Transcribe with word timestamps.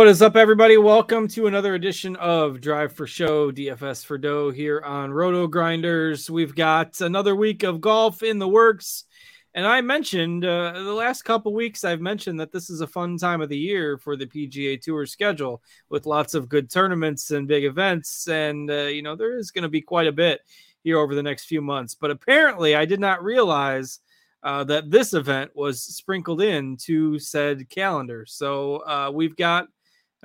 What 0.00 0.08
is 0.08 0.22
up, 0.22 0.34
everybody? 0.34 0.78
Welcome 0.78 1.28
to 1.28 1.46
another 1.46 1.74
edition 1.74 2.16
of 2.16 2.62
Drive 2.62 2.94
for 2.94 3.06
Show, 3.06 3.52
DFS 3.52 4.02
for 4.02 4.16
Dough 4.16 4.50
here 4.50 4.80
on 4.80 5.10
RotoGrinders. 5.10 6.30
We've 6.30 6.54
got 6.54 6.98
another 7.02 7.36
week 7.36 7.64
of 7.64 7.82
golf 7.82 8.22
in 8.22 8.38
the 8.38 8.48
works. 8.48 9.04
And 9.52 9.66
I 9.66 9.82
mentioned 9.82 10.46
uh, 10.46 10.72
the 10.72 10.94
last 10.94 11.26
couple 11.26 11.52
weeks, 11.52 11.84
I've 11.84 12.00
mentioned 12.00 12.40
that 12.40 12.50
this 12.50 12.70
is 12.70 12.80
a 12.80 12.86
fun 12.86 13.18
time 13.18 13.42
of 13.42 13.50
the 13.50 13.58
year 13.58 13.98
for 13.98 14.16
the 14.16 14.24
PGA 14.24 14.80
Tour 14.80 15.04
schedule 15.04 15.62
with 15.90 16.06
lots 16.06 16.32
of 16.32 16.48
good 16.48 16.70
tournaments 16.70 17.30
and 17.30 17.46
big 17.46 17.66
events. 17.66 18.26
And, 18.26 18.70
uh, 18.70 18.84
you 18.84 19.02
know, 19.02 19.16
there 19.16 19.36
is 19.36 19.50
going 19.50 19.64
to 19.64 19.68
be 19.68 19.82
quite 19.82 20.06
a 20.06 20.12
bit 20.12 20.40
here 20.82 20.96
over 20.96 21.14
the 21.14 21.22
next 21.22 21.44
few 21.44 21.60
months. 21.60 21.94
But 21.94 22.10
apparently, 22.10 22.74
I 22.74 22.86
did 22.86 23.00
not 23.00 23.22
realize 23.22 24.00
uh, 24.42 24.64
that 24.64 24.90
this 24.90 25.12
event 25.12 25.50
was 25.54 25.82
sprinkled 25.82 26.40
into 26.40 27.18
said 27.18 27.68
calendar. 27.68 28.24
So 28.24 28.76
uh, 28.86 29.10
we've 29.12 29.36
got 29.36 29.68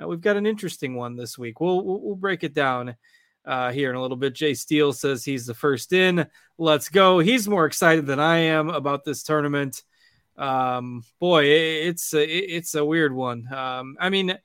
uh, 0.02 0.06
we've 0.06 0.20
got 0.20 0.36
an 0.36 0.46
interesting 0.46 0.94
one 0.94 1.16
this 1.16 1.38
week. 1.38 1.60
We'll 1.60 1.84
we'll, 1.84 2.00
we'll 2.00 2.16
break 2.16 2.44
it 2.44 2.54
down 2.54 2.96
uh, 3.44 3.70
here 3.72 3.90
in 3.90 3.96
a 3.96 4.02
little 4.02 4.16
bit. 4.16 4.34
Jay 4.34 4.54
Steele 4.54 4.92
says 4.92 5.24
he's 5.24 5.46
the 5.46 5.54
first 5.54 5.92
in. 5.92 6.26
Let's 6.58 6.88
go. 6.88 7.18
He's 7.18 7.48
more 7.48 7.66
excited 7.66 8.06
than 8.06 8.20
I 8.20 8.38
am 8.38 8.68
about 8.68 9.04
this 9.04 9.22
tournament. 9.22 9.82
Um, 10.36 11.02
boy, 11.20 11.44
it, 11.44 11.88
it's 11.88 12.12
a, 12.12 12.22
it, 12.22 12.50
it's 12.50 12.74
a 12.74 12.84
weird 12.84 13.14
one. 13.14 13.52
Um, 13.52 13.96
I 14.00 14.10
mean. 14.10 14.36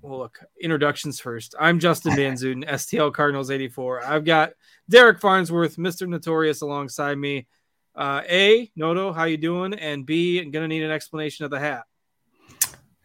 Well, 0.00 0.18
look, 0.18 0.40
introductions 0.60 1.20
first. 1.20 1.54
I'm 1.60 1.78
Justin 1.78 2.16
Van 2.16 2.32
Zuiden, 2.32 2.66
STL 2.66 3.12
Cardinals 3.14 3.52
84. 3.52 4.02
I've 4.02 4.24
got 4.24 4.54
Derek 4.88 5.20
Farnsworth, 5.20 5.76
Mr. 5.76 6.08
Notorious, 6.08 6.62
alongside 6.62 7.18
me. 7.18 7.46
Uh, 7.94 8.22
A, 8.28 8.70
Noto, 8.74 9.12
how 9.12 9.24
you 9.24 9.36
doing? 9.36 9.74
And 9.74 10.04
B, 10.04 10.40
I'm 10.40 10.50
gonna 10.50 10.66
need 10.66 10.82
an 10.82 10.90
explanation 10.90 11.44
of 11.44 11.50
the 11.50 11.60
hat. 11.60 11.84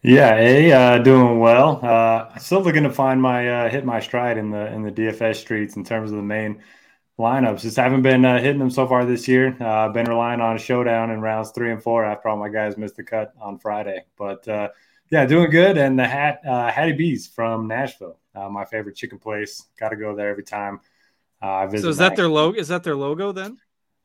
Yeah, 0.04 0.36
A, 0.36 0.72
uh, 0.72 0.98
doing 1.00 1.40
well. 1.40 1.80
Uh, 1.84 2.38
still 2.38 2.62
looking 2.62 2.84
to 2.84 2.92
find 2.92 3.22
my 3.22 3.66
uh, 3.66 3.70
hit 3.70 3.84
my 3.84 4.00
stride 4.00 4.38
in 4.38 4.52
the 4.52 4.72
in 4.74 4.84
the 4.84 4.92
DFS 4.92 5.38
streets 5.38 5.76
in 5.76 5.84
terms 5.84 6.12
of 6.12 6.18
the 6.18 6.24
main 6.24 6.62
lineups. 7.20 7.62
Just 7.62 7.78
haven't 7.78 8.04
been 8.04 8.24
uh, 8.24 8.40
hitting 8.40 8.60
them 8.60 8.70
so 8.70 8.88
far 8.88 9.06
this 9.06 9.28
year. 9.28 9.58
Uh, 9.60 9.90
been 9.90 10.06
relying 10.06 10.40
on 10.40 10.56
a 10.56 10.60
showdown 10.60 11.10
in 11.12 11.20
rounds 11.22 11.52
three 11.52 11.72
and 11.72 11.82
four 11.82 12.06
after 12.06 12.30
all 12.30 12.38
my 12.38 12.50
guys 12.50 12.78
missed 12.78 12.96
the 12.96 13.04
cut 13.04 13.34
on 13.42 13.58
Friday. 13.58 14.06
But 14.18 14.48
uh, 14.48 14.70
yeah, 15.10 15.26
doing 15.26 15.50
good. 15.50 15.78
And 15.78 15.98
the 15.98 16.08
hat, 16.08 16.42
uh, 16.48 16.72
Hattie 16.72 16.94
B's 16.94 17.28
from 17.28 17.68
Nashville, 17.68 18.20
uh, 18.36 18.50
my 18.50 18.66
favorite 18.66 18.96
chicken 18.96 19.20
place. 19.20 19.66
Got 19.80 19.90
to 19.90 19.96
go 19.96 20.16
there 20.16 20.30
every 20.30 20.44
time. 20.44 20.80
Uh, 21.42 21.48
I 21.48 21.66
visit 21.68 21.84
So 21.84 21.90
is 21.90 21.98
that 21.98 22.16
their 22.16 22.30
logo? 22.30 22.60
Is 22.60 22.68
that 22.68 22.84
their 22.84 22.96
logo 22.96 23.32
then? 23.32 23.58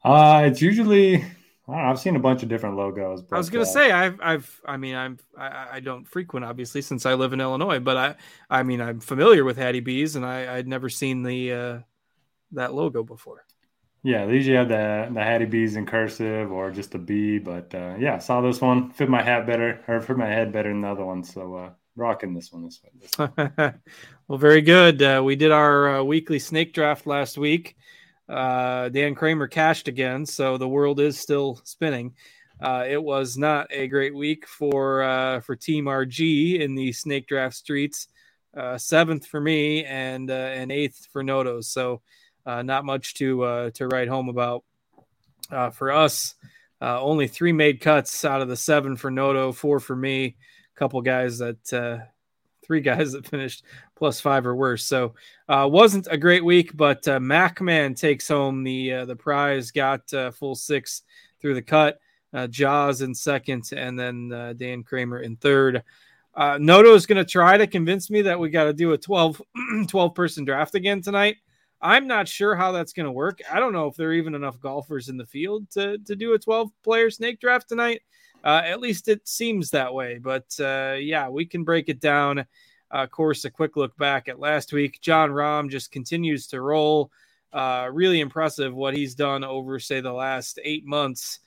Uh, 0.05 0.43
it's 0.47 0.61
usually 0.61 1.25
I 1.69 1.91
I've 1.91 1.99
seen 1.99 2.17
a 2.17 2.21
bunch 2.21 2.43
of 2.43 2.49
different 2.49 2.77
logos. 2.77 3.23
I 3.31 3.39
was 3.39 3.51
gonna 3.51 3.63
uh, 3.63 3.67
say 3.67 3.91
I've 3.91 4.21
I've 4.21 4.61
I 4.65 4.77
mean 4.77 4.95
I'm 4.95 5.19
I, 5.37 5.69
I 5.73 5.81
don't 5.81 6.05
frequent 6.05 6.45
obviously 6.45 6.83
since 6.83 7.07
I 7.07 7.15
live 7.15 7.33
in 7.33 7.41
Illinois, 7.41 7.79
but 7.79 7.97
I 7.97 8.15
I 8.51 8.63
mean 8.63 8.81
I'm 8.81 9.01
familiar 9.01 9.45
with 9.45 9.57
Hattie 9.57 9.81
B's 9.81 10.17
and 10.17 10.27
I 10.27 10.57
I'd 10.57 10.67
never 10.67 10.89
seen 10.89 11.23
the 11.23 11.53
uh 11.53 11.79
that 12.53 12.75
logo 12.75 13.03
before. 13.03 13.45
Yeah, 14.05 14.27
they 14.27 14.35
usually 14.35 14.57
have 14.57 14.69
the 14.69 15.09
the 15.13 15.23
Hattie 15.23 15.45
B's 15.45 15.77
in 15.77 15.87
cursive 15.87 16.51
or 16.51 16.73
just 16.73 16.95
a 16.95 16.99
B, 16.99 17.39
but 17.39 17.73
uh, 17.75 17.95
yeah, 17.99 18.19
saw 18.19 18.41
this 18.41 18.61
one 18.61 18.91
fit 18.91 19.09
my 19.09 19.23
hat 19.23 19.47
better 19.47 19.81
or 19.87 20.01
fit 20.01 20.17
my 20.17 20.27
head 20.27 20.53
better 20.53 20.71
than 20.71 20.81
the 20.81 20.89
other 20.89 21.05
one, 21.05 21.23
so 21.23 21.55
uh, 21.55 21.71
rocking 21.95 22.35
this 22.35 22.53
one 22.53 22.65
this 22.65 22.81
way. 22.83 22.91
This 23.01 23.73
well, 24.29 24.39
very 24.39 24.61
good. 24.61 25.01
Uh, 25.01 25.23
we 25.25 25.37
did 25.37 25.53
our 25.53 25.99
uh, 26.01 26.03
weekly 26.03 26.41
snake 26.41 26.75
draft 26.75 27.07
last 27.07 27.39
week. 27.39 27.77
Uh, 28.33 28.89
Dan 28.89 29.15
Kramer 29.15 29.47
cashed 29.47 29.89
again, 29.89 30.25
so 30.25 30.57
the 30.57 30.69
world 30.69 31.01
is 31.01 31.19
still 31.19 31.61
spinning. 31.65 32.15
Uh, 32.61 32.85
it 32.89 33.03
was 33.03 33.37
not 33.37 33.67
a 33.71 33.89
great 33.89 34.15
week 34.15 34.47
for 34.47 35.03
uh, 35.03 35.41
for 35.41 35.55
Team 35.57 35.85
RG 35.85 36.61
in 36.61 36.75
the 36.75 36.93
snake 36.93 37.27
draft 37.27 37.55
streets. 37.55 38.09
Uh, 38.57 38.79
seventh 38.79 39.27
for 39.27 39.41
me 39.41 39.85
and 39.85 40.31
uh, 40.31 40.35
and 40.35 40.71
eighth 40.73 41.09
for 41.13 41.23
Notos. 41.23 41.65
So 41.65 42.01
uh, 42.47 42.63
not 42.63 42.85
much 42.85 43.15
to 43.15 43.43
uh, 43.43 43.71
to 43.71 43.87
write 43.89 44.09
home 44.09 44.29
about 44.29 44.65
uh, 45.51 45.71
for 45.71 45.93
us. 45.93 46.35
Uh, 46.81 47.01
only 47.01 47.29
three 47.29 47.53
made 47.53 47.81
cuts 47.81 48.25
out 48.25 48.43
of 48.43 48.49
the 48.49 48.57
seven 48.57 48.97
for 48.97 49.11
Noto, 49.11 49.53
four 49.53 49.79
for 49.79 49.95
me. 49.95 50.37
A 50.75 50.79
couple 50.79 51.01
guys 51.03 51.39
that 51.39 51.73
uh, 51.73 52.05
three 52.63 52.81
guys 52.81 53.13
that 53.13 53.27
finished 53.27 53.65
plus 53.97 54.21
five 54.21 54.47
or 54.47 54.55
worse. 54.55 54.85
So 54.85 55.15
uh, 55.49 55.69
wasn't 55.71 56.09
a 56.11 56.17
great 56.17 56.45
week, 56.45 56.77
but 56.77 57.07
uh, 57.09 57.19
MacMan 57.19 57.99
takes 57.99 58.29
home 58.29 58.63
the 58.63 58.93
uh, 58.93 59.05
the 59.05 59.17
prize. 59.17 59.71
Got 59.71 60.13
uh, 60.13 60.31
full 60.31 60.55
six 60.55 61.03
through 61.41 61.55
the 61.55 61.63
cut. 61.63 61.99
Uh, 62.35 62.47
Jaws 62.47 63.03
in 63.03 63.15
second, 63.15 63.71
and 63.77 63.99
then 63.99 64.33
uh, 64.33 64.55
Dan 64.55 64.83
Kramer 64.83 65.21
in 65.21 65.37
third. 65.37 65.83
Uh, 66.35 66.57
Noto 66.59 66.95
is 66.95 67.05
going 67.05 67.19
to 67.19 67.31
try 67.31 67.59
to 67.59 67.67
convince 67.67 68.11
me 68.11 68.23
that 68.23 68.39
we 68.39 68.49
got 68.49 68.65
to 68.65 68.73
do 68.73 68.93
a 68.93 68.99
12, 68.99 69.43
12 69.89 70.15
person 70.15 70.45
draft 70.45 70.75
again 70.75 71.03
tonight. 71.03 71.37
I'm 71.81 72.07
not 72.07 72.29
sure 72.29 72.55
how 72.55 72.73
that's 72.73 72.93
going 72.93 73.07
to 73.07 73.13
work. 73.13 73.41
I 73.51 73.59
don't 73.59 73.73
know 73.73 73.89
if 73.89 73.97
there 73.97 74.09
are 74.09 74.15
even 74.15 74.35
enough 74.35 74.61
golfers 74.61 75.09
in 75.09 75.17
the 75.17 75.27
field 75.27 75.69
to, 75.73 75.99
to 75.99 76.17
do 76.17 76.33
a 76.33 76.39
12 76.39 76.71
player 76.83 77.11
snake 77.11 77.41
draft 77.41 77.69
tonight. 77.69 78.03
Uh, 78.45 78.63
at 78.65 78.81
least 78.81 79.09
it 79.09 79.27
seems 79.27 79.71
that 79.71 79.95
way. 79.95 80.19
But 80.19 80.55
uh, 80.61 80.97
yeah, 80.99 81.29
we 81.29 81.47
can 81.47 81.65
break 81.65 81.89
it 81.89 82.01
down. 82.01 82.45
Of 82.91 83.11
course, 83.11 83.45
a 83.45 83.51
quick 83.51 83.77
look 83.77 83.97
back 83.97 84.29
at 84.29 84.39
last 84.39 84.73
week. 84.73 85.01
Jon 85.01 85.31
Rahm 85.31 85.71
just 85.71 85.91
continues 85.91 86.47
to 86.49 86.61
roll. 86.61 87.11
Uh, 87.53 87.89
really 87.93 88.21
impressive 88.21 88.75
what 88.75 88.97
he's 88.97 89.15
done 89.15 89.45
over, 89.45 89.79
say, 89.79 90.01
the 90.01 90.13
last 90.13 90.59
eight 90.65 90.87
months. 90.87 91.41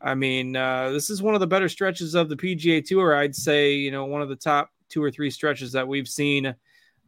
I 0.00 0.14
mean, 0.14 0.56
uh, 0.56 0.90
this 0.90 1.10
is 1.10 1.22
one 1.22 1.34
of 1.34 1.40
the 1.40 1.46
better 1.46 1.68
stretches 1.68 2.14
of 2.14 2.28
the 2.28 2.36
PGA 2.36 2.84
Tour. 2.84 3.14
I'd 3.14 3.36
say, 3.36 3.74
you 3.74 3.90
know, 3.90 4.04
one 4.04 4.22
of 4.22 4.28
the 4.28 4.36
top 4.36 4.70
two 4.88 5.02
or 5.02 5.10
three 5.10 5.30
stretches 5.30 5.72
that 5.72 5.86
we've 5.86 6.08
seen, 6.08 6.46
uh, 6.46 6.52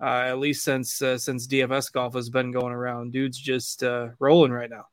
at 0.01 0.39
least 0.39 0.65
since 0.65 1.03
uh, 1.03 1.19
since 1.19 1.47
DFS 1.49 1.93
golf 1.93 2.15
has 2.15 2.31
been 2.31 2.53
going 2.53 2.73
around. 2.73 3.13
Dude's 3.13 3.39
just 3.39 3.83
uh, 3.83 4.09
rolling 4.21 4.53
right 4.53 4.71
now. 4.71 4.87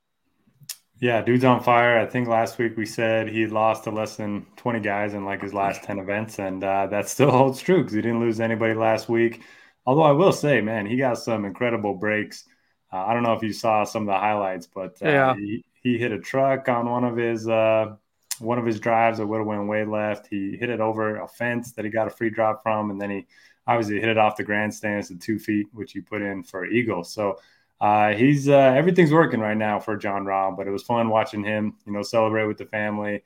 Yeah, 1.01 1.21
dude's 1.23 1.43
on 1.43 1.63
fire. 1.63 1.97
I 1.99 2.05
think 2.05 2.27
last 2.27 2.59
week 2.59 2.77
we 2.77 2.85
said 2.85 3.27
he 3.27 3.47
lost 3.47 3.85
to 3.85 3.91
less 3.91 4.17
than 4.17 4.45
20 4.55 4.79
guys 4.81 5.15
in 5.15 5.25
like 5.25 5.41
his 5.41 5.53
last 5.53 5.83
10 5.83 5.97
events, 5.97 6.37
and 6.39 6.63
uh, 6.63 6.85
that 6.87 7.09
still 7.09 7.31
holds 7.37 7.59
true 7.59 7.79
because 7.79 7.93
he 7.93 8.01
didn't 8.01 8.19
lose 8.19 8.39
anybody 8.39 8.75
last 8.75 9.09
week. 9.09 9.41
Although 9.85 10.03
I 10.03 10.11
will 10.11 10.31
say, 10.31 10.61
man, 10.61 10.85
he 10.85 10.97
got 10.97 11.17
some 11.17 11.43
incredible 11.43 11.95
breaks. 11.95 12.45
Uh, 12.93 12.97
I 12.97 13.13
don't 13.15 13.23
know 13.23 13.33
if 13.33 13.41
you 13.41 13.51
saw 13.51 13.83
some 13.83 14.03
of 14.03 14.07
the 14.07 14.19
highlights, 14.19 14.67
but 14.67 15.01
uh, 15.01 15.09
Yeah. 15.09 15.35
he, 15.35 15.65
he 15.81 15.97
hit 15.97 16.11
a 16.11 16.19
truck 16.19 16.69
on 16.69 16.87
one 16.87 17.03
of 17.03 17.17
his 17.17 17.47
uh, 17.47 17.95
one 18.39 18.59
of 18.59 18.65
his 18.65 18.79
drives 18.79 19.17
that 19.17 19.25
would 19.25 19.39
have 19.39 19.47
went 19.47 19.67
way 19.67 19.85
left. 19.85 20.27
He 20.27 20.55
hit 20.55 20.69
it 20.69 20.81
over 20.81 21.17
a 21.17 21.27
fence 21.27 21.71
that 21.73 21.85
he 21.85 21.91
got 21.91 22.07
a 22.07 22.11
free 22.11 22.29
drop 22.29 22.61
from, 22.61 22.91
and 22.91 23.01
then 23.01 23.09
he 23.09 23.25
obviously 23.67 23.99
hit 23.99 24.09
it 24.09 24.17
off 24.19 24.37
the 24.37 24.43
grandstands 24.43 25.07
to 25.07 25.17
two 25.17 25.39
feet, 25.39 25.67
which 25.73 25.93
he 25.93 26.01
put 26.01 26.21
in 26.21 26.43
for 26.43 26.65
eagle. 26.65 27.03
So 27.03 27.39
uh, 27.81 28.13
he's 28.13 28.47
uh, 28.47 28.53
everything's 28.53 29.11
working 29.11 29.39
right 29.39 29.57
now 29.57 29.79
for 29.79 29.97
Jon 29.97 30.23
Rahm, 30.23 30.55
but 30.55 30.67
it 30.67 30.71
was 30.71 30.83
fun 30.83 31.09
watching 31.09 31.43
him, 31.43 31.75
you 31.87 31.91
know, 31.91 32.03
celebrate 32.03 32.45
with 32.45 32.59
the 32.59 32.65
family. 32.65 33.23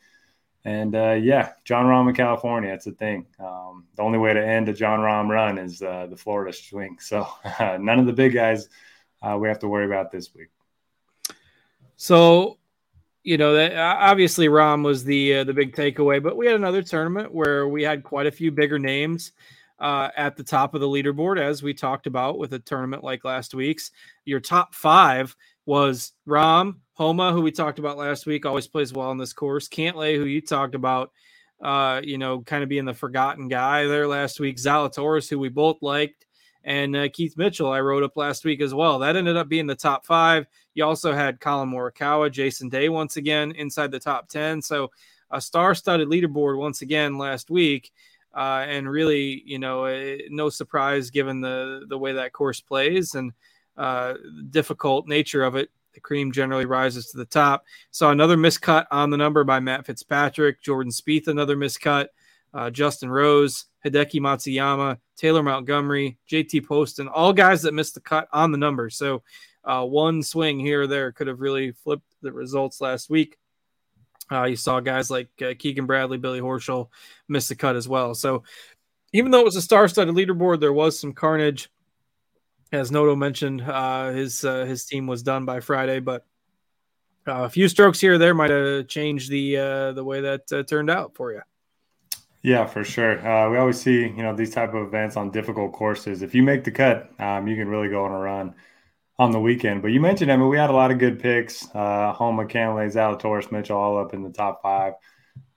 And 0.63 0.95
uh, 0.95 1.11
yeah, 1.11 1.51
Jon 1.65 1.85
Rahm 1.85 2.07
in 2.07 2.15
California, 2.15 2.71
it's 2.71 2.87
a 2.87 2.93
thing. 2.93 3.27
Um, 3.37 3.85
the 3.95 4.01
only 4.01 4.17
way 4.17 4.33
to 4.33 4.43
end 4.43 4.69
a 4.69 4.73
Jon 4.73 4.99
Rahm 4.99 5.27
run 5.27 5.57
is 5.57 5.81
uh, 5.81 6.07
the 6.09 6.15
Florida 6.15 6.53
swing. 6.53 6.97
So 7.01 7.27
none 7.59 7.99
of 7.99 8.05
the 8.05 8.13
big 8.13 8.33
guys 8.33 8.69
uh, 9.21 9.37
we 9.37 9.49
have 9.49 9.59
to 9.59 9.67
worry 9.67 9.85
about 9.85 10.09
this 10.09 10.33
week. 10.33 10.47
So, 11.97 12.57
you 13.23 13.37
know, 13.37 13.55
that 13.55 13.75
obviously 13.75 14.47
Rahm 14.47 14.85
was 14.85 15.03
the 15.03 15.37
uh, 15.37 15.43
the 15.43 15.53
big 15.53 15.75
takeaway, 15.75 16.23
but 16.23 16.37
we 16.37 16.45
had 16.45 16.55
another 16.55 16.81
tournament 16.81 17.33
where 17.33 17.67
we 17.67 17.83
had 17.83 18.03
quite 18.03 18.25
a 18.25 18.31
few 18.31 18.51
bigger 18.51 18.79
names 18.79 19.33
uh, 19.79 20.09
at 20.15 20.37
the 20.37 20.43
top 20.43 20.73
of 20.73 20.81
the 20.81 20.87
leaderboard, 20.87 21.39
as 21.39 21.61
we 21.61 21.73
talked 21.73 22.07
about 22.07 22.37
with 22.37 22.53
a 22.53 22.59
tournament 22.59 23.03
like 23.03 23.25
last 23.25 23.53
week's. 23.53 23.91
Your 24.23 24.39
top 24.39 24.73
five 24.73 25.35
was 25.65 26.13
Rahm 26.27 26.75
Homa, 26.93 27.33
who 27.33 27.41
we 27.41 27.51
talked 27.51 27.79
about 27.79 27.97
last 27.97 28.25
week, 28.25 28.45
always 28.45 28.67
plays 28.67 28.93
well 28.93 29.09
on 29.09 29.17
this 29.17 29.33
course. 29.33 29.67
Cantlay, 29.67 30.15
who 30.15 30.25
you 30.25 30.41
talked 30.41 30.75
about, 30.75 31.11
uh, 31.61 32.01
you 32.03 32.17
know, 32.17 32.41
kind 32.41 32.63
of 32.63 32.69
being 32.69 32.85
the 32.85 32.93
forgotten 32.93 33.47
guy 33.47 33.85
there 33.85 34.07
last 34.07 34.39
week. 34.39 34.57
Zalatoris, 34.57 35.29
who 35.29 35.39
we 35.39 35.49
both 35.49 35.81
liked, 35.81 36.25
and 36.65 36.95
uh, 36.95 37.07
Keith 37.13 37.37
Mitchell, 37.37 37.71
I 37.71 37.79
wrote 37.79 38.03
up 38.03 38.17
last 38.17 38.43
week 38.43 38.59
as 38.59 38.73
well. 38.73 38.99
That 38.99 39.15
ended 39.15 39.37
up 39.37 39.47
being 39.47 39.67
the 39.67 39.75
top 39.75 40.03
five. 40.03 40.47
You 40.73 40.83
also 40.83 41.13
had 41.13 41.39
Collin 41.39 41.69
Morikawa, 41.69 42.31
Jason 42.31 42.69
Day 42.69 42.89
once 42.89 43.17
again 43.17 43.51
inside 43.51 43.91
the 43.91 43.99
top 43.99 44.29
10. 44.29 44.63
So 44.63 44.89
a 45.29 45.39
star 45.39 45.75
studded 45.75 46.07
leaderboard 46.07 46.57
once 46.57 46.81
again 46.81 47.19
last 47.19 47.51
week. 47.51 47.91
Uh, 48.35 48.65
and 48.67 48.89
really, 48.89 49.41
you 49.45 49.57
know, 49.57 49.85
eh, 49.85 50.17
no 50.29 50.49
surprise 50.49 51.09
given 51.09 51.39
the, 51.39 51.85
the 51.87 51.97
way 51.97 52.11
that 52.11 52.33
course 52.33 52.59
plays 52.59 53.15
and 53.15 53.31
uh, 53.77 54.15
difficult 54.49 55.07
nature 55.07 55.43
of 55.43 55.55
it. 55.55 55.69
The 55.93 56.01
cream 56.01 56.33
generally 56.33 56.65
rises 56.65 57.07
to 57.11 57.17
the 57.17 57.25
top. 57.25 57.63
Saw 57.91 58.11
another 58.11 58.35
miscut 58.35 58.85
on 58.91 59.09
the 59.09 59.17
number 59.17 59.45
by 59.45 59.61
Matt 59.61 59.85
Fitzpatrick, 59.85 60.61
Jordan 60.61 60.91
Spieth, 60.91 61.29
another 61.29 61.55
miscut, 61.55 62.07
uh, 62.53 62.69
Justin 62.69 63.09
Rose, 63.09 63.65
Hideki 63.85 64.19
Matsuyama, 64.19 64.97
Taylor 65.15 65.41
Montgomery, 65.41 66.17
JT 66.29 66.65
Poston, 66.65 67.07
all 67.07 67.31
guys 67.31 67.61
that 67.61 67.73
missed 67.73 67.93
the 67.93 68.01
cut 68.01 68.27
on 68.33 68.51
the 68.51 68.57
number. 68.57 68.89
So 68.89 69.23
uh, 69.63 69.85
one 69.85 70.21
swing 70.21 70.59
here 70.59 70.81
or 70.81 70.87
there 70.87 71.11
could 71.13 71.27
have 71.27 71.39
really 71.39 71.71
flipped 71.71 72.15
the 72.21 72.31
results 72.31 72.81
last 72.81 73.09
week. 73.09 73.37
Uh, 74.31 74.43
you 74.45 74.55
saw 74.55 74.79
guys 74.79 75.11
like 75.11 75.29
uh, 75.41 75.53
Keegan 75.57 75.85
Bradley, 75.85 76.17
Billy 76.17 76.41
Horschel 76.41 76.89
miss 77.27 77.47
the 77.47 77.55
cut 77.55 77.75
as 77.75 77.87
well. 77.87 78.15
So, 78.15 78.43
even 79.13 79.31
though 79.31 79.39
it 79.39 79.45
was 79.45 79.55
a 79.55 79.61
star-studded 79.61 80.15
leaderboard, 80.15 80.59
there 80.59 80.73
was 80.73 80.99
some 80.99 81.13
carnage. 81.13 81.69
As 82.71 82.91
Noto 82.91 83.15
mentioned, 83.15 83.61
uh, 83.61 84.11
his 84.11 84.43
uh, 84.43 84.65
his 84.65 84.85
team 84.85 85.07
was 85.07 85.23
done 85.23 85.45
by 85.45 85.59
Friday, 85.59 85.99
but 85.99 86.25
uh, 87.27 87.43
a 87.43 87.49
few 87.49 87.67
strokes 87.67 88.01
here 88.01 88.13
or 88.13 88.17
there 88.17 88.33
might 88.33 88.49
have 88.49 88.87
changed 88.87 89.29
the 89.29 89.57
uh, 89.57 89.91
the 89.93 90.03
way 90.03 90.21
that 90.21 90.65
turned 90.67 90.89
out 90.89 91.15
for 91.15 91.31
you. 91.31 91.41
Yeah, 92.41 92.65
for 92.65 92.83
sure. 92.83 93.25
Uh, 93.25 93.49
we 93.49 93.57
always 93.57 93.79
see 93.79 94.01
you 94.01 94.23
know 94.23 94.35
these 94.35 94.51
type 94.51 94.73
of 94.73 94.87
events 94.87 95.15
on 95.15 95.31
difficult 95.31 95.71
courses. 95.73 96.21
If 96.21 96.35
you 96.35 96.43
make 96.43 96.63
the 96.63 96.71
cut, 96.71 97.11
um, 97.19 97.47
you 97.47 97.55
can 97.55 97.67
really 97.67 97.89
go 97.89 98.05
on 98.05 98.11
a 98.11 98.19
run 98.19 98.53
on 99.17 99.31
the 99.31 99.39
weekend. 99.39 99.81
But 99.81 99.91
you 99.91 100.01
mentioned, 100.01 100.31
I 100.31 100.35
mean, 100.35 100.49
we 100.49 100.57
had 100.57 100.69
a 100.69 100.73
lot 100.73 100.91
of 100.91 100.99
good 100.99 101.19
picks. 101.19 101.67
Uh, 101.73 102.11
Homa, 102.13 102.45
Cantlay, 102.45 102.91
Zalatoris, 102.91 103.51
Mitchell, 103.51 103.77
all 103.77 103.97
up 103.97 104.13
in 104.13 104.23
the 104.23 104.29
top 104.29 104.61
five. 104.61 104.93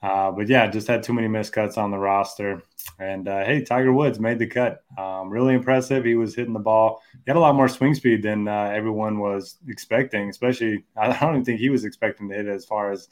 Uh, 0.00 0.30
but 0.30 0.48
yeah, 0.48 0.68
just 0.68 0.86
had 0.86 1.02
too 1.02 1.12
many 1.12 1.26
miscuts 1.26 1.76
on 1.76 1.90
the 1.90 1.98
roster. 1.98 2.62
And 3.00 3.26
uh, 3.26 3.44
hey, 3.44 3.64
Tiger 3.64 3.92
Woods 3.92 4.20
made 4.20 4.38
the 4.38 4.46
cut. 4.46 4.84
Um, 4.96 5.28
really 5.28 5.54
impressive. 5.54 6.04
He 6.04 6.14
was 6.14 6.36
hitting 6.36 6.52
the 6.52 6.60
ball. 6.60 7.02
He 7.12 7.22
had 7.26 7.36
a 7.36 7.40
lot 7.40 7.56
more 7.56 7.68
swing 7.68 7.94
speed 7.94 8.22
than 8.22 8.46
uh, 8.46 8.70
everyone 8.72 9.18
was 9.18 9.56
expecting. 9.66 10.28
Especially, 10.30 10.84
I 10.96 11.08
don't 11.18 11.34
even 11.34 11.44
think 11.44 11.58
he 11.58 11.68
was 11.68 11.84
expecting 11.84 12.28
to 12.28 12.36
hit 12.36 12.46
as 12.46 12.64
far 12.64 12.92
as 12.92 13.08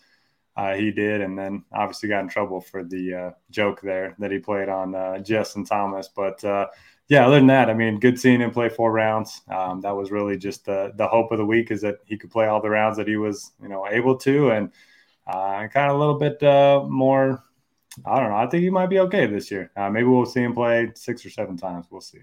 uh, 0.56 0.75
he 0.75 0.92
did. 0.92 1.22
And 1.22 1.37
then 1.37 1.64
obviously 1.72 2.08
got 2.08 2.20
in 2.20 2.28
trouble 2.28 2.60
for 2.60 2.84
the 2.84 3.14
uh, 3.14 3.31
joke 3.50 3.81
there 3.81 4.14
that 4.20 4.31
he 4.31 4.38
played 4.38 4.69
on 4.69 4.94
uh, 4.94 5.19
Justin 5.19 5.64
Thomas. 5.64 6.08
But 6.14 6.70
yeah, 7.08 7.26
other 7.26 7.36
than 7.36 7.46
that, 7.46 7.70
I 7.70 7.74
mean, 7.74 8.00
good 8.00 8.18
seeing 8.18 8.40
him 8.40 8.50
play 8.50 8.68
four 8.68 8.90
rounds. 8.90 9.42
Um, 9.48 9.80
that 9.82 9.94
was 9.94 10.10
really 10.10 10.36
just 10.36 10.64
the 10.64 10.92
the 10.96 11.06
hope 11.06 11.30
of 11.30 11.38
the 11.38 11.44
week 11.44 11.70
is 11.70 11.80
that 11.82 11.98
he 12.04 12.16
could 12.16 12.30
play 12.30 12.46
all 12.46 12.60
the 12.60 12.70
rounds 12.70 12.96
that 12.96 13.06
he 13.06 13.16
was, 13.16 13.52
you 13.62 13.68
know, 13.68 13.86
able 13.88 14.16
to, 14.18 14.50
and 14.50 14.72
uh, 15.26 15.68
kind 15.68 15.90
of 15.90 15.96
a 15.96 15.98
little 15.98 16.18
bit 16.18 16.42
uh, 16.42 16.84
more. 16.88 17.44
I 18.04 18.18
don't 18.18 18.30
know. 18.30 18.36
I 18.36 18.46
think 18.48 18.62
he 18.62 18.70
might 18.70 18.90
be 18.90 18.98
okay 19.00 19.26
this 19.26 19.50
year. 19.50 19.70
Uh, 19.76 19.88
maybe 19.88 20.06
we'll 20.06 20.26
see 20.26 20.42
him 20.42 20.52
play 20.52 20.90
six 20.94 21.24
or 21.24 21.30
seven 21.30 21.56
times. 21.56 21.86
We'll 21.90 22.00
see. 22.00 22.20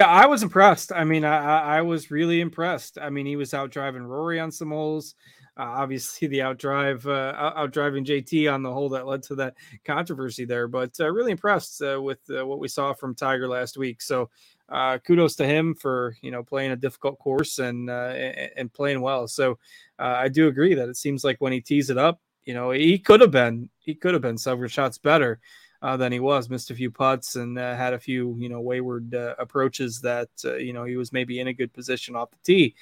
Yeah, 0.00 0.08
I 0.08 0.26
was 0.26 0.42
impressed. 0.42 0.92
I 0.92 1.04
mean, 1.04 1.24
I, 1.24 1.78
I 1.78 1.82
was 1.82 2.10
really 2.10 2.40
impressed. 2.40 2.98
I 3.00 3.10
mean, 3.10 3.26
he 3.26 3.36
was 3.36 3.54
out 3.54 3.70
driving 3.70 4.02
Rory 4.02 4.40
on 4.40 4.50
some 4.50 4.70
holes. 4.70 5.14
Uh, 5.56 5.62
obviously, 5.62 6.26
the 6.26 6.40
outdrive, 6.40 7.06
uh, 7.06 7.34
out 7.36 7.72
JT 7.72 8.52
on 8.52 8.62
the 8.62 8.72
hole 8.72 8.88
that 8.88 9.06
led 9.06 9.22
to 9.24 9.36
that 9.36 9.54
controversy 9.84 10.44
there. 10.44 10.66
But 10.66 10.98
uh, 10.98 11.10
really 11.12 11.30
impressed 11.30 11.80
uh, 11.80 12.00
with 12.02 12.18
uh, 12.28 12.44
what 12.44 12.58
we 12.58 12.66
saw 12.66 12.92
from 12.92 13.14
Tiger 13.14 13.46
last 13.46 13.76
week. 13.76 14.02
So 14.02 14.30
uh, 14.68 14.98
kudos 14.98 15.36
to 15.36 15.46
him 15.46 15.74
for 15.74 16.16
you 16.22 16.32
know 16.32 16.42
playing 16.42 16.72
a 16.72 16.76
difficult 16.76 17.18
course 17.20 17.60
and 17.60 17.88
and 17.88 18.72
playing 18.72 19.00
well. 19.00 19.28
So 19.28 19.58
I 19.98 20.28
do 20.28 20.48
agree 20.48 20.74
that 20.74 20.88
it 20.88 20.96
seems 20.96 21.22
like 21.22 21.40
when 21.40 21.52
he 21.52 21.60
tees 21.60 21.88
it 21.88 21.98
up, 21.98 22.20
you 22.44 22.54
know, 22.54 22.70
he 22.72 22.98
could 22.98 23.20
have 23.20 23.30
been 23.30 23.68
he 23.78 23.94
could 23.94 24.14
have 24.14 24.22
been 24.22 24.38
several 24.38 24.68
shots 24.68 24.98
better. 24.98 25.40
Uh, 25.82 25.98
than 25.98 26.10
he 26.10 26.18
was. 26.18 26.48
Missed 26.48 26.70
a 26.70 26.74
few 26.74 26.90
putts 26.90 27.36
and 27.36 27.58
uh, 27.58 27.76
had 27.76 27.92
a 27.92 27.98
few, 27.98 28.34
you 28.38 28.48
know, 28.48 28.62
wayward 28.62 29.14
uh, 29.14 29.34
approaches 29.38 30.00
that 30.00 30.30
you 30.42 30.72
know 30.72 30.84
he 30.84 30.96
was 30.96 31.12
maybe 31.12 31.40
in 31.40 31.48
a 31.48 31.52
good 31.52 31.74
position 31.74 32.16
off 32.16 32.30
the 32.30 32.38
tee. 32.42 32.74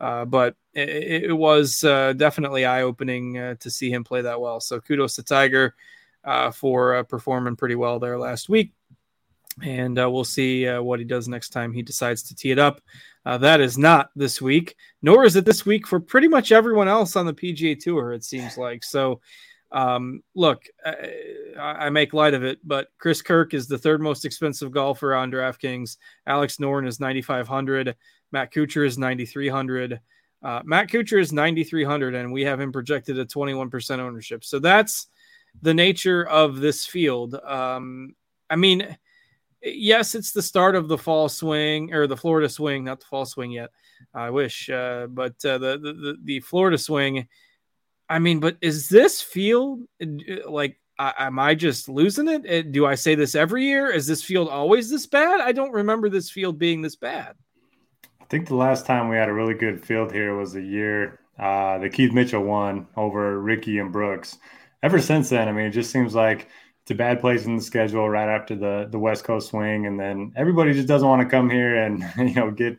Uh, 0.00 0.24
but 0.24 0.56
it, 0.72 1.24
it 1.24 1.32
was 1.32 1.84
uh, 1.84 2.14
definitely 2.14 2.64
eye 2.64 2.82
opening 2.82 3.36
uh, 3.36 3.54
to 3.60 3.70
see 3.70 3.90
him 3.90 4.02
play 4.02 4.22
that 4.22 4.40
well. 4.40 4.60
So 4.60 4.80
kudos 4.80 5.16
to 5.16 5.22
Tiger 5.22 5.74
uh, 6.24 6.50
for 6.50 6.96
uh, 6.96 7.02
performing 7.02 7.56
pretty 7.56 7.74
well 7.74 7.98
there 7.98 8.18
last 8.18 8.48
week. 8.48 8.72
And 9.62 9.96
we'll 9.96 10.24
see 10.24 10.66
what 10.66 11.00
he 11.00 11.04
does 11.04 11.28
next 11.28 11.50
time 11.50 11.72
he 11.72 11.82
decides 11.82 12.22
to 12.22 12.34
tee 12.34 12.50
it 12.50 12.58
up. 12.58 12.80
that 13.24 13.60
is 13.60 13.76
not 13.76 14.10
this 14.16 14.40
week, 14.40 14.74
nor 15.02 15.24
is 15.24 15.36
it 15.36 15.44
this 15.44 15.66
week 15.66 15.86
for 15.86 16.00
pretty 16.00 16.28
much 16.28 16.50
everyone 16.50 16.88
else 16.88 17.14
on 17.14 17.26
the 17.26 17.34
PGA 17.34 17.78
Tour, 17.78 18.12
it 18.12 18.24
seems 18.24 18.56
like. 18.56 18.82
So, 18.82 19.20
um, 19.72 20.22
look, 20.34 20.64
I, 20.84 21.86
I, 21.86 21.90
make 21.90 22.12
light 22.12 22.34
of 22.34 22.42
it, 22.42 22.58
but 22.64 22.88
Chris 22.98 23.22
Kirk 23.22 23.54
is 23.54 23.68
the 23.68 23.78
third 23.78 24.00
most 24.00 24.24
expensive 24.24 24.72
golfer 24.72 25.14
on 25.14 25.30
DraftKings. 25.30 25.96
Alex 26.26 26.56
Noren 26.56 26.88
is 26.88 26.98
9,500. 26.98 27.94
Matt 28.32 28.52
Kuchar 28.52 28.84
is 28.84 28.98
9,300. 28.98 30.00
Uh, 30.42 30.60
Matt 30.64 30.88
Kuchar 30.88 31.20
is 31.20 31.32
9,300, 31.32 32.16
and 32.16 32.32
we 32.32 32.42
have 32.42 32.60
him 32.60 32.72
projected 32.72 33.18
at 33.18 33.28
21% 33.28 33.98
ownership. 34.00 34.44
So 34.44 34.58
that's 34.58 35.06
the 35.62 35.74
nature 35.74 36.26
of 36.26 36.56
this 36.56 36.84
field. 36.84 37.34
Um, 37.34 38.16
I 38.48 38.56
mean, 38.56 38.96
yes, 39.62 40.16
it's 40.16 40.32
the 40.32 40.42
start 40.42 40.74
of 40.74 40.88
the 40.88 40.98
fall 40.98 41.28
swing 41.28 41.92
or 41.92 42.06
the 42.08 42.16
Florida 42.16 42.48
swing, 42.48 42.84
not 42.84 43.00
the 43.00 43.06
fall 43.06 43.26
swing 43.26 43.52
yet. 43.52 43.70
I 44.14 44.30
wish, 44.30 44.68
uh, 44.68 45.06
but 45.08 45.44
uh, 45.44 45.58
the, 45.58 45.78
the 45.78 46.16
the 46.24 46.40
Florida 46.40 46.78
swing. 46.78 47.28
I 48.10 48.18
mean, 48.18 48.40
but 48.40 48.58
is 48.60 48.88
this 48.88 49.22
field 49.22 49.80
like? 50.46 50.76
am 50.98 51.38
I 51.38 51.54
just 51.54 51.88
losing 51.88 52.28
it? 52.28 52.44
Uh, 52.46 52.68
do 52.70 52.84
I 52.84 52.94
say 52.94 53.14
this 53.14 53.34
every 53.34 53.64
year? 53.64 53.88
Is 53.88 54.06
this 54.06 54.22
field 54.22 54.50
always 54.50 54.90
this 54.90 55.06
bad? 55.06 55.40
I 55.40 55.52
don't 55.52 55.72
remember 55.72 56.10
this 56.10 56.28
field 56.28 56.58
being 56.58 56.82
this 56.82 56.94
bad 56.96 57.36
I 58.20 58.24
think 58.26 58.48
the 58.48 58.54
last 58.54 58.84
time 58.84 59.08
we 59.08 59.16
had 59.16 59.30
a 59.30 59.32
really 59.32 59.54
good 59.54 59.82
field 59.82 60.12
here 60.12 60.36
was 60.36 60.52
the 60.52 60.62
year 60.62 61.20
uh, 61.40 61.78
the 61.78 61.88
Keith 61.88 62.12
Mitchell 62.12 62.44
won 62.44 62.86
over 62.96 63.40
Ricky 63.40 63.78
and 63.78 63.90
Brooks. 63.90 64.36
Ever 64.82 65.00
since 65.00 65.30
then, 65.30 65.48
I 65.48 65.52
mean, 65.52 65.66
it 65.66 65.70
just 65.70 65.90
seems 65.90 66.14
like 66.14 66.48
it's 66.82 66.90
a 66.90 66.94
bad 66.94 67.20
place 67.20 67.46
in 67.46 67.56
the 67.56 67.62
schedule 67.62 68.08
right 68.08 68.28
after 68.28 68.54
the 68.54 68.88
the 68.90 68.98
West 68.98 69.24
Coast 69.24 69.48
swing, 69.48 69.86
and 69.86 69.98
then 69.98 70.32
everybody 70.36 70.74
just 70.74 70.86
doesn't 70.86 71.08
want 71.08 71.22
to 71.22 71.28
come 71.28 71.48
here 71.48 71.76
and 71.76 72.04
you 72.18 72.34
know 72.34 72.50
get 72.50 72.78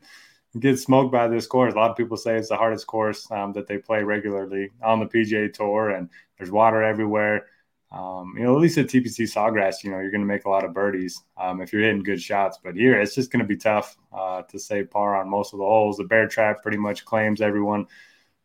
get 0.60 0.80
smoked 0.80 1.12
by 1.12 1.28
this 1.28 1.48
course. 1.48 1.74
A 1.74 1.78
lot 1.78 1.92
of 1.92 1.98
people 1.98 2.18
say 2.18 2.36
it's 2.36 2.50
the 2.50 2.58
hardest 2.58 2.88
course 2.88 3.30
um, 3.32 3.54
that 3.54 3.68
they 3.68 3.78
play 3.78 4.04
regularly 4.04 4.70
on 4.84 5.00
the 5.00 5.06
PGA 5.06 5.52
Tour, 5.54 5.92
and 5.92 6.10
there's 6.38 6.52
water 6.52 6.84
everywhere. 6.84 7.46
Um, 7.92 8.36
you 8.38 8.44
know, 8.44 8.56
at 8.56 8.62
least 8.62 8.78
at 8.78 8.88
TPC 8.88 9.28
Sawgrass, 9.28 9.84
you 9.84 9.92
know, 9.92 10.00
you're 10.00 10.12
going 10.12 10.22
to 10.22 10.28
make 10.28 10.46
a 10.46 10.50
lot 10.50 10.64
of 10.64 10.74
birdies 10.74 11.22
um, 11.38 11.62
if 11.62 11.74
you're 11.74 11.82
hitting 11.82 12.04
good 12.04 12.22
shots. 12.22 12.58
But 12.64 12.76
here, 12.76 13.00
it's 13.00 13.16
just 13.16 13.32
going 13.32 13.42
to 13.42 13.48
be 13.48 13.58
tough 13.58 13.98
uh, 14.14 14.44
to 14.44 14.60
say 14.60 14.84
par 14.84 15.18
on 15.18 15.30
most 15.30 15.54
of 15.54 15.60
the 15.60 15.66
holes. 15.66 15.98
The 15.98 16.06
bear 16.06 16.28
trap 16.28 16.62
pretty 16.62 16.78
much 16.78 17.04
claims 17.04 17.42
everyone 17.42 17.88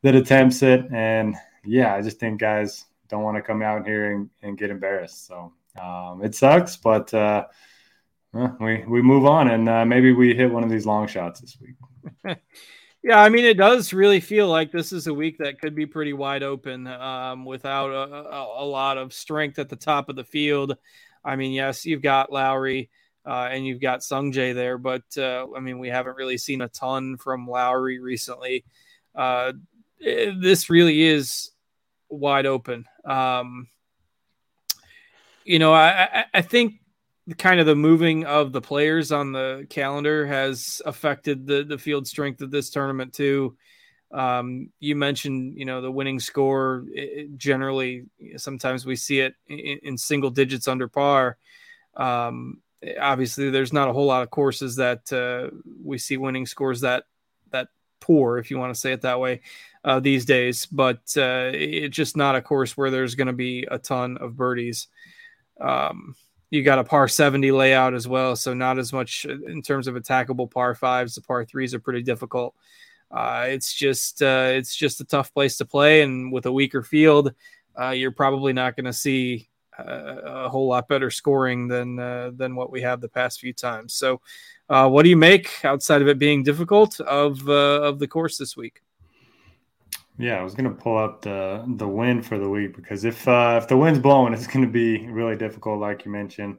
that 0.02 0.16
attempts 0.16 0.62
it. 0.62 0.86
And 0.92 1.36
yeah, 1.64 1.94
I 1.94 2.02
just 2.02 2.18
think 2.18 2.40
guys 2.40 2.86
don't 3.08 3.22
want 3.22 3.36
to 3.36 3.42
come 3.42 3.62
out 3.62 3.86
here 3.86 4.12
and, 4.12 4.30
and 4.42 4.58
get 4.58 4.70
embarrassed. 4.70 5.26
So 5.26 5.52
um, 5.80 6.24
it 6.24 6.34
sucks, 6.34 6.76
but 6.76 7.12
uh, 7.14 7.46
we, 8.32 8.84
we 8.84 9.00
move 9.00 9.26
on 9.26 9.48
and 9.50 9.68
uh, 9.68 9.84
maybe 9.84 10.12
we 10.12 10.34
hit 10.34 10.50
one 10.50 10.64
of 10.64 10.70
these 10.70 10.86
long 10.86 11.06
shots 11.06 11.40
this 11.40 11.56
week. 11.60 11.74
Yeah, 13.06 13.22
I 13.22 13.28
mean, 13.28 13.44
it 13.44 13.56
does 13.56 13.92
really 13.92 14.18
feel 14.18 14.48
like 14.48 14.72
this 14.72 14.92
is 14.92 15.06
a 15.06 15.14
week 15.14 15.38
that 15.38 15.60
could 15.60 15.76
be 15.76 15.86
pretty 15.86 16.12
wide 16.12 16.42
open 16.42 16.88
um, 16.88 17.44
without 17.44 17.90
a, 17.92 18.12
a, 18.12 18.64
a, 18.64 18.66
lot 18.66 18.98
of 18.98 19.12
strength 19.12 19.60
at 19.60 19.68
the 19.68 19.76
top 19.76 20.08
of 20.08 20.16
the 20.16 20.24
field. 20.24 20.76
I 21.24 21.36
mean, 21.36 21.52
yes, 21.52 21.86
you've 21.86 22.02
got 22.02 22.32
Lowry 22.32 22.90
uh, 23.24 23.48
and 23.52 23.64
you've 23.64 23.80
got 23.80 24.00
Sungjae 24.00 24.56
there, 24.56 24.76
but 24.76 25.04
uh, 25.16 25.46
I 25.56 25.60
mean, 25.60 25.78
we 25.78 25.88
haven't 25.88 26.16
really 26.16 26.36
seen 26.36 26.62
a 26.62 26.68
ton 26.68 27.16
from 27.16 27.46
Lowry 27.46 28.00
recently. 28.00 28.64
Uh, 29.14 29.52
eh, 30.04 30.32
this 30.40 30.68
really 30.68 31.02
is 31.02 31.52
wide 32.08 32.46
open. 32.46 32.86
Um, 33.04 33.68
you 35.44 35.60
know, 35.60 35.72
I, 35.72 36.24
I 36.34 36.42
think 36.42 36.80
kind 37.34 37.58
of 37.58 37.66
the 37.66 37.74
moving 37.74 38.24
of 38.24 38.52
the 38.52 38.60
players 38.60 39.10
on 39.10 39.32
the 39.32 39.66
calendar 39.68 40.26
has 40.26 40.80
affected 40.86 41.46
the 41.46 41.64
the 41.64 41.78
field 41.78 42.06
strength 42.06 42.40
of 42.40 42.50
this 42.50 42.70
tournament 42.70 43.12
too. 43.12 43.56
Um, 44.12 44.70
you 44.78 44.94
mentioned, 44.94 45.58
you 45.58 45.64
know, 45.64 45.80
the 45.80 45.90
winning 45.90 46.20
score. 46.20 46.84
It, 46.88 47.36
generally, 47.36 48.06
sometimes 48.36 48.86
we 48.86 48.96
see 48.96 49.20
it 49.20 49.34
in, 49.48 49.78
in 49.82 49.98
single 49.98 50.30
digits 50.30 50.68
under 50.68 50.86
par. 50.88 51.36
Um, 51.96 52.62
obviously, 53.00 53.50
there's 53.50 53.72
not 53.72 53.88
a 53.88 53.92
whole 53.92 54.06
lot 54.06 54.22
of 54.22 54.30
courses 54.30 54.76
that 54.76 55.12
uh, 55.12 55.50
we 55.82 55.98
see 55.98 56.16
winning 56.16 56.46
scores 56.46 56.80
that 56.82 57.04
that 57.50 57.68
poor, 58.00 58.38
if 58.38 58.50
you 58.50 58.58
want 58.58 58.72
to 58.72 58.80
say 58.80 58.92
it 58.92 59.02
that 59.02 59.18
way, 59.18 59.40
uh, 59.84 59.98
these 59.98 60.24
days. 60.24 60.66
But 60.66 61.00
uh, 61.16 61.50
it's 61.52 61.96
just 61.96 62.16
not 62.16 62.36
a 62.36 62.42
course 62.42 62.76
where 62.76 62.90
there's 62.90 63.16
going 63.16 63.26
to 63.26 63.32
be 63.32 63.66
a 63.68 63.78
ton 63.78 64.16
of 64.18 64.36
birdies. 64.36 64.86
Um, 65.60 66.14
you 66.50 66.62
got 66.62 66.78
a 66.78 66.84
par 66.84 67.08
70 67.08 67.50
layout 67.52 67.94
as 67.94 68.06
well. 68.06 68.36
So 68.36 68.54
not 68.54 68.78
as 68.78 68.92
much 68.92 69.24
in 69.24 69.62
terms 69.62 69.86
of 69.86 69.94
attackable 69.94 70.50
par 70.50 70.74
fives. 70.74 71.14
The 71.14 71.22
par 71.22 71.44
threes 71.44 71.74
are 71.74 71.80
pretty 71.80 72.02
difficult. 72.02 72.54
Uh, 73.10 73.46
it's 73.48 73.72
just 73.72 74.22
uh, 74.22 74.50
it's 74.52 74.74
just 74.74 75.00
a 75.00 75.04
tough 75.04 75.32
place 75.32 75.56
to 75.58 75.64
play, 75.64 76.02
and 76.02 76.32
with 76.32 76.46
a 76.46 76.52
weaker 76.52 76.82
field, 76.82 77.32
uh, 77.80 77.90
you're 77.90 78.10
probably 78.10 78.52
not 78.52 78.74
going 78.74 78.84
to 78.84 78.92
see 78.92 79.48
uh, 79.78 79.84
a 80.24 80.48
whole 80.48 80.66
lot 80.66 80.88
better 80.88 81.10
scoring 81.10 81.68
than 81.68 81.98
uh, 81.98 82.32
than 82.34 82.56
what 82.56 82.72
we 82.72 82.82
have 82.82 83.00
the 83.00 83.08
past 83.08 83.38
few 83.38 83.52
times. 83.52 83.94
So, 83.94 84.20
uh, 84.68 84.88
what 84.88 85.04
do 85.04 85.08
you 85.08 85.16
make 85.16 85.64
outside 85.64 86.02
of 86.02 86.08
it 86.08 86.18
being 86.18 86.42
difficult 86.42 86.98
of 87.00 87.48
of 87.48 88.00
the 88.00 88.08
course 88.08 88.38
this 88.38 88.56
week? 88.56 88.82
Yeah, 90.18 90.38
I 90.38 90.42
was 90.42 90.54
to 90.64 90.74
pull 90.74 90.96
up 90.96 91.22
the 91.22 91.62
the 91.76 91.86
wind 91.86 92.24
for 92.24 92.38
the 92.38 92.48
week 92.48 92.74
because 92.74 93.04
if 93.04 93.28
uh, 93.28 93.60
if 93.62 93.68
the 93.68 93.76
wind's 93.76 93.98
blowing, 93.98 94.32
it's 94.32 94.46
to 94.64 94.70
be 94.70 95.06
really 95.08 95.36
difficult, 95.36 95.78
like 95.78 96.04
you 96.04 96.10
mentioned. 96.10 96.58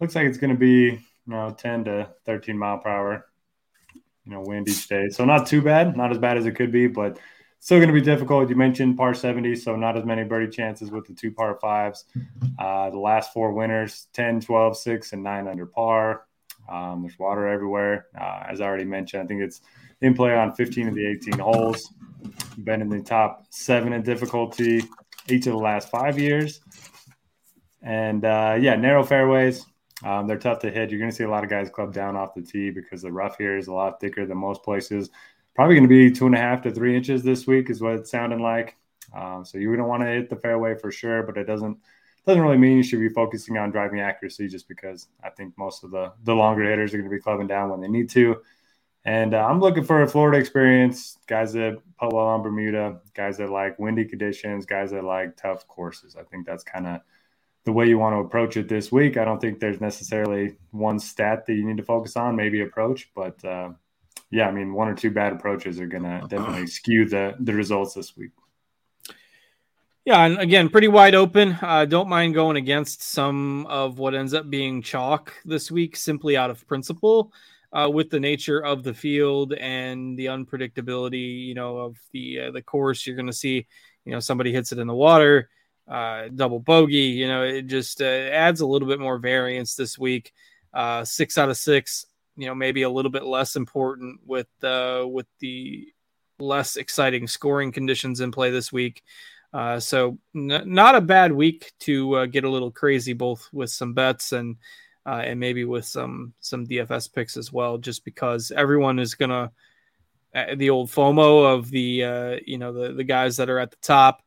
Looks 0.00 0.14
like 0.14 0.26
it's 0.26 0.38
to 0.52 0.58
be 0.58 0.82
you 0.82 1.00
know 1.26 1.50
10 1.50 1.84
to 1.84 2.10
13 2.24 2.56
mile 2.56 2.78
per 2.78 2.88
hour, 2.88 3.26
you 3.94 4.32
know, 4.32 4.40
wind 4.40 4.68
each 4.68 4.88
day. 4.88 5.08
So 5.10 5.24
not 5.24 5.46
too 5.46 5.60
bad, 5.60 5.96
not 5.96 6.10
as 6.10 6.18
bad 6.18 6.38
as 6.38 6.46
it 6.46 6.52
could 6.52 6.72
be, 6.72 6.86
but 6.86 7.18
still 7.60 7.78
going 7.78 7.88
to 7.88 7.94
be 7.94 8.00
difficult. 8.00 8.48
You 8.48 8.56
mentioned 8.56 8.96
par 8.96 9.12
70, 9.12 9.56
so 9.56 9.76
not 9.76 9.96
as 9.96 10.04
many 10.04 10.24
birdie 10.24 10.50
chances 10.50 10.90
with 10.90 11.06
the 11.06 11.14
two 11.14 11.32
par 11.32 11.58
fives. 11.60 12.04
Uh, 12.58 12.90
the 12.90 12.98
last 12.98 13.32
four 13.32 13.52
winners 13.52 14.06
10, 14.14 14.40
12, 14.40 14.76
6, 14.76 15.12
and 15.12 15.22
9 15.22 15.48
under 15.48 15.66
par. 15.66 16.26
Um, 16.68 17.02
there's 17.02 17.18
water 17.18 17.46
everywhere. 17.46 18.06
Uh, 18.18 18.44
as 18.48 18.60
I 18.60 18.64
already 18.64 18.84
mentioned, 18.84 19.22
I 19.22 19.26
think 19.26 19.42
it's 19.42 19.60
in 20.00 20.14
play 20.14 20.34
on 20.34 20.54
15 20.54 20.88
of 20.88 20.94
the 20.94 21.06
18 21.06 21.38
holes. 21.38 21.92
Been 22.58 22.80
in 22.80 22.88
the 22.88 23.02
top 23.02 23.46
seven 23.50 23.92
in 23.92 24.02
difficulty 24.02 24.82
each 25.28 25.46
of 25.46 25.52
the 25.52 25.58
last 25.58 25.90
five 25.90 26.18
years. 26.18 26.60
And 27.82 28.24
uh, 28.24 28.56
yeah, 28.58 28.76
narrow 28.76 29.04
fairways. 29.04 29.66
Um, 30.04 30.26
they're 30.26 30.38
tough 30.38 30.58
to 30.60 30.70
hit. 30.70 30.90
You're 30.90 30.98
going 30.98 31.10
to 31.10 31.16
see 31.16 31.24
a 31.24 31.30
lot 31.30 31.44
of 31.44 31.50
guys 31.50 31.70
club 31.70 31.92
down 31.92 32.16
off 32.16 32.34
the 32.34 32.42
tee 32.42 32.70
because 32.70 33.02
the 33.02 33.12
rough 33.12 33.38
here 33.38 33.56
is 33.56 33.68
a 33.68 33.72
lot 33.72 34.00
thicker 34.00 34.26
than 34.26 34.36
most 34.36 34.62
places. 34.62 35.10
Probably 35.54 35.74
going 35.74 35.88
to 35.88 35.88
be 35.88 36.10
two 36.10 36.26
and 36.26 36.34
a 36.34 36.38
half 36.38 36.62
to 36.62 36.70
three 36.70 36.94
inches 36.96 37.22
this 37.22 37.46
week, 37.46 37.70
is 37.70 37.80
what 37.80 37.94
it's 37.94 38.10
sounding 38.10 38.40
like. 38.40 38.76
Um, 39.14 39.44
so 39.44 39.56
you 39.56 39.74
don't 39.74 39.88
want 39.88 40.02
to 40.02 40.08
hit 40.08 40.28
the 40.28 40.36
fairway 40.36 40.74
for 40.74 40.90
sure, 40.90 41.22
but 41.22 41.38
it 41.38 41.44
doesn't 41.44 41.78
doesn't 42.26 42.42
really 42.42 42.58
mean 42.58 42.76
you 42.76 42.82
should 42.82 42.98
be 42.98 43.08
focusing 43.08 43.56
on 43.56 43.70
driving 43.70 44.00
accuracy 44.00 44.48
just 44.48 44.66
because 44.66 45.06
I 45.22 45.30
think 45.30 45.56
most 45.56 45.84
of 45.84 45.92
the 45.92 46.12
the 46.24 46.34
longer 46.34 46.68
hitters 46.68 46.92
are 46.92 46.98
going 46.98 47.08
to 47.08 47.16
be 47.16 47.22
clubbing 47.22 47.46
down 47.46 47.70
when 47.70 47.80
they 47.80 47.88
need 47.88 48.10
to. 48.10 48.36
And 49.06 49.34
uh, 49.34 49.46
I'm 49.46 49.60
looking 49.60 49.84
for 49.84 50.02
a 50.02 50.08
Florida 50.08 50.36
experience, 50.36 51.16
guys 51.28 51.52
that 51.52 51.78
putt 51.96 52.12
well 52.12 52.26
on 52.26 52.42
Bermuda, 52.42 53.00
guys 53.14 53.36
that 53.38 53.50
like 53.50 53.78
windy 53.78 54.04
conditions, 54.04 54.66
guys 54.66 54.90
that 54.90 55.04
like 55.04 55.36
tough 55.36 55.66
courses. 55.68 56.16
I 56.18 56.24
think 56.24 56.44
that's 56.44 56.64
kind 56.64 56.88
of 56.88 57.00
the 57.64 57.70
way 57.70 57.86
you 57.86 57.98
want 57.98 58.14
to 58.14 58.18
approach 58.18 58.56
it 58.56 58.68
this 58.68 58.90
week. 58.90 59.16
I 59.16 59.24
don't 59.24 59.40
think 59.40 59.60
there's 59.60 59.80
necessarily 59.80 60.56
one 60.72 60.98
stat 60.98 61.46
that 61.46 61.54
you 61.54 61.64
need 61.64 61.76
to 61.76 61.84
focus 61.84 62.16
on, 62.16 62.34
maybe 62.34 62.62
approach, 62.62 63.08
but 63.14 63.42
uh, 63.44 63.70
yeah, 64.32 64.48
I 64.48 64.50
mean, 64.50 64.74
one 64.74 64.88
or 64.88 64.94
two 64.96 65.12
bad 65.12 65.32
approaches 65.32 65.78
are 65.78 65.86
going 65.86 66.02
to 66.02 66.26
definitely 66.28 66.66
skew 66.66 67.08
the 67.08 67.36
the 67.38 67.54
results 67.54 67.94
this 67.94 68.16
week. 68.16 68.32
Yeah, 70.04 70.24
and 70.24 70.38
again, 70.38 70.68
pretty 70.68 70.88
wide 70.88 71.14
open. 71.14 71.56
Uh, 71.62 71.84
don't 71.84 72.08
mind 72.08 72.34
going 72.34 72.56
against 72.56 73.02
some 73.02 73.66
of 73.66 74.00
what 74.00 74.16
ends 74.16 74.34
up 74.34 74.50
being 74.50 74.82
chalk 74.82 75.32
this 75.44 75.70
week, 75.70 75.96
simply 75.96 76.36
out 76.36 76.50
of 76.50 76.66
principle, 76.66 77.32
uh, 77.76 77.88
with 77.90 78.08
the 78.08 78.20
nature 78.20 78.58
of 78.64 78.82
the 78.82 78.94
field 78.94 79.52
and 79.52 80.18
the 80.18 80.26
unpredictability, 80.26 81.46
you 81.46 81.54
know, 81.54 81.76
of 81.76 81.96
the 82.12 82.40
uh, 82.40 82.50
the 82.50 82.62
course. 82.62 83.06
You're 83.06 83.16
going 83.16 83.26
to 83.26 83.32
see, 83.34 83.66
you 84.06 84.12
know, 84.12 84.20
somebody 84.20 84.50
hits 84.50 84.72
it 84.72 84.78
in 84.78 84.86
the 84.86 84.94
water, 84.94 85.50
uh, 85.86 86.28
double 86.34 86.58
bogey. 86.58 86.96
You 86.96 87.28
know, 87.28 87.42
it 87.42 87.66
just 87.66 88.00
uh, 88.00 88.04
adds 88.04 88.62
a 88.62 88.66
little 88.66 88.88
bit 88.88 88.98
more 88.98 89.18
variance 89.18 89.74
this 89.74 89.98
week. 89.98 90.32
Uh, 90.72 91.04
six 91.04 91.36
out 91.36 91.50
of 91.50 91.56
six, 91.58 92.06
you 92.36 92.46
know, 92.46 92.54
maybe 92.54 92.82
a 92.82 92.90
little 92.90 93.10
bit 93.10 93.24
less 93.24 93.56
important 93.56 94.20
with 94.24 94.48
with 94.62 95.26
the 95.40 95.88
less 96.38 96.76
exciting 96.76 97.26
scoring 97.26 97.72
conditions 97.72 98.20
in 98.20 98.32
play 98.32 98.50
this 98.50 98.72
week. 98.72 99.02
Uh, 99.52 99.80
so 99.80 100.18
n- 100.34 100.62
not 100.66 100.94
a 100.94 101.00
bad 101.00 101.32
week 101.32 101.72
to 101.80 102.14
uh, 102.14 102.26
get 102.26 102.44
a 102.44 102.50
little 102.50 102.70
crazy, 102.70 103.12
both 103.12 103.48
with 103.52 103.70
some 103.70 103.92
bets 103.92 104.32
and 104.32 104.56
uh, 105.06 105.22
and 105.24 105.38
maybe 105.38 105.64
with 105.64 105.84
some 105.84 106.34
some 106.40 106.66
DFS 106.66 107.12
picks 107.12 107.36
as 107.36 107.52
well, 107.52 107.78
just 107.78 108.04
because 108.04 108.50
everyone 108.50 108.98
is 108.98 109.14
gonna 109.14 109.52
uh, 110.34 110.54
the 110.56 110.70
old 110.70 110.90
FOMO 110.90 111.54
of 111.54 111.70
the 111.70 112.04
uh, 112.04 112.36
you 112.44 112.58
know 112.58 112.72
the 112.72 112.92
the 112.92 113.04
guys 113.04 113.36
that 113.36 113.48
are 113.48 113.58
at 113.58 113.70
the 113.70 113.76
top. 113.82 114.22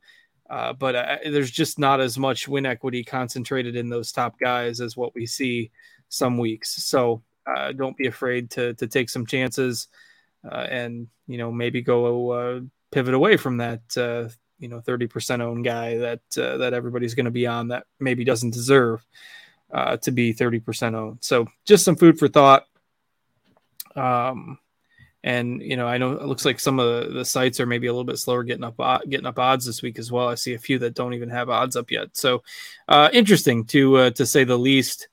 Uh, 0.49 0.73
but 0.73 1.21
there's 1.25 1.51
just 1.51 1.77
not 1.77 1.99
as 1.99 2.17
much 2.17 2.47
win 2.47 2.65
equity 2.65 3.03
concentrated 3.03 3.75
in 3.75 3.87
those 3.87 4.11
top 4.11 4.39
guys 4.39 4.81
as 4.81 4.97
what 4.97 5.13
we 5.13 5.27
see 5.27 5.69
some 6.07 6.39
weeks. 6.39 6.83
So 6.83 7.21
don't 7.75 7.95
be 7.97 8.07
afraid 8.07 8.49
to 8.51 8.73
to 8.75 8.87
take 8.87 9.09
some 9.09 9.27
chances 9.27 9.89
and 10.43 11.07
you 11.27 11.37
know 11.37 11.51
maybe 11.51 11.83
go 11.83 12.63
pivot 12.89 13.13
away 13.13 13.37
from 13.37 13.57
that 13.57 13.81
you 14.59 14.67
know 14.67 14.81
30% 14.81 15.41
owned 15.41 15.63
guy 15.63 15.97
that 15.97 16.21
uh, 16.37 16.57
that 16.57 16.73
everybody's 16.73 17.15
going 17.15 17.25
to 17.25 17.31
be 17.31 17.47
on 17.47 17.69
that 17.69 17.85
maybe 17.99 18.23
doesn't 18.23 18.51
deserve 18.51 19.05
uh, 19.71 19.97
to 19.97 20.11
be 20.11 20.33
30% 20.33 20.95
owned. 20.95 21.19
So 21.21 21.47
just 21.65 21.85
some 21.85 21.95
food 21.95 22.17
for 22.17 22.27
thought. 22.27 22.65
Um, 23.95 24.59
and 25.23 25.61
you 25.61 25.75
know, 25.75 25.87
I 25.87 25.97
know 25.97 26.13
it 26.13 26.25
looks 26.25 26.45
like 26.45 26.59
some 26.59 26.79
of 26.79 27.07
the, 27.07 27.13
the 27.13 27.25
sites 27.25 27.59
are 27.59 27.65
maybe 27.65 27.87
a 27.87 27.91
little 27.91 28.05
bit 28.05 28.17
slower 28.17 28.43
getting 28.43 28.63
up 28.63 28.79
uh, 28.79 28.99
getting 29.09 29.25
up 29.25 29.37
odds 29.37 29.65
this 29.65 29.81
week 29.81 29.99
as 29.99 30.11
well. 30.11 30.29
I 30.29 30.35
see 30.35 30.53
a 30.53 30.59
few 30.59 30.79
that 30.79 30.95
don't 30.95 31.13
even 31.13 31.29
have 31.29 31.49
odds 31.49 31.75
up 31.75 31.91
yet. 31.91 32.15
So 32.15 32.43
uh, 32.87 33.09
interesting 33.11 33.65
to 33.65 33.97
uh, 33.97 34.09
to 34.11 34.25
say 34.25 34.43
the 34.45 34.57
least. 34.57 35.09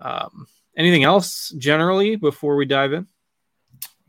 Um, 0.00 0.46
anything 0.76 1.04
else 1.04 1.48
generally 1.56 2.16
before 2.16 2.56
we 2.56 2.66
dive 2.66 2.92
in? 2.92 3.06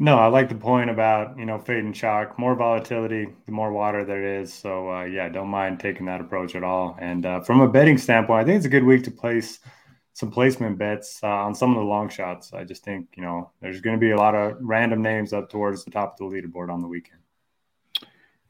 No, 0.01 0.17
I 0.17 0.27
like 0.27 0.49
the 0.49 0.55
point 0.55 0.89
about 0.89 1.37
you 1.37 1.45
know 1.45 1.57
fade 1.57 1.83
and 1.83 1.95
chalk. 1.95 2.37
More 2.37 2.55
volatility, 2.55 3.27
the 3.45 3.51
more 3.51 3.71
water 3.71 4.03
there 4.03 4.41
is. 4.41 4.53
So 4.53 4.91
uh, 4.91 5.03
yeah, 5.03 5.29
don't 5.29 5.49
mind 5.49 5.79
taking 5.79 6.05
that 6.07 6.19
approach 6.19 6.55
at 6.55 6.63
all. 6.63 6.97
And 6.99 7.25
uh, 7.25 7.39
from 7.41 7.61
a 7.61 7.67
betting 7.67 7.97
standpoint, 7.97 8.41
I 8.41 8.43
think 8.45 8.57
it's 8.57 8.65
a 8.65 8.69
good 8.69 8.83
week 8.83 9.03
to 9.05 9.11
place 9.11 9.59
some 10.13 10.31
placement 10.31 10.77
bets 10.77 11.19
uh, 11.23 11.27
on 11.27 11.55
some 11.55 11.71
of 11.71 11.77
the 11.77 11.83
long 11.83 12.09
shots. 12.09 12.53
I 12.53 12.63
just 12.63 12.83
think 12.83 13.07
you 13.15 13.23
know 13.23 13.51
there's 13.61 13.81
going 13.81 13.95
to 13.95 13.99
be 13.99 14.11
a 14.11 14.17
lot 14.17 14.35
of 14.35 14.57
random 14.59 15.01
names 15.01 15.33
up 15.33 15.49
towards 15.49 15.85
the 15.85 15.91
top 15.91 16.19
of 16.19 16.29
the 16.29 16.35
leaderboard 16.35 16.71
on 16.71 16.81
the 16.81 16.87
weekend. 16.87 17.19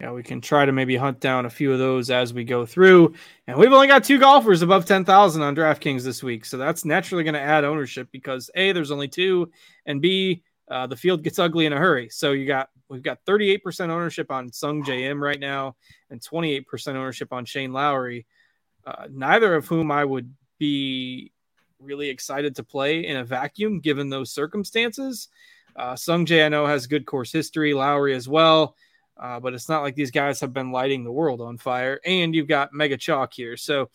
Yeah, 0.02 0.14
we 0.14 0.24
can 0.24 0.40
try 0.40 0.64
to 0.64 0.72
maybe 0.72 0.96
hunt 0.96 1.20
down 1.20 1.46
a 1.46 1.50
few 1.50 1.74
of 1.74 1.80
those 1.80 2.10
as 2.10 2.34
we 2.34 2.46
go 2.46 2.66
through. 2.66 3.14
And 3.48 3.58
we've 3.58 3.74
only 3.74 3.88
got 3.88 4.06
two 4.06 4.18
golfers 4.18 4.62
above 4.62 4.86
10,000 4.86 5.42
on 5.42 5.56
DraftKings 5.58 6.04
this 6.04 6.24
week. 6.24 6.46
So 6.46 6.58
that's 6.58 6.86
naturally 6.86 7.26
going 7.26 7.34
to 7.34 7.42
add 7.42 7.66
ownership 7.66 8.08
because 8.14 8.50
A, 8.56 8.72
there's 8.72 8.92
only 8.92 9.10
two, 9.10 9.52
and 9.86 10.02
B, 10.02 10.42
uh, 10.72 10.88
the 10.88 10.96
field 10.96 11.22
gets 11.22 11.38
ugly 11.38 11.66
in 11.66 11.74
a 11.74 11.78
hurry. 11.78 12.08
So 12.10 12.32
you 12.32 12.46
got 12.46 12.70
we've 12.90 13.04
got 13.04 13.20
38% 13.26 13.90
ownership 13.90 14.32
on 14.32 14.50
Sungjae 14.50 15.10
Im 15.10 15.22
right 15.22 15.40
now 15.40 15.76
and 16.10 16.22
28% 16.22 16.66
ownership 16.90 17.34
on 17.34 17.46
Shane 17.46 17.74
Lowry. 17.74 18.26
Uh, 18.86 19.08
neither 19.12 19.54
of 19.56 19.68
whom 19.68 19.92
I 19.92 20.06
would 20.06 20.34
be 20.58 21.32
really 21.80 22.10
excited 22.10 22.56
to 22.56 22.64
play 22.64 23.06
in 23.06 23.18
a 23.18 23.24
vacuum 23.24 23.80
given 23.80 24.10
those 24.10 24.32
circumstances. 24.32 25.30
Uh, 25.76 25.94
Sungjae 25.94 26.46
I 26.46 26.50
know 26.50 26.66
has 26.66 26.88
good 26.88 27.06
course 27.06 27.32
history, 27.32 27.74
Lowry 27.74 28.14
as 28.14 28.28
well. 28.28 28.76
Uh, 29.18 29.40
but 29.40 29.54
it's 29.54 29.68
not 29.68 29.84
like 29.84 29.96
these 29.96 30.12
guys 30.12 30.40
have 30.40 30.54
been 30.54 30.72
lighting 30.72 31.04
the 31.04 31.12
world 31.12 31.42
on 31.42 31.58
fire. 31.58 32.00
And 32.06 32.34
you've 32.34 32.48
got 32.48 32.74
Mega 32.74 32.98
Chalk 32.98 33.34
here. 33.34 33.58
So 33.58 33.90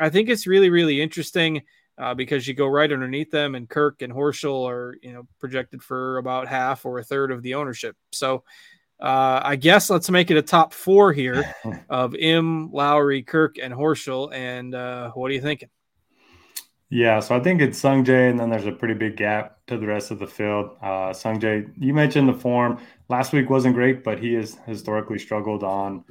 I 0.00 0.08
think 0.08 0.28
it's 0.28 0.46
really, 0.46 0.70
really 0.70 1.00
interesting 1.00 1.62
uh, 1.98 2.14
because 2.14 2.48
you 2.48 2.54
go 2.54 2.66
right 2.66 2.90
underneath 2.90 3.30
them, 3.30 3.54
and 3.54 3.68
Kirk 3.68 4.02
and 4.02 4.12
Horschel 4.12 4.68
are 4.68 4.96
you 5.02 5.12
know 5.12 5.26
projected 5.38 5.82
for 5.82 6.18
about 6.18 6.48
half 6.48 6.86
or 6.86 6.98
a 6.98 7.04
third 7.04 7.30
of 7.30 7.42
the 7.42 7.54
ownership. 7.54 7.96
So 8.12 8.44
uh, 9.00 9.40
I 9.42 9.56
guess 9.56 9.90
let's 9.90 10.10
make 10.10 10.30
it 10.30 10.36
a 10.36 10.42
top 10.42 10.72
four 10.72 11.12
here 11.12 11.54
of 11.90 12.14
Im, 12.14 12.72
Lowry, 12.72 13.22
Kirk, 13.22 13.56
and 13.58 13.74
Horschel. 13.74 14.32
And 14.32 14.74
uh, 14.74 15.10
what 15.10 15.30
are 15.30 15.34
you 15.34 15.42
thinking? 15.42 15.68
Yeah, 16.94 17.20
so 17.20 17.34
I 17.34 17.40
think 17.40 17.62
it's 17.62 17.80
Sungjae, 17.80 18.28
and 18.28 18.38
then 18.38 18.50
there's 18.50 18.66
a 18.66 18.72
pretty 18.72 18.92
big 18.92 19.16
gap 19.16 19.56
to 19.68 19.78
the 19.78 19.86
rest 19.86 20.10
of 20.10 20.18
the 20.18 20.26
field. 20.26 20.76
Uh, 20.82 21.08
Sungjae, 21.14 21.72
you 21.78 21.94
mentioned 21.94 22.28
the 22.28 22.34
form 22.34 22.78
last 23.08 23.32
week 23.32 23.48
wasn't 23.48 23.76
great, 23.76 24.04
but 24.04 24.18
he 24.18 24.34
has 24.34 24.58
historically 24.66 25.18
struggled 25.18 25.64
on 25.64 26.04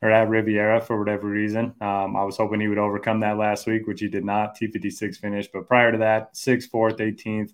or 0.00 0.10
at 0.10 0.30
Riviera 0.30 0.80
for 0.80 0.98
whatever 0.98 1.28
reason. 1.28 1.74
Um, 1.82 2.16
I 2.16 2.24
was 2.24 2.38
hoping 2.38 2.60
he 2.60 2.68
would 2.68 2.78
overcome 2.78 3.20
that 3.20 3.36
last 3.36 3.66
week, 3.66 3.86
which 3.86 4.00
he 4.00 4.08
did 4.08 4.24
not. 4.24 4.56
T56 4.56 5.18
finish, 5.18 5.48
but 5.52 5.68
prior 5.68 5.92
to 5.92 5.98
that, 5.98 6.34
sixth, 6.34 6.70
fourth, 6.70 6.98
18th. 7.02 7.52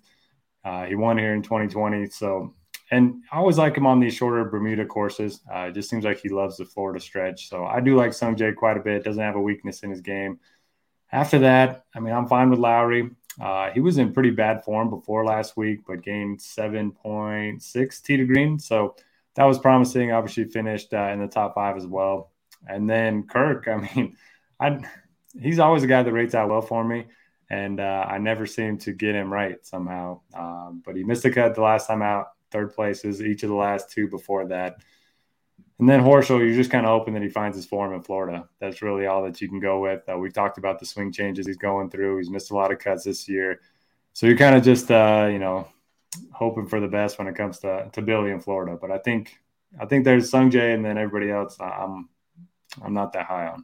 Uh, 0.63 0.85
he 0.85 0.95
won 0.95 1.17
here 1.17 1.33
in 1.33 1.41
2020. 1.43 2.05
So, 2.11 2.55
and 2.91 3.21
I 3.29 3.39
always 3.39 3.57
like 3.57 3.75
him 3.75 3.87
on 3.87 3.99
these 3.99 4.13
shorter 4.13 4.45
Bermuda 4.45 4.85
courses. 4.85 5.41
Uh, 5.53 5.63
it 5.63 5.73
just 5.73 5.89
seems 5.89 6.05
like 6.05 6.21
he 6.21 6.29
loves 6.29 6.55
the 6.55 6.65
Florida 6.65 7.01
stretch. 7.01 7.49
So 7.49 7.65
I 7.65 7.81
do 7.81 7.97
like 7.97 8.11
Sungjae 8.11 8.55
quite 8.55 8.77
a 8.77 8.81
bit. 8.81 9.03
Doesn't 9.03 9.21
have 9.21 9.35
a 9.35 9.41
weakness 9.41 9.83
in 9.83 9.89
his 9.89 9.99
game. 9.99 10.39
After 11.11 11.39
that, 11.39 11.85
I 11.95 11.99
mean, 11.99 12.13
I'm 12.13 12.27
fine 12.27 12.49
with 12.49 12.59
Lowry. 12.59 13.09
Uh, 13.41 13.71
he 13.71 13.79
was 13.79 13.97
in 13.97 14.13
pretty 14.13 14.31
bad 14.31 14.63
form 14.63 14.89
before 14.89 15.25
last 15.25 15.55
week, 15.57 15.81
but 15.87 16.03
gained 16.03 16.39
7.6 16.39 18.01
T 18.03 18.17
to 18.17 18.25
green. 18.25 18.59
So 18.59 18.95
that 19.35 19.45
was 19.45 19.57
promising. 19.57 20.11
Obviously, 20.11 20.43
finished 20.45 20.93
uh, 20.93 21.09
in 21.13 21.19
the 21.19 21.27
top 21.27 21.55
five 21.55 21.77
as 21.77 21.87
well. 21.87 22.31
And 22.67 22.89
then 22.89 23.23
Kirk, 23.23 23.67
I 23.67 23.77
mean, 23.95 24.17
I 24.59 24.81
he's 25.39 25.59
always 25.59 25.83
a 25.83 25.87
guy 25.87 26.03
that 26.03 26.11
rates 26.11 26.35
out 26.35 26.49
well 26.49 26.61
for 26.61 26.83
me, 26.83 27.05
and 27.49 27.79
uh, 27.79 28.05
I 28.07 28.17
never 28.17 28.45
seem 28.45 28.77
to 28.79 28.91
get 28.91 29.15
him 29.15 29.31
right 29.31 29.65
somehow. 29.65 30.21
Um, 30.33 30.83
but 30.85 30.95
he 30.95 31.03
missed 31.03 31.25
a 31.25 31.31
cut 31.31 31.55
the 31.55 31.61
last 31.61 31.87
time 31.87 32.01
out, 32.01 32.27
third 32.51 32.73
places 32.73 33.21
each 33.21 33.43
of 33.43 33.49
the 33.49 33.55
last 33.55 33.89
two 33.91 34.07
before 34.07 34.47
that. 34.47 34.77
And 35.79 35.87
then 35.87 36.01
Horschel, 36.01 36.39
you're 36.39 36.53
just 36.53 36.71
kind 36.71 36.85
of 36.85 36.91
hoping 36.91 37.13
that 37.13 37.23
he 37.23 37.29
finds 37.29 37.55
his 37.55 37.65
form 37.65 37.93
in 37.93 38.01
Florida. 38.01 38.47
That's 38.59 38.81
really 38.81 39.05
all 39.05 39.23
that 39.23 39.39
you 39.39 39.47
can 39.47 39.61
go 39.61 39.79
with. 39.79 40.03
Uh, 40.11 40.17
we 40.17 40.29
talked 40.29 40.57
about 40.57 40.77
the 40.77 40.85
swing 40.85 41.11
changes 41.11 41.47
he's 41.47 41.57
going 41.57 41.89
through. 41.89 42.17
He's 42.17 42.29
missed 42.29 42.51
a 42.51 42.55
lot 42.55 42.71
of 42.71 42.79
cuts 42.79 43.05
this 43.05 43.29
year, 43.29 43.61
so 44.11 44.27
you're 44.27 44.37
kind 44.37 44.55
of 44.55 44.63
just 44.63 44.91
uh, 44.91 45.29
you 45.31 45.39
know 45.39 45.69
hoping 46.33 46.67
for 46.67 46.81
the 46.81 46.87
best 46.87 47.17
when 47.17 47.27
it 47.27 47.35
comes 47.35 47.59
to 47.59 47.89
to 47.93 48.01
Billy 48.01 48.31
in 48.31 48.41
Florida. 48.41 48.77
But 48.79 48.91
I 48.91 48.97
think 48.97 49.39
I 49.79 49.85
think 49.85 50.03
there's 50.03 50.29
Sungjae, 50.29 50.75
and 50.75 50.83
then 50.83 50.97
everybody 50.97 51.31
else. 51.31 51.55
I'm 51.61 52.09
I'm 52.81 52.93
not 52.93 53.13
that 53.13 53.25
high 53.25 53.47
on. 53.47 53.63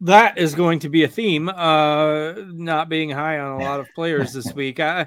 That 0.00 0.38
is 0.38 0.54
going 0.56 0.80
to 0.80 0.88
be 0.88 1.04
a 1.04 1.08
theme. 1.08 1.48
Uh, 1.48 2.32
not 2.46 2.88
being 2.88 3.10
high 3.10 3.38
on 3.38 3.60
a 3.60 3.64
lot 3.64 3.80
of 3.80 3.86
players 3.94 4.32
this 4.32 4.52
week. 4.54 4.80
I, 4.80 5.06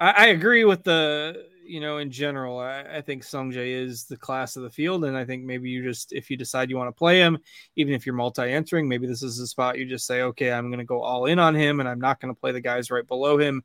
I 0.00 0.28
agree 0.28 0.64
with 0.64 0.82
the 0.82 1.51
you 1.64 1.80
know, 1.80 1.98
in 1.98 2.10
general, 2.10 2.58
I, 2.58 2.82
I 2.82 3.00
think 3.00 3.22
Sungjae 3.22 3.74
is 3.74 4.04
the 4.04 4.16
class 4.16 4.56
of 4.56 4.62
the 4.62 4.70
field, 4.70 5.04
and 5.04 5.16
I 5.16 5.24
think 5.24 5.44
maybe 5.44 5.70
you 5.70 5.82
just, 5.82 6.12
if 6.12 6.30
you 6.30 6.36
decide 6.36 6.70
you 6.70 6.76
want 6.76 6.88
to 6.88 6.98
play 6.98 7.18
him, 7.18 7.38
even 7.76 7.94
if 7.94 8.06
you're 8.06 8.14
multi-entering, 8.14 8.88
maybe 8.88 9.06
this 9.06 9.22
is 9.22 9.38
a 9.38 9.46
spot 9.46 9.78
you 9.78 9.86
just 9.86 10.06
say, 10.06 10.22
okay, 10.22 10.52
I'm 10.52 10.68
going 10.68 10.78
to 10.78 10.84
go 10.84 11.02
all 11.02 11.26
in 11.26 11.38
on 11.38 11.54
him, 11.54 11.80
and 11.80 11.88
I'm 11.88 12.00
not 12.00 12.20
going 12.20 12.34
to 12.34 12.40
play 12.40 12.52
the 12.52 12.60
guys 12.60 12.90
right 12.90 13.06
below 13.06 13.38
him, 13.38 13.62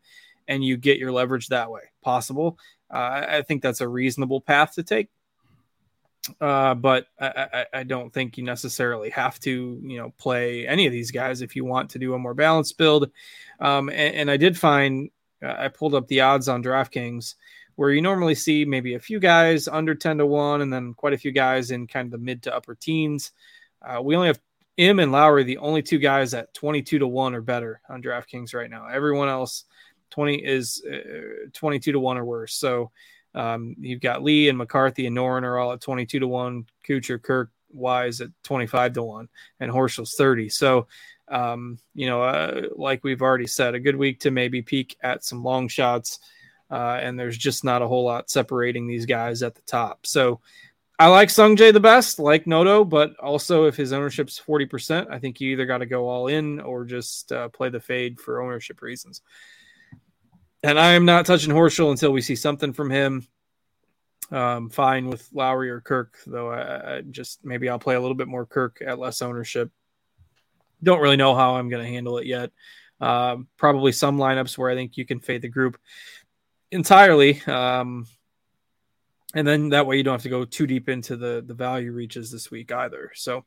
and 0.48 0.64
you 0.64 0.78
get 0.78 1.00
your 1.00 1.12
leverage 1.12 1.48
that 1.48 1.72
way. 1.72 1.82
Possible. 2.04 2.58
Uh, 2.92 3.26
I 3.28 3.42
think 3.42 3.62
that's 3.62 3.82
a 3.82 3.88
reasonable 3.88 4.42
path 4.42 4.76
to 4.76 4.84
take. 4.84 5.10
Uh, 6.42 6.74
but 6.74 7.08
I, 7.20 7.48
I, 7.54 7.66
I, 7.80 7.84
don't 7.84 8.14
think 8.14 8.38
you 8.38 8.44
necessarily 8.44 9.10
have 9.12 9.40
to, 9.42 9.80
you 9.82 9.98
know, 9.98 10.14
play 10.18 10.68
any 10.68 10.86
of 10.86 10.92
these 10.92 11.10
guys 11.12 11.42
if 11.42 11.56
you 11.56 11.64
want 11.64 11.92
to 11.92 12.00
do 12.00 12.16
a 12.16 12.20
more 12.20 12.34
balanced 12.34 12.78
build. 12.78 13.12
Um, 13.62 13.88
and, 13.88 14.16
and, 14.16 14.32
I 14.32 14.36
did 14.36 14.58
find 14.58 15.10
uh, 15.42 15.56
I 15.58 15.70
pulled 15.70 15.96
up 15.96 16.06
the 16.08 16.22
odds 16.22 16.50
on 16.50 16.62
DraftKings 16.62 17.36
where 17.78 17.92
you 17.92 18.02
normally 18.02 18.36
see 18.36 18.66
maybe 18.66 18.96
a 18.96 19.00
few 19.00 19.20
guys 19.20 19.68
under 19.68 19.94
10 19.94 20.18
to 20.18 20.26
1 20.26 20.62
and 20.62 20.74
then 20.74 20.96
quite 20.96 21.14
a 21.14 21.18
few 21.18 21.32
guys 21.32 21.70
in 21.70 21.86
kind 21.86 22.08
of 22.08 22.12
the 22.12 22.18
mid 22.18 22.42
to 22.44 22.54
upper 22.54 22.74
teens. 22.76 23.32
Uh, 23.82 24.02
we 24.02 24.16
only 24.16 24.28
have 24.28 24.42
Im 24.78 25.00
and 25.00 25.12
Lowry, 25.12 25.44
the 25.44 25.60
only 25.60 25.84
two 25.84 26.00
guys 26.00 26.34
at 26.34 26.54
22 26.56 27.00
to 27.00 27.08
1 27.08 27.36
or 27.36 27.42
better 27.42 27.80
on 27.88 28.02
DraftKings 28.02 28.56
right 28.56 28.70
now. 28.70 28.88
Everyone 28.88 29.30
else 29.30 29.66
20 30.10 30.38
is 30.38 30.84
uh, 30.92 31.50
22 31.54 31.92
to 31.92 32.00
1 32.00 32.18
or 32.18 32.26
worse. 32.26 32.56
So 32.56 32.92
um, 33.36 33.76
you've 33.80 34.02
got 34.02 34.24
Lee 34.24 34.50
and 34.50 34.58
McCarthy 34.58 35.06
and 35.06 35.16
Noren 35.16 35.44
are 35.44 35.60
all 35.60 35.72
at 35.72 35.82
22 35.82 36.20
to 36.20 36.28
1, 36.28 36.66
Kuchar, 36.88 37.22
Kirk, 37.22 37.52
Wise 37.72 38.22
at 38.22 38.30
25 38.44 38.94
to 38.94 39.04
1, 39.04 39.30
and 39.60 39.72
Horschel's 39.72 40.16
30. 40.16 40.50
So, 40.50 40.88
um, 41.28 41.78
you 41.94 42.08
know, 42.08 42.24
uh, 42.24 42.62
like 42.76 43.04
we've 43.04 43.22
already 43.22 43.46
said, 43.46 43.76
a 43.76 43.80
good 43.80 43.96
week 43.96 44.22
to 44.22 44.32
maybe 44.32 44.64
peak 44.64 44.98
at 45.02 45.24
some 45.24 45.44
long 45.44 45.68
shots. 45.68 46.20
Uh, 46.70 47.00
and 47.02 47.18
there's 47.18 47.38
just 47.38 47.64
not 47.64 47.82
a 47.82 47.88
whole 47.88 48.04
lot 48.04 48.30
separating 48.30 48.88
these 48.88 49.06
guys 49.06 49.42
at 49.42 49.56
the 49.56 49.62
top. 49.62 50.06
So 50.06 50.42
I 51.00 51.08
like 51.08 51.30
Sungjae 51.30 51.72
the 51.72 51.80
best, 51.80 52.18
like 52.18 52.48
Noto, 52.48 52.84
but 52.84 53.16
also 53.20 53.66
if 53.66 53.76
his 53.76 53.94
ownership's 53.94 54.42
40%, 54.46 55.08
I 55.12 55.20
think 55.20 55.40
you 55.40 55.52
either 55.52 55.66
got 55.66 55.78
to 55.80 55.86
go 55.86 56.10
all 56.10 56.28
in 56.28 56.60
or 56.60 56.86
just 56.86 57.32
uh, 57.32 57.50
play 57.50 57.70
the 57.70 57.80
fade 57.80 58.20
for 58.20 58.42
ownership 58.42 58.82
reasons. 58.82 59.22
And 60.64 60.80
I 60.80 60.94
am 60.94 61.06
not 61.06 61.26
touching 61.28 61.54
Horschel 61.54 61.92
until 61.92 62.12
we 62.12 62.22
see 62.22 62.36
something 62.36 62.74
from 62.74 62.90
him. 62.90 63.28
Um, 64.32 64.70
fine 64.70 65.08
with 65.08 65.30
Lowry 65.32 65.70
or 65.70 65.82
Kirk, 65.82 66.18
though. 66.26 66.52
I, 66.52 66.98
I 66.98 67.02
just 67.02 67.46
maybe 67.46 67.70
I'll 67.70 67.80
play 67.80 67.96
a 67.96 68.02
little 68.02 68.16
bit 68.16 68.28
more 68.28 68.46
Kirk 68.46 68.82
at 68.86 69.00
less 69.00 69.22
ownership. 69.22 69.72
Don't 70.82 71.00
really 71.00 71.16
know 71.16 71.36
how 71.36 71.56
I'm 71.56 71.70
going 71.70 71.84
to 71.84 71.90
handle 71.90 72.18
it 72.18 72.26
yet. 72.26 72.52
Um, 73.00 73.48
probably 73.56 73.92
some 73.92 74.18
lineups 74.18 74.58
where 74.58 74.70
I 74.70 74.76
think 74.76 74.98
you 74.98 75.06
can 75.06 75.20
fade 75.20 75.44
the 75.44 75.48
group 75.48 75.78
entirely. 76.72 77.42
Um, 77.44 78.08
and 79.34 79.48
then 79.48 79.70
that 79.70 79.86
way 79.86 79.98
you 79.98 80.04
don't 80.04 80.14
have 80.14 80.24
to 80.24 80.30
go 80.30 80.46
too 80.46 80.68
deep 80.68 80.90
into 80.90 81.18
the 81.18 81.44
the 81.46 81.54
value 81.54 81.92
reaches 81.92 82.32
this 82.32 82.50
week 82.50 82.72
either. 82.72 83.12
So, 83.14 83.46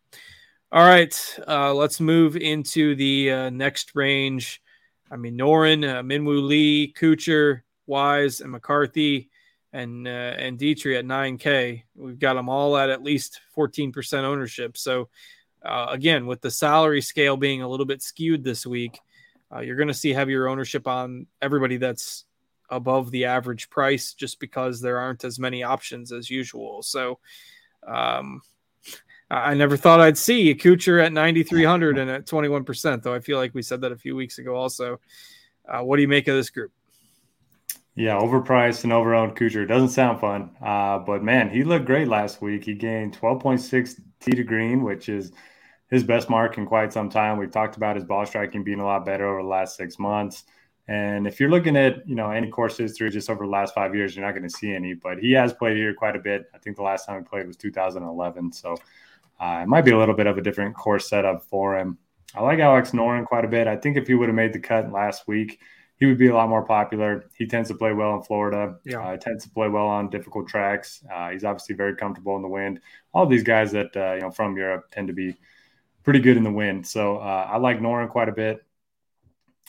all 0.70 0.86
right, 0.86 1.38
uh, 1.48 1.74
let's 1.74 2.00
move 2.00 2.36
into 2.36 2.94
the 2.94 3.32
uh, 3.32 3.50
next 3.50 3.94
range. 3.94 4.62
I 5.10 5.16
mean, 5.16 5.36
Noren, 5.36 5.88
uh, 5.88 6.02
Minwoo 6.02 6.46
Lee, 6.46 6.94
Kuchar, 6.96 7.62
Wise, 7.86 8.40
and 8.40 8.52
McCarthy, 8.52 9.30
and 9.73 10.06
uh, 10.06 10.10
and 10.10 10.58
Dietrich 10.58 10.99
at 10.99 11.04
9K. 11.04 11.82
We've 11.97 12.18
got 12.18 12.34
them 12.34 12.49
all 12.49 12.76
at 12.76 12.90
at 12.90 13.02
least 13.02 13.40
14% 13.56 14.23
ownership. 14.23 14.76
So, 14.76 15.08
uh, 15.64 15.86
again, 15.90 16.26
with 16.26 16.40
the 16.40 16.50
salary 16.50 17.00
scale 17.00 17.36
being 17.36 17.62
a 17.62 17.68
little 17.68 17.86
bit 17.86 18.02
skewed 18.02 18.45
this 18.45 18.66
week, 18.66 19.00
uh, 19.52 19.60
you're 19.60 19.76
going 19.76 19.88
to 19.88 19.95
see 19.95 20.12
heavier 20.12 20.47
ownership 20.47 20.86
on 20.86 21.26
everybody 21.42 21.78
that's 21.78 22.26
above 22.71 23.11
the 23.11 23.25
average 23.25 23.69
price 23.69 24.15
just 24.15 24.41
because 24.41 24.80
there 24.80 24.99
aren't 24.99 25.25
as 25.25 25.39
many 25.39 25.63
options 25.63 26.13
as 26.13 26.30
usual. 26.30 26.83
So 26.83 27.19
um, 27.87 28.43
I 29.30 29.54
never 29.54 29.76
thought 29.76 30.00
I'd 30.00 30.19
see 30.19 30.50
a 30.50 30.54
Kuchar 30.54 31.04
at 31.04 31.13
9,300 31.13 31.99
and 31.99 32.11
at 32.11 32.26
21%, 32.26 33.02
though 33.02 33.15
I 33.15 33.21
feel 33.21 33.39
like 33.39 33.54
we 33.54 33.63
said 33.63 33.80
that 33.83 33.93
a 33.93 33.97
few 33.97 34.17
weeks 34.17 34.39
ago 34.39 34.54
also. 34.54 35.00
Uh, 35.69 35.83
what 35.83 35.97
do 35.97 36.02
you 36.02 36.09
make 36.09 36.26
of 36.26 36.35
this 36.35 36.50
group? 36.50 36.73
Yeah, 37.95 38.19
overpriced 38.19 38.85
and 38.85 38.93
overowned 38.93 39.37
Kuchar 39.37 39.69
doesn't 39.69 39.91
sound 39.91 40.21
fun. 40.21 40.50
Uh, 40.65 40.99
but 40.99 41.23
man, 41.23 41.50
he 41.50 41.65
looked 41.65 41.87
great 41.87 42.09
last 42.09 42.41
week. 42.41 42.65
He 42.65 42.75
gained 42.75 43.19
12.6 43.19 44.00
T 44.21 44.30
to 44.33 44.45
green, 44.45 44.83
which 44.83 45.09
is 45.09 45.33
his 45.91 46.04
best 46.04 46.30
mark 46.30 46.56
in 46.56 46.67
quite 46.67 46.93
some 46.93 47.11
time. 47.11 47.37
We've 47.37 47.50
talked 47.50 47.76
about 47.76 47.97
his 47.97 48.04
ball 48.04 48.25
striking 48.26 48.65
being 48.65 48.80
a 48.80 48.85
lot 48.85 49.04
better 49.04 49.28
over 49.28 49.43
the 49.43 49.49
last 49.49 49.76
six 49.76 49.99
months. 49.99 50.45
And 50.90 51.24
if 51.28 51.38
you're 51.38 51.50
looking 51.50 51.76
at 51.76 52.06
you 52.06 52.16
know 52.16 52.32
any 52.32 52.50
course 52.50 52.76
history 52.76 53.10
just 53.10 53.30
over 53.30 53.44
the 53.44 53.50
last 53.50 53.74
five 53.74 53.94
years, 53.94 54.16
you're 54.16 54.26
not 54.26 54.32
going 54.32 54.42
to 54.42 54.50
see 54.50 54.74
any. 54.74 54.94
But 54.94 55.20
he 55.20 55.30
has 55.32 55.52
played 55.52 55.76
here 55.76 55.94
quite 55.94 56.16
a 56.16 56.18
bit. 56.18 56.50
I 56.52 56.58
think 56.58 56.76
the 56.76 56.82
last 56.82 57.06
time 57.06 57.22
he 57.22 57.28
played 57.28 57.46
was 57.46 57.56
2011, 57.56 58.52
so 58.52 58.76
uh, 59.38 59.60
it 59.62 59.68
might 59.68 59.84
be 59.84 59.92
a 59.92 59.98
little 59.98 60.16
bit 60.16 60.26
of 60.26 60.36
a 60.36 60.42
different 60.42 60.74
course 60.74 61.08
setup 61.08 61.44
for 61.44 61.78
him. 61.78 61.96
I 62.34 62.42
like 62.42 62.58
Alex 62.58 62.90
Noren 62.90 63.24
quite 63.24 63.44
a 63.44 63.48
bit. 63.48 63.68
I 63.68 63.76
think 63.76 63.96
if 63.96 64.08
he 64.08 64.14
would 64.14 64.28
have 64.28 64.34
made 64.34 64.52
the 64.52 64.58
cut 64.58 64.90
last 64.90 65.28
week, 65.28 65.60
he 65.94 66.06
would 66.06 66.18
be 66.18 66.26
a 66.26 66.34
lot 66.34 66.48
more 66.48 66.64
popular. 66.64 67.24
He 67.38 67.46
tends 67.46 67.68
to 67.68 67.76
play 67.76 67.92
well 67.92 68.16
in 68.16 68.22
Florida. 68.22 68.74
Yeah, 68.84 69.00
uh, 69.00 69.16
tends 69.16 69.44
to 69.44 69.50
play 69.50 69.68
well 69.68 69.86
on 69.86 70.10
difficult 70.10 70.48
tracks. 70.48 71.04
Uh, 71.12 71.30
he's 71.30 71.44
obviously 71.44 71.76
very 71.76 71.94
comfortable 71.94 72.34
in 72.34 72.42
the 72.42 72.48
wind. 72.48 72.80
All 73.14 73.26
these 73.26 73.44
guys 73.44 73.70
that 73.70 73.96
uh, 73.96 74.14
you 74.14 74.22
know 74.22 74.32
from 74.32 74.56
Europe 74.56 74.90
tend 74.90 75.06
to 75.06 75.14
be 75.14 75.36
pretty 76.02 76.18
good 76.18 76.36
in 76.36 76.42
the 76.42 76.50
wind. 76.50 76.84
So 76.84 77.18
uh, 77.18 77.48
I 77.48 77.58
like 77.58 77.78
Noren 77.78 78.08
quite 78.08 78.28
a 78.28 78.32
bit. 78.32 78.64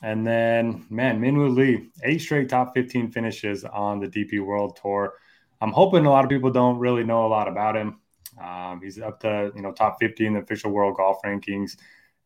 And 0.02 0.26
then, 0.26 0.86
man, 0.90 1.22
Minwoo 1.22 1.56
Lee, 1.56 1.90
eight 2.04 2.22
straight 2.22 2.50
top 2.50 2.74
15 2.74 3.12
finishes 3.12 3.64
on 3.64 4.00
the 4.00 4.08
DP 4.08 4.44
World 4.44 4.80
Tour. 4.82 5.14
I'm 5.62 5.72
hoping 5.72 6.06
a 6.06 6.10
lot 6.10 6.24
of 6.24 6.30
people 6.30 6.50
don't 6.50 6.80
really 6.80 7.04
know 7.04 7.26
a 7.26 7.30
lot 7.30 7.48
about 7.48 7.78
him. 7.78 8.00
Um, 8.42 8.82
he's 8.82 9.00
up 9.00 9.20
to 9.22 9.52
you 9.56 9.62
know 9.62 9.72
top 9.72 9.98
50 10.00 10.26
in 10.26 10.34
the 10.34 10.40
official 10.40 10.72
world 10.72 10.96
golf 10.98 11.22
rankings, 11.24 11.78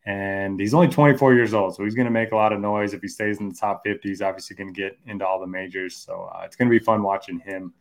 and 0.06 0.58
he's 0.58 0.74
only 0.74 0.88
24 0.88 1.34
years 1.34 1.54
old, 1.54 1.76
so 1.76 1.84
he's 1.84 1.96
going 1.96 2.06
to 2.06 2.12
make 2.12 2.32
a 2.32 2.36
lot 2.36 2.54
of 2.54 2.62
noise 2.62 2.94
if 2.94 3.02
he 3.02 3.10
stays 3.10 3.40
in 3.40 3.50
the 3.50 3.56
top 3.56 3.82
50. 3.84 4.08
He's 4.08 4.22
obviously 4.22 4.56
going 4.56 4.74
to 4.74 4.80
get 4.80 4.98
into 5.08 5.26
all 5.26 5.42
the 5.42 5.48
majors, 5.48 5.98
so 5.98 6.30
uh, 6.34 6.44
it's 6.46 6.56
going 6.56 6.70
to 6.70 6.80
be 6.80 6.84
fun 6.84 7.04
watching 7.04 7.40
him. 7.40 7.74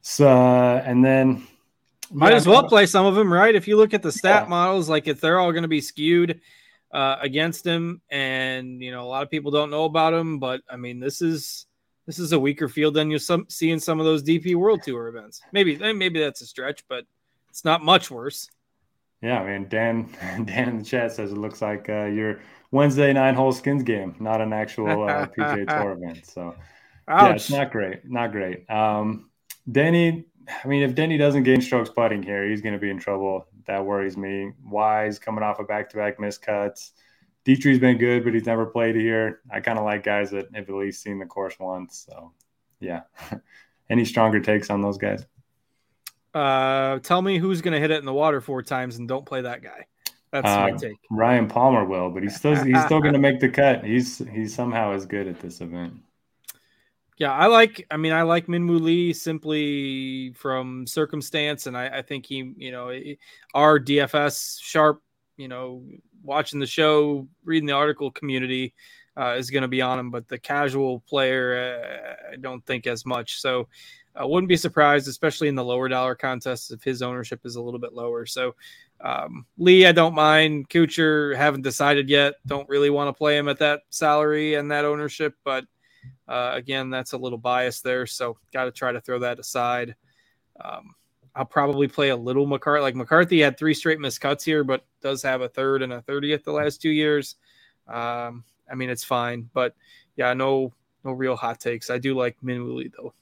So, 0.00 0.28
and 0.28 1.04
then 1.04 1.46
might 2.10 2.30
yeah, 2.30 2.36
as 2.36 2.46
well 2.46 2.66
play 2.66 2.86
some 2.86 3.06
of 3.06 3.14
them, 3.14 3.32
right? 3.32 3.54
If 3.54 3.68
you 3.68 3.76
look 3.76 3.94
at 3.94 4.02
the 4.02 4.10
stat 4.10 4.44
yeah. 4.44 4.48
models, 4.48 4.88
like 4.88 5.06
if 5.06 5.20
they're 5.20 5.38
all 5.38 5.52
going 5.52 5.62
to 5.62 5.68
be 5.68 5.80
skewed 5.80 6.40
uh, 6.92 7.16
against 7.20 7.64
him, 7.66 8.00
and 8.10 8.82
you 8.82 8.90
know 8.90 9.02
a 9.02 9.08
lot 9.08 9.22
of 9.22 9.30
people 9.30 9.50
don't 9.50 9.70
know 9.70 9.84
about 9.84 10.14
him. 10.14 10.38
But 10.38 10.62
I 10.68 10.76
mean, 10.76 11.00
this 11.00 11.22
is 11.22 11.66
this 12.06 12.18
is 12.18 12.32
a 12.32 12.38
weaker 12.38 12.68
field 12.68 12.94
than 12.94 13.10
you 13.10 13.18
some 13.18 13.46
see 13.48 13.70
in 13.70 13.80
some 13.80 14.00
of 14.00 14.06
those 14.06 14.22
DP 14.22 14.54
World 14.56 14.82
Tour 14.82 15.08
events. 15.08 15.40
Maybe 15.52 15.76
maybe 15.76 16.20
that's 16.20 16.40
a 16.40 16.46
stretch, 16.46 16.84
but 16.88 17.04
it's 17.48 17.64
not 17.64 17.84
much 17.84 18.10
worse. 18.10 18.48
Yeah, 19.22 19.40
I 19.40 19.46
mean, 19.46 19.68
Dan 19.68 20.08
Dan 20.44 20.68
in 20.68 20.78
the 20.78 20.84
chat 20.84 21.12
says 21.12 21.32
it 21.32 21.38
looks 21.38 21.62
like 21.62 21.88
uh, 21.88 22.06
your 22.06 22.40
Wednesday 22.70 23.12
nine 23.12 23.34
hole 23.34 23.52
skins 23.52 23.82
game, 23.82 24.14
not 24.18 24.40
an 24.40 24.52
actual 24.52 25.04
uh, 25.04 25.26
PGA 25.38 25.68
Tour 25.68 25.92
event. 25.92 26.26
So 26.26 26.54
Ouch. 27.08 27.22
yeah, 27.22 27.34
it's 27.34 27.50
not 27.50 27.70
great, 27.70 28.08
not 28.08 28.32
great. 28.32 28.68
Um, 28.70 29.30
Denny, 29.70 30.24
I 30.64 30.66
mean, 30.66 30.82
if 30.82 30.94
Denny 30.94 31.18
doesn't 31.18 31.42
gain 31.42 31.60
strokes 31.60 31.90
putting 31.90 32.22
here, 32.22 32.48
he's 32.48 32.60
going 32.60 32.74
to 32.74 32.80
be 32.80 32.90
in 32.90 32.98
trouble 32.98 33.46
that 33.70 33.86
worries 33.86 34.16
me. 34.16 34.50
Wise 34.64 35.20
coming 35.20 35.44
off 35.44 35.60
a 35.60 35.62
of 35.62 35.68
back-to-back 35.68 36.18
missed 36.18 36.42
cuts. 36.42 36.92
Dietrich's 37.44 37.78
been 37.78 37.98
good, 37.98 38.24
but 38.24 38.34
he's 38.34 38.44
never 38.44 38.66
played 38.66 38.96
here. 38.96 39.42
I 39.48 39.60
kind 39.60 39.78
of 39.78 39.84
like 39.84 40.02
guys 40.02 40.30
that 40.32 40.48
have 40.54 40.68
at 40.68 40.74
least 40.74 41.02
seen 41.02 41.20
the 41.20 41.26
course 41.26 41.56
once. 41.60 42.04
So, 42.10 42.32
yeah. 42.80 43.02
Any 43.90 44.04
stronger 44.04 44.40
takes 44.40 44.70
on 44.70 44.82
those 44.82 44.98
guys? 44.98 45.24
Uh, 46.34 46.98
tell 46.98 47.22
me 47.22 47.38
who's 47.38 47.62
going 47.62 47.74
to 47.74 47.80
hit 47.80 47.92
it 47.92 47.98
in 47.98 48.06
the 48.06 48.12
water 48.12 48.40
four 48.40 48.60
times 48.60 48.96
and 48.96 49.06
don't 49.06 49.24
play 49.24 49.42
that 49.42 49.62
guy. 49.62 49.86
That's 50.32 50.48
uh, 50.48 50.60
my 50.60 50.70
take. 50.72 50.98
Ryan 51.08 51.46
Palmer 51.46 51.84
will, 51.84 52.10
but 52.10 52.24
he's 52.24 52.34
still 52.34 52.56
he's 52.56 52.82
still 52.84 53.00
going 53.00 53.12
to 53.14 53.20
make 53.20 53.38
the 53.38 53.48
cut. 53.48 53.84
He's 53.84 54.18
he's 54.32 54.52
somehow 54.54 54.92
as 54.92 55.06
good 55.06 55.26
at 55.26 55.40
this 55.40 55.60
event. 55.60 55.94
Yeah, 57.20 57.32
I 57.32 57.48
like. 57.48 57.86
I 57.90 57.98
mean, 57.98 58.14
I 58.14 58.22
like 58.22 58.46
Minwoo 58.46 58.80
Lee 58.80 59.12
simply 59.12 60.32
from 60.32 60.86
circumstance, 60.86 61.66
and 61.66 61.76
I, 61.76 61.98
I 61.98 62.02
think 62.02 62.24
he, 62.24 62.54
you 62.56 62.72
know, 62.72 62.90
our 63.52 63.78
DFS 63.78 64.58
sharp, 64.58 65.02
you 65.36 65.46
know, 65.46 65.84
watching 66.24 66.60
the 66.60 66.66
show, 66.66 67.28
reading 67.44 67.66
the 67.66 67.74
article 67.74 68.10
community 68.10 68.72
uh, 69.18 69.34
is 69.36 69.50
going 69.50 69.60
to 69.60 69.68
be 69.68 69.82
on 69.82 69.98
him, 69.98 70.10
but 70.10 70.28
the 70.28 70.38
casual 70.38 71.00
player, 71.00 72.16
uh, 72.30 72.32
I 72.32 72.36
don't 72.36 72.64
think 72.64 72.86
as 72.86 73.04
much. 73.04 73.38
So 73.38 73.68
I 74.16 74.24
wouldn't 74.24 74.48
be 74.48 74.56
surprised, 74.56 75.06
especially 75.06 75.48
in 75.48 75.54
the 75.54 75.64
lower 75.64 75.90
dollar 75.90 76.14
contests, 76.14 76.70
if 76.70 76.82
his 76.82 77.02
ownership 77.02 77.40
is 77.44 77.56
a 77.56 77.62
little 77.62 77.80
bit 77.80 77.92
lower. 77.92 78.24
So 78.24 78.54
um, 79.02 79.44
Lee, 79.58 79.84
I 79.84 79.92
don't 79.92 80.14
mind. 80.14 80.70
Kuchar, 80.70 81.36
haven't 81.36 81.62
decided 81.64 82.08
yet. 82.08 82.36
Don't 82.46 82.68
really 82.70 82.88
want 82.88 83.08
to 83.08 83.18
play 83.18 83.36
him 83.36 83.48
at 83.48 83.58
that 83.58 83.82
salary 83.90 84.54
and 84.54 84.70
that 84.70 84.86
ownership, 84.86 85.34
but 85.44 85.66
uh, 86.28 86.52
again, 86.54 86.90
that's 86.90 87.12
a 87.12 87.18
little 87.18 87.38
bias 87.38 87.80
there, 87.80 88.06
so 88.06 88.38
got 88.52 88.64
to 88.64 88.70
try 88.70 88.92
to 88.92 89.00
throw 89.00 89.18
that 89.18 89.38
aside. 89.38 89.94
Um, 90.62 90.94
I'll 91.34 91.44
probably 91.44 91.88
play 91.88 92.10
a 92.10 92.16
little 92.16 92.46
McCarthy. 92.46 92.82
Like 92.82 92.96
McCarthy 92.96 93.40
had 93.40 93.56
three 93.56 93.74
straight 93.74 94.00
missed 94.00 94.20
cuts 94.20 94.44
here, 94.44 94.64
but 94.64 94.84
does 95.00 95.22
have 95.22 95.40
a 95.40 95.48
third 95.48 95.82
and 95.82 95.92
a 95.92 96.02
thirtieth 96.02 96.44
the 96.44 96.52
last 96.52 96.82
two 96.82 96.90
years. 96.90 97.36
Um, 97.88 98.44
I 98.70 98.74
mean, 98.74 98.90
it's 98.90 99.04
fine, 99.04 99.48
but 99.52 99.74
yeah, 100.16 100.32
no, 100.34 100.72
no 101.04 101.12
real 101.12 101.36
hot 101.36 101.60
takes. 101.60 101.90
I 101.90 101.98
do 101.98 102.14
like 102.14 102.36
Minwoo 102.42 102.76
Lee 102.76 102.90
though. 102.96 103.14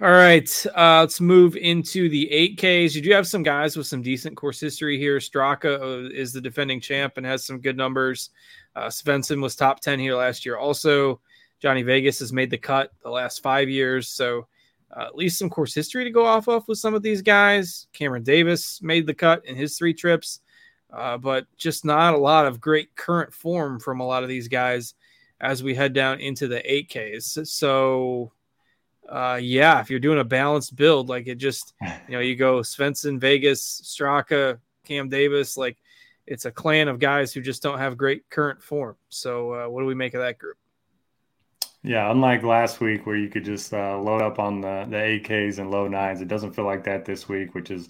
All 0.00 0.10
right, 0.10 0.66
uh, 0.76 1.00
let's 1.00 1.20
move 1.20 1.54
into 1.56 2.08
the 2.08 2.28
8Ks. 2.58 2.96
You 2.96 3.00
do 3.00 3.12
have 3.12 3.28
some 3.28 3.44
guys 3.44 3.76
with 3.76 3.86
some 3.86 4.02
decent 4.02 4.36
course 4.36 4.58
history 4.58 4.98
here. 4.98 5.18
Straka 5.18 5.80
uh, 5.80 6.10
is 6.12 6.32
the 6.32 6.40
defending 6.40 6.80
champ 6.80 7.16
and 7.16 7.24
has 7.24 7.44
some 7.44 7.60
good 7.60 7.76
numbers. 7.76 8.30
Uh, 8.76 8.86
Svensson 8.86 9.40
was 9.40 9.54
top 9.54 9.80
10 9.80 9.98
here 9.98 10.16
last 10.16 10.44
year. 10.44 10.56
Also, 10.56 11.20
Johnny 11.60 11.82
Vegas 11.82 12.18
has 12.18 12.32
made 12.32 12.50
the 12.50 12.58
cut 12.58 12.92
the 13.02 13.10
last 13.10 13.42
five 13.42 13.68
years. 13.68 14.08
So, 14.08 14.46
uh, 14.96 15.04
at 15.06 15.16
least 15.16 15.38
some 15.38 15.50
course 15.50 15.74
history 15.74 16.04
to 16.04 16.10
go 16.10 16.24
off 16.24 16.48
of 16.48 16.66
with 16.68 16.78
some 16.78 16.94
of 16.94 17.02
these 17.02 17.22
guys. 17.22 17.88
Cameron 17.92 18.22
Davis 18.22 18.80
made 18.82 19.06
the 19.06 19.14
cut 19.14 19.44
in 19.44 19.56
his 19.56 19.76
three 19.76 19.94
trips, 19.94 20.40
uh, 20.92 21.18
but 21.18 21.46
just 21.56 21.84
not 21.84 22.14
a 22.14 22.18
lot 22.18 22.46
of 22.46 22.60
great 22.60 22.94
current 22.94 23.32
form 23.32 23.80
from 23.80 24.00
a 24.00 24.06
lot 24.06 24.22
of 24.22 24.28
these 24.28 24.48
guys 24.48 24.94
as 25.40 25.62
we 25.62 25.74
head 25.74 25.92
down 25.92 26.20
into 26.20 26.46
the 26.46 26.60
8Ks. 26.60 27.46
So, 27.46 28.32
uh, 29.08 29.38
yeah, 29.42 29.80
if 29.80 29.90
you're 29.90 29.98
doing 29.98 30.20
a 30.20 30.24
balanced 30.24 30.76
build, 30.76 31.08
like 31.08 31.26
it 31.26 31.36
just, 31.36 31.74
you 32.08 32.14
know, 32.14 32.20
you 32.20 32.36
go 32.36 32.60
Svensson, 32.60 33.18
Vegas, 33.18 33.80
Straka, 33.82 34.58
Cam 34.84 35.08
Davis, 35.08 35.56
like 35.56 35.76
it's 36.26 36.44
a 36.44 36.50
clan 36.50 36.88
of 36.88 36.98
guys 36.98 37.32
who 37.32 37.40
just 37.40 37.62
don't 37.62 37.78
have 37.78 37.96
great 37.96 38.28
current 38.30 38.62
form. 38.62 38.96
So, 39.08 39.52
uh, 39.52 39.68
what 39.68 39.80
do 39.80 39.86
we 39.86 39.94
make 39.94 40.14
of 40.14 40.20
that 40.20 40.38
group? 40.38 40.56
Yeah, 41.82 42.10
unlike 42.10 42.42
last 42.42 42.80
week 42.80 43.06
where 43.06 43.16
you 43.16 43.28
could 43.28 43.44
just 43.44 43.74
uh, 43.74 43.98
load 43.98 44.22
up 44.22 44.38
on 44.38 44.60
the 44.60 44.86
the 44.88 44.96
8Ks 44.96 45.58
and 45.58 45.70
low 45.70 45.86
nines, 45.88 46.20
it 46.20 46.28
doesn't 46.28 46.54
feel 46.54 46.64
like 46.64 46.84
that 46.84 47.04
this 47.04 47.28
week, 47.28 47.54
which 47.54 47.70
is 47.70 47.88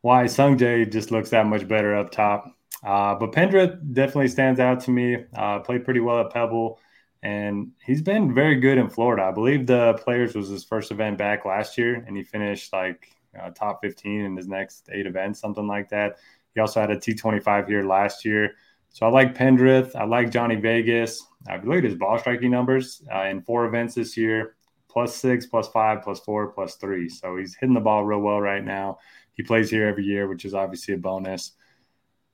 why 0.00 0.24
Sungjae 0.24 0.90
just 0.90 1.10
looks 1.10 1.30
that 1.30 1.46
much 1.46 1.68
better 1.68 1.94
up 1.94 2.10
top. 2.10 2.46
Uh, 2.82 3.14
but 3.14 3.32
Pendrith 3.32 3.92
definitely 3.92 4.28
stands 4.28 4.60
out 4.60 4.80
to 4.80 4.90
me. 4.90 5.16
Uh, 5.34 5.58
played 5.60 5.84
pretty 5.84 6.00
well 6.00 6.20
at 6.20 6.32
Pebble 6.32 6.78
and 7.26 7.72
he's 7.84 8.02
been 8.02 8.32
very 8.32 8.60
good 8.60 8.78
in 8.78 8.88
Florida. 8.88 9.24
I 9.24 9.32
believe 9.32 9.66
the 9.66 9.94
Players 9.94 10.36
was 10.36 10.48
his 10.48 10.62
first 10.62 10.92
event 10.92 11.18
back 11.18 11.44
last 11.44 11.76
year, 11.76 12.04
and 12.06 12.16
he 12.16 12.22
finished 12.22 12.72
like 12.72 13.08
uh, 13.38 13.50
top 13.50 13.80
15 13.82 14.20
in 14.20 14.36
his 14.36 14.46
next 14.46 14.88
eight 14.92 15.06
events, 15.06 15.40
something 15.40 15.66
like 15.66 15.88
that. 15.88 16.18
He 16.56 16.60
also 16.60 16.80
had 16.80 16.90
a 16.90 16.96
T25 16.96 17.68
here 17.68 17.84
last 17.84 18.24
year. 18.24 18.54
So 18.88 19.06
I 19.06 19.10
like 19.10 19.36
Pendrith. 19.36 19.94
I 19.94 20.04
like 20.04 20.32
Johnny 20.32 20.56
Vegas. 20.56 21.24
I've 21.48 21.64
looked 21.64 21.78
at 21.78 21.84
his 21.84 21.94
ball 21.94 22.18
striking 22.18 22.50
numbers 22.50 23.04
uh, 23.14 23.24
in 23.24 23.42
four 23.42 23.66
events 23.66 23.94
this 23.94 24.16
year 24.16 24.56
plus 24.96 25.14
six, 25.14 25.44
plus 25.44 25.68
five, 25.68 26.02
plus 26.02 26.20
four, 26.20 26.46
plus 26.52 26.76
three. 26.76 27.06
So 27.06 27.36
he's 27.36 27.54
hitting 27.54 27.74
the 27.74 27.80
ball 27.80 28.02
real 28.02 28.20
well 28.20 28.40
right 28.40 28.64
now. 28.64 28.96
He 29.34 29.42
plays 29.42 29.68
here 29.68 29.86
every 29.86 30.04
year, 30.04 30.26
which 30.26 30.46
is 30.46 30.54
obviously 30.54 30.94
a 30.94 30.96
bonus. 30.96 31.52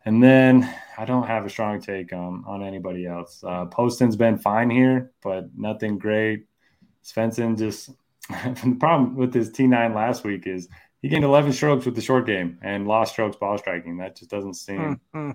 And 0.05 0.23
then 0.23 0.73
I 0.97 1.05
don't 1.05 1.27
have 1.27 1.45
a 1.45 1.51
strong 1.51 1.81
take 1.81 2.13
on 2.13 2.45
on 2.47 2.63
anybody 2.63 3.05
else. 3.05 3.43
Uh, 3.45 3.67
Poston's 3.67 4.15
been 4.15 4.39
fine 4.39 4.71
here, 4.71 5.11
but 5.25 5.47
nothing 5.57 5.99
great. 5.99 6.47
Svensson 7.05 7.59
just 7.59 7.91
the 8.29 8.77
problem 8.79 9.17
with 9.17 9.35
his 9.35 9.51
T9 9.51 9.93
last 9.93 10.23
week 10.23 10.47
is 10.47 10.69
he 11.03 11.09
gained 11.09 11.25
11 11.25 11.53
strokes 11.53 11.85
with 11.85 11.97
the 11.97 12.01
short 12.01 12.27
game 12.27 12.59
and 12.63 12.87
lost 12.87 13.13
strokes 13.13 13.37
ball 13.37 13.59
striking. 13.59 13.99
That 13.99 14.17
just 14.17 14.31
doesn't 14.31 14.55
seem. 14.55 15.01
Mm-hmm. 15.15 15.31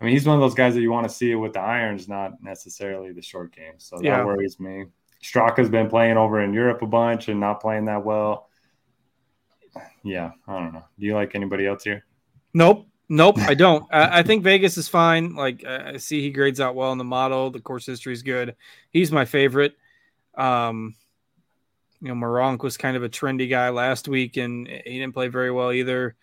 I 0.00 0.04
mean, 0.04 0.14
he's 0.14 0.26
one 0.26 0.34
of 0.34 0.40
those 0.40 0.54
guys 0.54 0.74
that 0.74 0.80
you 0.80 0.90
want 0.90 1.08
to 1.08 1.14
see 1.14 1.30
it 1.30 1.36
with 1.36 1.52
the 1.52 1.60
irons, 1.60 2.08
not 2.08 2.42
necessarily 2.42 3.12
the 3.12 3.22
short 3.22 3.54
game. 3.54 3.74
So 3.78 3.96
that 3.96 4.04
yeah. 4.04 4.24
worries 4.24 4.58
me. 4.58 4.86
Straka's 5.22 5.70
been 5.70 5.88
playing 5.88 6.16
over 6.16 6.40
in 6.42 6.52
Europe 6.52 6.82
a 6.82 6.86
bunch 6.86 7.28
and 7.28 7.38
not 7.38 7.60
playing 7.60 7.84
that 7.84 8.04
well. 8.04 8.48
Yeah, 10.02 10.32
I 10.48 10.58
don't 10.58 10.72
know. 10.72 10.84
Do 10.98 11.06
you 11.06 11.14
like 11.14 11.36
anybody 11.36 11.66
else 11.66 11.84
here? 11.84 12.04
Nope. 12.52 12.88
Nope, 13.08 13.38
I 13.40 13.54
don't. 13.54 13.84
I, 13.92 14.20
I, 14.20 14.22
think 14.22 14.42
Vegas 14.42 14.78
is 14.78 14.88
fine. 14.88 15.34
Like 15.34 15.64
I 15.64 15.98
see, 15.98 16.22
he 16.22 16.30
grades 16.30 16.60
out 16.60 16.74
well 16.74 16.92
in 16.92 16.98
the 16.98 17.04
model. 17.04 17.50
The 17.50 17.60
course 17.60 17.84
history 17.84 18.14
is 18.14 18.22
good. 18.22 18.56
He's 18.90 19.12
my 19.12 19.26
favorite. 19.26 19.76
Um, 20.34 20.94
you 22.02 22.08
know, 22.08 22.14
Meronk 22.14 22.62
was 22.62 22.76
kind 22.76 22.96
of 22.96 23.04
a 23.04 23.08
trendy 23.08 23.48
guy 23.48 23.68
last 23.68 24.08
week, 24.08 24.36
and 24.36 24.66
he 24.66 24.98
didn't 24.98 25.14
play 25.14 25.28
very 25.28 25.52
well 25.52 25.72
either. 25.72 26.16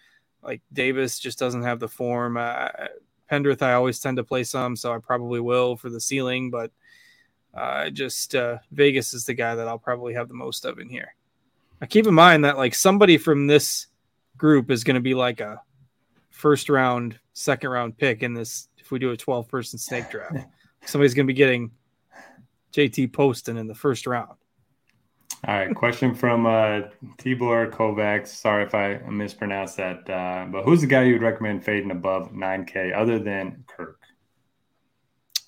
Like 0.43 0.61
Davis 0.73 1.19
just 1.19 1.39
doesn't 1.39 1.63
have 1.63 1.79
the 1.79 1.87
form. 1.87 2.35
Uh, 2.35 2.67
Pendrith, 3.31 3.61
I 3.61 3.73
always 3.73 3.99
tend 3.99 4.17
to 4.17 4.23
play 4.25 4.43
some, 4.43 4.75
so 4.75 4.93
I 4.93 4.97
probably 4.97 5.39
will 5.39 5.77
for 5.77 5.89
the 5.89 6.01
ceiling. 6.01 6.51
But 6.51 6.71
uh, 7.53 7.91
just 7.91 8.35
uh, 8.35 8.57
Vegas 8.71 9.13
is 9.13 9.25
the 9.25 9.33
guy 9.33 9.55
that 9.55 9.69
I'll 9.69 9.79
probably 9.79 10.13
have 10.15 10.27
the 10.27 10.33
most 10.33 10.65
of 10.65 10.79
in 10.79 10.89
here. 10.89 11.15
I 11.81 11.85
keep 11.85 12.05
in 12.05 12.13
mind 12.13 12.43
that 12.43 12.57
like 12.57 12.75
somebody 12.75 13.17
from 13.17 13.47
this 13.47 13.87
group 14.35 14.69
is 14.71 14.83
going 14.83 14.95
to 14.95 15.01
be 15.01 15.13
like 15.13 15.39
a 15.39 15.61
first 16.29 16.67
round, 16.67 17.17
second 17.31 17.69
round 17.69 17.97
pick 17.97 18.21
in 18.21 18.33
this. 18.33 18.67
If 18.77 18.91
we 18.91 18.99
do 18.99 19.11
a 19.11 19.17
12 19.17 19.47
person 19.47 19.79
snake 19.79 20.09
draft, 20.09 20.45
somebody's 20.85 21.13
going 21.13 21.25
to 21.25 21.33
be 21.33 21.37
getting 21.37 21.71
JT 22.73 23.13
Poston 23.13 23.55
in 23.55 23.67
the 23.67 23.75
first 23.75 24.05
round. 24.05 24.38
All 25.47 25.55
right. 25.57 25.73
Question 25.73 26.13
from 26.13 26.45
uh, 26.45 26.81
Tibor 27.17 27.71
Kovacs. 27.71 28.27
Sorry 28.27 28.65
if 28.65 28.75
I 28.75 28.97
mispronounced 29.09 29.77
that. 29.77 30.09
Uh, 30.09 30.45
but 30.51 30.63
who's 30.63 30.81
the 30.81 30.87
guy 30.87 31.03
you 31.03 31.13
would 31.13 31.21
recommend 31.21 31.63
fading 31.63 31.91
above 31.91 32.31
9K 32.31 32.95
other 32.95 33.19
than 33.19 33.63
Kirk? 33.67 33.99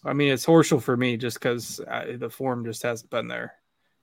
I 0.04 0.14
mean, 0.14 0.32
it's 0.32 0.46
Horschel 0.46 0.82
for 0.82 0.96
me 0.96 1.18
just 1.18 1.40
because 1.40 1.78
the 1.78 2.30
form 2.30 2.66
just 2.66 2.84
hasn't 2.84 3.10
been 3.10 3.28
there. 3.28 3.54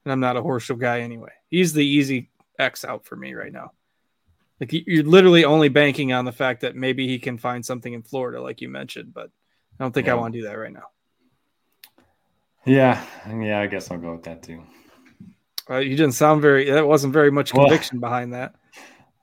And 0.05 0.13
I'm 0.13 0.21
not 0.21 0.37
a 0.37 0.43
Horschel 0.43 0.79
guy 0.79 1.01
anyway. 1.01 1.33
He's 1.49 1.73
the 1.73 1.85
easy 1.85 2.31
X 2.59 2.85
out 2.85 3.07
for 3.07 3.17
me 3.17 3.35
right 3.35 3.53
now. 3.53 3.73
Like 4.61 4.73
you're 4.73 5.05
literally 5.05 5.45
only 5.45 5.69
banking 5.69 6.13
on 6.13 6.25
the 6.25 6.33
fact 6.33 6.63
that 6.63 6.75
maybe 6.75 7.07
he 7.07 7.19
can 7.19 7.39
find 7.39 7.65
something 7.65 7.93
in 7.93 8.03
Florida, 8.03 8.43
like 8.43 8.61
you 8.61 8.69
mentioned, 8.69 9.15
but 9.15 9.31
I 9.79 9.85
don't 9.85 9.93
think 9.93 10.09
yeah. 10.09 10.15
I 10.15 10.17
want 10.17 10.35
to 10.35 10.41
do 10.41 10.47
that 10.49 10.59
right 10.59 10.73
now. 10.73 10.89
Yeah, 12.67 13.03
yeah, 13.29 13.61
I 13.61 13.67
guess 13.69 13.91
I'll 13.91 13.99
go 13.99 14.13
with 14.13 14.25
that 14.25 14.43
too. 14.43 14.63
Uh, 15.71 15.79
you 15.79 15.97
didn't 15.97 16.13
sound 16.13 16.41
very. 16.41 16.71
That 16.71 16.87
wasn't 16.87 17.13
very 17.13 17.31
much 17.31 17.53
conviction 17.53 18.01
well, 18.01 18.11
behind 18.11 18.33
that. 18.33 18.55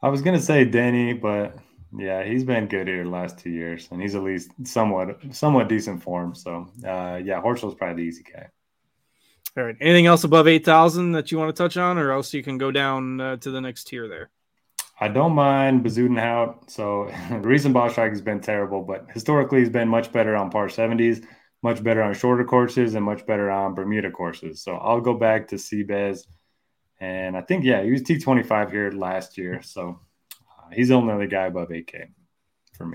I 0.01 0.09
was 0.09 0.21
gonna 0.21 0.41
say 0.41 0.65
Denny, 0.65 1.13
but 1.13 1.57
yeah, 1.97 2.23
he's 2.23 2.43
been 2.43 2.67
good 2.67 2.87
here 2.87 3.03
the 3.03 3.09
last 3.09 3.39
two 3.39 3.49
years, 3.49 3.87
and 3.91 4.01
he's 4.01 4.15
at 4.15 4.23
least 4.23 4.51
somewhat 4.63 5.19
somewhat 5.31 5.69
decent 5.69 6.03
form. 6.03 6.35
So 6.35 6.69
uh, 6.83 7.19
yeah, 7.23 7.41
Horschel's 7.41 7.75
probably 7.75 8.03
the 8.03 8.07
easy 8.07 8.23
guy. 8.23 8.47
All 9.57 9.63
right. 9.63 9.75
Anything 9.79 10.05
else 10.05 10.23
above 10.23 10.47
eight 10.47 10.65
thousand 10.65 11.13
that 11.13 11.31
you 11.31 11.37
want 11.37 11.55
to 11.55 11.63
touch 11.63 11.77
on, 11.77 11.97
or 11.97 12.11
else 12.11 12.33
you 12.33 12.43
can 12.43 12.57
go 12.57 12.71
down 12.71 13.21
uh, 13.21 13.37
to 13.37 13.51
the 13.51 13.61
next 13.61 13.85
tier 13.85 14.07
there? 14.07 14.29
I 14.99 15.07
don't 15.07 15.33
mind 15.33 15.83
Bezuidenhout. 15.83 16.69
So 16.69 17.11
the 17.29 17.39
recent 17.39 17.73
ball 17.73 17.89
strike 17.89 18.11
has 18.11 18.21
been 18.21 18.41
terrible, 18.41 18.81
but 18.81 19.07
historically 19.13 19.59
he's 19.59 19.69
been 19.69 19.87
much 19.87 20.11
better 20.11 20.35
on 20.35 20.49
par 20.49 20.67
70s, 20.67 21.25
much 21.65 21.81
better 21.81 22.03
on 22.03 22.13
shorter 22.13 22.43
courses, 22.43 22.93
and 22.93 23.03
much 23.03 23.25
better 23.25 23.49
on 23.49 23.73
Bermuda 23.73 24.11
courses. 24.11 24.61
So 24.61 24.75
I'll 24.75 25.01
go 25.01 25.15
back 25.15 25.47
to 25.47 25.55
Seabez. 25.55 26.27
And 26.99 27.35
I 27.35 27.41
think, 27.41 27.65
yeah, 27.65 27.81
he 27.81 27.89
was 27.89 28.03
T25 28.03 28.69
here 28.69 28.91
last 28.91 29.35
year. 29.35 29.63
So 29.63 29.99
uh, 30.31 30.69
he's 30.71 30.89
the 30.89 30.93
only 30.93 31.11
other 31.11 31.25
guy 31.25 31.47
above 31.47 31.69
8K 31.69 32.09
for 32.77 32.85
me. 32.85 32.93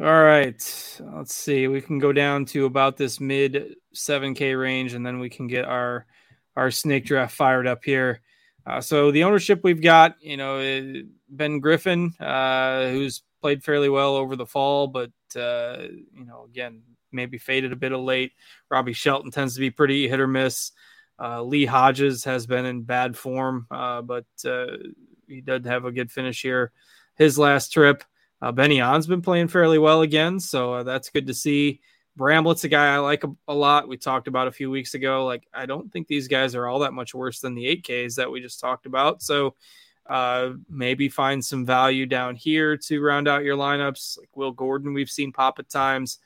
All 0.00 0.22
right. 0.22 1.00
Let's 1.00 1.34
see. 1.34 1.66
We 1.66 1.80
can 1.80 1.98
go 1.98 2.12
down 2.12 2.44
to 2.52 2.66
about 2.66 2.98
this 2.98 3.20
mid 3.20 3.76
7K 3.94 4.60
range, 4.60 4.92
and 4.92 5.04
then 5.04 5.18
we 5.18 5.30
can 5.30 5.46
get 5.46 5.64
our 5.64 6.04
our 6.56 6.70
snake 6.70 7.06
draft 7.06 7.34
fired 7.34 7.66
up 7.66 7.82
here. 7.84 8.20
Uh, 8.66 8.82
so 8.82 9.10
the 9.10 9.24
ownership 9.24 9.60
we've 9.64 9.80
got, 9.80 10.16
you 10.20 10.36
know, 10.36 10.58
eh, 10.58 11.02
Ben 11.30 11.58
Griffin, 11.58 12.12
uh, 12.20 12.90
who's 12.90 13.22
played 13.40 13.64
fairly 13.64 13.88
well 13.88 14.14
over 14.14 14.36
the 14.36 14.44
fall, 14.44 14.88
but 14.88 15.10
uh, 15.36 15.86
you 16.12 16.26
know, 16.26 16.44
again, 16.44 16.82
maybe 17.12 17.38
faded 17.38 17.72
a 17.72 17.76
bit 17.76 17.92
of 17.92 18.00
late. 18.00 18.32
Robby 18.70 18.92
Shelton 18.92 19.30
tends 19.30 19.54
to 19.54 19.60
be 19.60 19.70
pretty 19.70 20.08
hit 20.08 20.20
or 20.20 20.26
miss. 20.26 20.72
Uh, 21.20 21.42
Lee 21.42 21.66
Hodges 21.66 22.24
has 22.24 22.46
been 22.46 22.64
in 22.64 22.82
bad 22.82 23.16
form, 23.16 23.66
uh, 23.70 24.02
but 24.02 24.26
uh, 24.44 24.76
he 25.26 25.40
did 25.40 25.66
have 25.66 25.84
a 25.84 25.92
good 25.92 26.12
finish 26.12 26.42
here. 26.42 26.72
His 27.16 27.38
last 27.38 27.72
trip, 27.72 28.04
uh, 28.40 28.52
Benny 28.52 28.80
On's 28.80 29.06
been 29.06 29.22
playing 29.22 29.48
fairly 29.48 29.78
well 29.78 30.02
again, 30.02 30.38
so 30.38 30.84
that's 30.84 31.10
good 31.10 31.26
to 31.26 31.34
see. 31.34 31.80
Bramlett's 32.16 32.64
a 32.64 32.68
guy 32.68 32.94
I 32.94 32.98
like 32.98 33.24
a, 33.24 33.30
a, 33.46 33.54
lot. 33.54 33.88
We 33.88 33.96
talked 33.96 34.26
about 34.26 34.48
a 34.48 34.52
few 34.52 34.70
weeks 34.70 34.94
ago. 34.94 35.24
Like, 35.24 35.46
I 35.54 35.66
don't 35.66 35.90
think 35.92 36.08
these 36.08 36.26
guys 36.26 36.54
are 36.54 36.66
all 36.66 36.80
that 36.80 36.92
much 36.92 37.14
worse 37.14 37.40
than 37.40 37.54
the 37.54 37.64
8Ks 37.76 38.16
that 38.16 38.30
we 38.30 38.40
just 38.40 38.60
talked 38.60 38.86
about. 38.86 39.22
So, 39.22 39.54
uh, 40.08 40.50
maybe 40.68 41.08
find 41.08 41.44
some 41.44 41.66
value 41.66 42.06
down 42.06 42.34
here 42.34 42.76
to 42.76 43.00
round 43.00 43.28
out 43.28 43.44
your 43.44 43.56
lineups. 43.56 44.18
Like 44.18 44.36
Will 44.36 44.52
Gordon, 44.52 44.94
we've 44.94 45.10
seen 45.10 45.32
pop 45.32 45.58
at 45.58 45.68
times. 45.68 46.18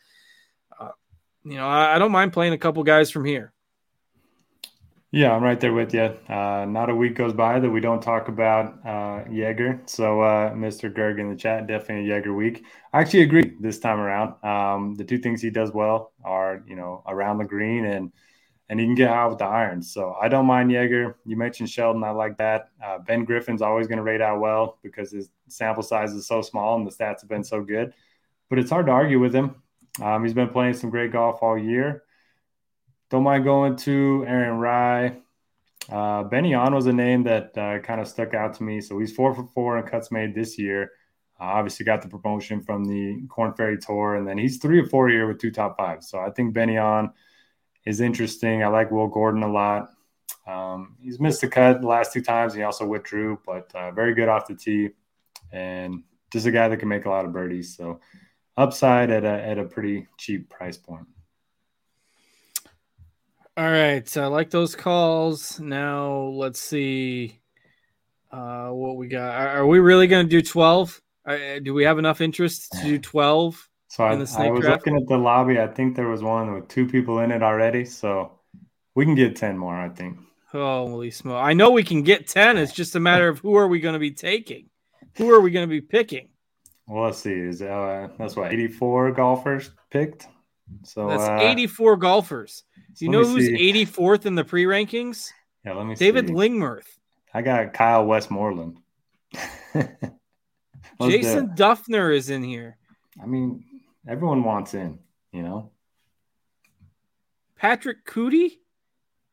You 1.44 1.56
know, 1.56 1.66
I, 1.66 1.96
I 1.96 1.98
don't 1.98 2.12
mind 2.12 2.32
playing 2.32 2.52
a 2.52 2.58
couple 2.58 2.82
guys 2.84 3.10
from 3.10 3.24
here. 3.24 3.52
Yeah, 5.14 5.34
I'm 5.34 5.42
right 5.42 5.60
there 5.60 5.74
with 5.74 5.92
you. 5.92 6.16
Uh, 6.28 6.64
not 6.66 6.88
a 6.88 6.94
week 6.94 7.16
goes 7.16 7.34
by 7.34 7.60
that 7.60 7.68
we 7.68 7.80
don't 7.80 8.00
talk 8.02 8.28
about 8.28 8.78
uh, 8.86 9.24
Jaeger. 9.30 9.82
So, 9.84 10.22
uh, 10.22 10.52
Mr. 10.52 10.90
Gerg 10.90 11.20
in 11.20 11.28
the 11.28 11.36
chat, 11.36 11.66
definitely 11.66 12.10
a 12.10 12.14
Jaeger 12.14 12.32
week. 12.32 12.64
I 12.94 13.00
actually 13.00 13.22
agree 13.22 13.52
this 13.60 13.78
time 13.78 14.00
around. 14.00 14.42
Um, 14.42 14.94
the 14.94 15.04
two 15.04 15.18
things 15.18 15.42
he 15.42 15.50
does 15.50 15.70
well 15.70 16.12
are, 16.24 16.64
you 16.66 16.76
know, 16.76 17.02
around 17.06 17.38
the 17.38 17.44
green 17.44 17.84
and 17.84 18.10
and 18.70 18.80
he 18.80 18.86
can 18.86 18.94
get 18.94 19.10
out 19.10 19.28
with 19.28 19.38
the 19.38 19.44
irons. 19.44 19.92
So 19.92 20.16
I 20.18 20.28
don't 20.28 20.46
mind 20.46 20.72
Jaeger. 20.72 21.18
You 21.26 21.36
mentioned 21.36 21.68
Shelton. 21.68 22.02
I 22.02 22.10
like 22.12 22.38
that. 22.38 22.70
Uh, 22.82 22.96
ben 23.00 23.26
Griffin's 23.26 23.60
always 23.60 23.86
going 23.86 23.98
to 23.98 24.02
rate 24.02 24.22
out 24.22 24.40
well 24.40 24.78
because 24.82 25.10
his 25.10 25.28
sample 25.48 25.82
size 25.82 26.14
is 26.14 26.26
so 26.26 26.40
small 26.40 26.76
and 26.76 26.86
the 26.86 26.90
stats 26.90 27.20
have 27.20 27.28
been 27.28 27.44
so 27.44 27.60
good. 27.60 27.92
But 28.48 28.58
it's 28.58 28.70
hard 28.70 28.86
to 28.86 28.92
argue 28.92 29.20
with 29.20 29.34
him. 29.34 29.61
Um, 30.00 30.24
he's 30.24 30.34
been 30.34 30.48
playing 30.48 30.74
some 30.74 30.90
great 30.90 31.12
golf 31.12 31.42
all 31.42 31.58
year. 31.58 32.04
Don't 33.10 33.24
mind 33.24 33.44
going 33.44 33.76
to 33.76 34.24
Aaron 34.26 34.58
Rye. 34.58 35.18
Uh, 35.90 36.22
Benny 36.22 36.54
On 36.54 36.74
was 36.74 36.86
a 36.86 36.92
name 36.92 37.24
that 37.24 37.56
uh, 37.58 37.78
kind 37.80 38.00
of 38.00 38.08
stuck 38.08 38.34
out 38.34 38.54
to 38.54 38.62
me. 38.62 38.80
So 38.80 38.98
he's 38.98 39.12
four 39.12 39.34
for 39.34 39.44
four 39.54 39.78
in 39.78 39.84
cuts 39.84 40.10
made 40.10 40.34
this 40.34 40.58
year. 40.58 40.92
Uh, 41.38 41.44
obviously, 41.44 41.84
got 41.84 42.00
the 42.00 42.08
promotion 42.08 42.62
from 42.62 42.84
the 42.84 43.26
Corn 43.28 43.52
Ferry 43.52 43.76
Tour, 43.76 44.14
and 44.14 44.26
then 44.26 44.38
he's 44.38 44.58
three 44.58 44.78
or 44.78 44.86
four 44.86 45.10
year 45.10 45.26
with 45.26 45.38
two 45.38 45.50
top 45.50 45.76
fives. 45.76 46.08
So 46.08 46.20
I 46.20 46.30
think 46.30 46.54
Benny 46.54 46.78
On 46.78 47.12
is 47.84 48.00
interesting. 48.00 48.62
I 48.62 48.68
like 48.68 48.90
Will 48.90 49.08
Gordon 49.08 49.42
a 49.42 49.50
lot. 49.50 49.90
Um, 50.46 50.96
he's 51.00 51.20
missed 51.20 51.40
the 51.40 51.48
cut 51.48 51.80
the 51.80 51.86
last 51.86 52.12
two 52.12 52.22
times. 52.22 52.54
He 52.54 52.62
also 52.62 52.86
withdrew, 52.86 53.40
but 53.44 53.70
uh, 53.74 53.90
very 53.90 54.14
good 54.14 54.28
off 54.28 54.46
the 54.46 54.54
tee, 54.54 54.90
and 55.52 56.02
just 56.32 56.46
a 56.46 56.50
guy 56.50 56.68
that 56.68 56.78
can 56.78 56.88
make 56.88 57.04
a 57.06 57.10
lot 57.10 57.24
of 57.24 57.32
birdies. 57.32 57.76
So 57.76 58.00
upside 58.56 59.10
at 59.10 59.24
a 59.24 59.46
at 59.46 59.58
a 59.58 59.64
pretty 59.64 60.06
cheap 60.18 60.48
price 60.48 60.76
point. 60.76 61.06
All 63.56 63.70
right, 63.70 64.08
so 64.08 64.22
I 64.22 64.26
like 64.28 64.50
those 64.50 64.74
calls. 64.74 65.60
Now 65.60 66.12
let's 66.16 66.60
see 66.60 67.38
uh, 68.30 68.68
what 68.68 68.96
we 68.96 69.08
got. 69.08 69.34
Are, 69.34 69.48
are 69.48 69.66
we 69.66 69.78
really 69.78 70.06
going 70.06 70.26
to 70.26 70.30
do 70.30 70.40
twelve? 70.40 71.00
Do 71.26 71.74
we 71.74 71.84
have 71.84 71.98
enough 71.98 72.20
interest 72.20 72.72
to 72.72 72.82
do 72.82 72.98
twelve? 72.98 73.68
So 73.88 74.04
I, 74.04 74.12
I, 74.12 74.16
was 74.16 74.32
draft? 74.32 74.86
looking 74.86 74.96
at 74.96 75.06
the 75.06 75.18
lobby. 75.18 75.60
I 75.60 75.66
think 75.66 75.96
there 75.96 76.08
was 76.08 76.22
one 76.22 76.54
with 76.54 76.66
two 76.68 76.86
people 76.86 77.18
in 77.18 77.30
it 77.30 77.42
already. 77.42 77.84
So 77.84 78.32
we 78.94 79.04
can 79.04 79.14
get 79.14 79.36
ten 79.36 79.58
more. 79.58 79.76
I 79.76 79.90
think. 79.90 80.18
Holy 80.50 81.10
smoke! 81.10 81.42
I 81.42 81.52
know 81.52 81.70
we 81.70 81.82
can 81.82 82.02
get 82.02 82.28
ten. 82.28 82.56
It's 82.56 82.72
just 82.72 82.96
a 82.96 83.00
matter 83.00 83.28
of 83.28 83.38
who 83.38 83.54
are 83.56 83.68
we 83.68 83.80
going 83.80 83.94
to 83.94 83.98
be 83.98 84.12
taking? 84.12 84.70
Who 85.16 85.30
are 85.30 85.40
we 85.40 85.50
going 85.50 85.68
to 85.68 85.70
be 85.70 85.82
picking? 85.82 86.28
Well, 86.86 87.04
let's 87.04 87.18
see. 87.18 87.32
Is 87.32 87.62
uh, 87.62 88.08
that's 88.18 88.36
what 88.36 88.52
eighty 88.52 88.68
four 88.68 89.12
golfers 89.12 89.70
picked. 89.90 90.26
So 90.84 91.08
that's 91.08 91.22
uh, 91.22 91.38
eighty 91.40 91.66
four 91.66 91.96
golfers. 91.96 92.64
Do 92.98 93.04
you 93.04 93.10
know 93.10 93.24
who's 93.24 93.48
eighty 93.48 93.84
fourth 93.84 94.26
in 94.26 94.34
the 94.34 94.44
pre 94.44 94.64
rankings? 94.64 95.30
Yeah, 95.64 95.74
let 95.74 95.86
me. 95.86 95.94
See. 95.94 96.04
David 96.04 96.28
see. 96.28 96.34
Lingmerth. 96.34 96.86
I 97.34 97.42
got 97.42 97.72
Kyle 97.72 98.04
Westmoreland. 98.04 98.78
Jason 101.00 101.46
the... 101.46 101.54
Dufner 101.56 102.14
is 102.14 102.30
in 102.30 102.42
here. 102.42 102.76
I 103.22 103.26
mean, 103.26 103.64
everyone 104.06 104.44
wants 104.44 104.74
in, 104.74 104.98
you 105.32 105.42
know. 105.42 105.70
Patrick 107.56 108.04
Cootie. 108.04 108.60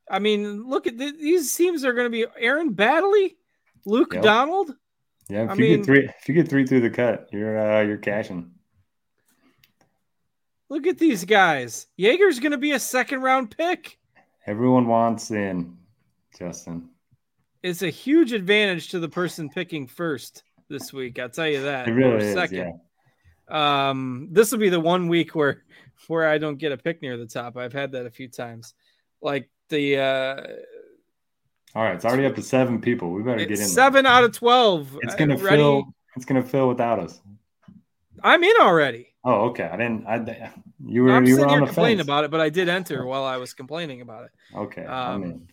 I 0.09 0.19
mean, 0.19 0.67
look 0.67 0.87
at 0.87 0.97
the, 0.97 1.11
these 1.11 1.53
teams 1.55 1.83
are 1.83 1.93
going 1.93 2.05
to 2.05 2.11
be 2.11 2.25
Aaron 2.39 2.73
Baddeley, 2.73 3.35
Luke 3.85 4.13
yep. 4.13 4.23
Donald. 4.23 4.73
Yeah, 5.29 5.43
if 5.43 5.51
I 5.51 5.53
you 5.53 5.59
mean, 5.59 5.77
get 5.77 5.85
three, 5.85 6.05
if 6.05 6.27
you 6.27 6.33
get 6.33 6.49
three 6.49 6.65
through 6.65 6.81
the 6.81 6.89
cut, 6.89 7.29
you're 7.31 7.57
uh, 7.57 7.81
you're 7.81 7.97
cashing. 7.97 8.51
Look 10.69 10.87
at 10.87 10.97
these 10.97 11.25
guys. 11.25 11.87
Jaeger's 11.97 12.39
going 12.39 12.51
to 12.51 12.57
be 12.57 12.71
a 12.71 12.79
second 12.79 13.21
round 13.21 13.55
pick. 13.55 13.97
Everyone 14.45 14.87
wants 14.87 15.31
in, 15.31 15.77
Justin. 16.37 16.89
It's 17.61 17.81
a 17.81 17.89
huge 17.89 18.33
advantage 18.33 18.89
to 18.89 18.99
the 18.99 19.09
person 19.09 19.49
picking 19.49 19.85
first 19.85 20.43
this 20.69 20.93
week. 20.93 21.19
I'll 21.19 21.29
tell 21.29 21.47
you 21.47 21.63
that. 21.63 21.87
It 21.87 21.91
really 21.91 22.25
is. 22.25 22.33
Second. 22.33 22.79
Yeah. 23.49 23.89
Um, 23.89 24.29
this 24.31 24.51
will 24.51 24.59
be 24.59 24.69
the 24.69 24.79
one 24.79 25.07
week 25.07 25.35
where 25.35 25.63
where 26.07 26.27
I 26.27 26.37
don't 26.37 26.57
get 26.57 26.71
a 26.71 26.77
pick 26.77 27.01
near 27.01 27.17
the 27.17 27.25
top. 27.25 27.57
I've 27.57 27.73
had 27.73 27.91
that 27.91 28.05
a 28.05 28.11
few 28.11 28.27
times. 28.29 28.73
Like 29.21 29.49
the 29.69 29.97
uh 29.97 30.41
all 31.75 31.83
right, 31.83 31.95
it's 31.95 32.05
already 32.05 32.25
up 32.25 32.35
to 32.35 32.41
seven 32.41 32.81
people. 32.81 33.11
We 33.11 33.23
better 33.23 33.45
get 33.45 33.59
in. 33.59 33.67
Seven 33.67 34.03
there. 34.03 34.11
out 34.11 34.23
of 34.23 34.33
twelve. 34.33 34.97
It's 35.01 35.15
gonna 35.15 35.37
fill. 35.37 35.93
It's 36.15 36.25
gonna 36.25 36.43
fill 36.43 36.67
without 36.67 36.99
us. 36.99 37.21
I'm 38.23 38.43
in 38.43 38.55
already. 38.59 39.07
Oh, 39.23 39.49
okay. 39.49 39.63
I 39.63 39.77
didn't. 39.77 40.07
I 40.07 40.51
you 40.83 41.03
were. 41.03 41.11
I'm 41.11 41.25
you 41.25 41.37
were 41.37 41.45
on 41.45 41.49
here 41.49 41.59
the 41.61 41.65
complaining 41.67 41.97
fence. 41.97 42.07
about 42.07 42.23
it, 42.23 42.31
but 42.31 42.39
I 42.39 42.49
did 42.49 42.69
enter 42.69 43.05
while 43.05 43.23
I 43.23 43.37
was 43.37 43.53
complaining 43.53 44.01
about 44.01 44.25
it. 44.25 44.31
Okay. 44.55 44.83
Um, 44.83 45.47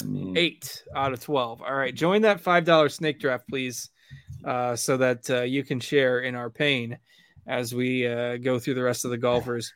I 0.00 0.04
mean, 0.04 0.36
eight 0.36 0.82
out 0.94 1.12
of 1.12 1.20
twelve. 1.20 1.62
All 1.62 1.74
right, 1.74 1.94
join 1.94 2.22
that 2.22 2.40
five 2.40 2.64
dollar 2.64 2.88
snake 2.88 3.20
draft, 3.20 3.46
please, 3.48 3.90
uh, 4.44 4.74
so 4.74 4.96
that 4.96 5.28
uh, 5.30 5.42
you 5.42 5.64
can 5.64 5.80
share 5.80 6.20
in 6.20 6.34
our 6.34 6.50
pain 6.50 6.98
as 7.46 7.74
we 7.74 8.06
uh, 8.06 8.36
go 8.38 8.58
through 8.58 8.74
the 8.74 8.82
rest 8.82 9.04
of 9.04 9.10
the 9.10 9.18
golfers. 9.18 9.72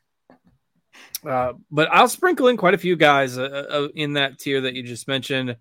Uh, 1.27 1.55
but 1.71 1.89
I'll 1.93 2.09
sprinkle 2.09 2.49
in 2.49 2.57
quite 2.57 2.75
a 2.75 2.79
few 2.79 2.97
guys 2.97 3.39
uh, 3.39 3.67
uh, 3.71 3.89
in 3.95 4.15
that 4.15 4.39
tier 4.39 4.61
that 4.63 4.75
you 4.75 4.83
just 4.83 5.09
mentioned. 5.09 5.57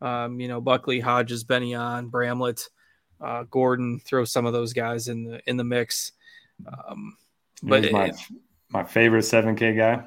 Um, 0.00 0.40
you 0.40 0.48
know, 0.48 0.60
Buckley, 0.60 1.00
Hodges, 1.00 1.44
Benny 1.44 1.74
on, 1.74 2.08
Bramlett, 2.08 2.68
uh, 3.20 3.44
Gordon. 3.50 4.00
Throw 4.04 4.24
some 4.24 4.46
of 4.46 4.52
those 4.52 4.72
guys 4.72 5.08
in 5.08 5.24
the 5.24 5.40
in 5.46 5.56
the 5.56 5.64
mix. 5.64 6.12
Um, 6.66 7.16
but 7.62 7.92
my 7.92 8.06
it, 8.06 8.16
my 8.68 8.84
favorite 8.84 9.22
seven 9.22 9.54
K 9.54 9.74
guy, 9.74 10.02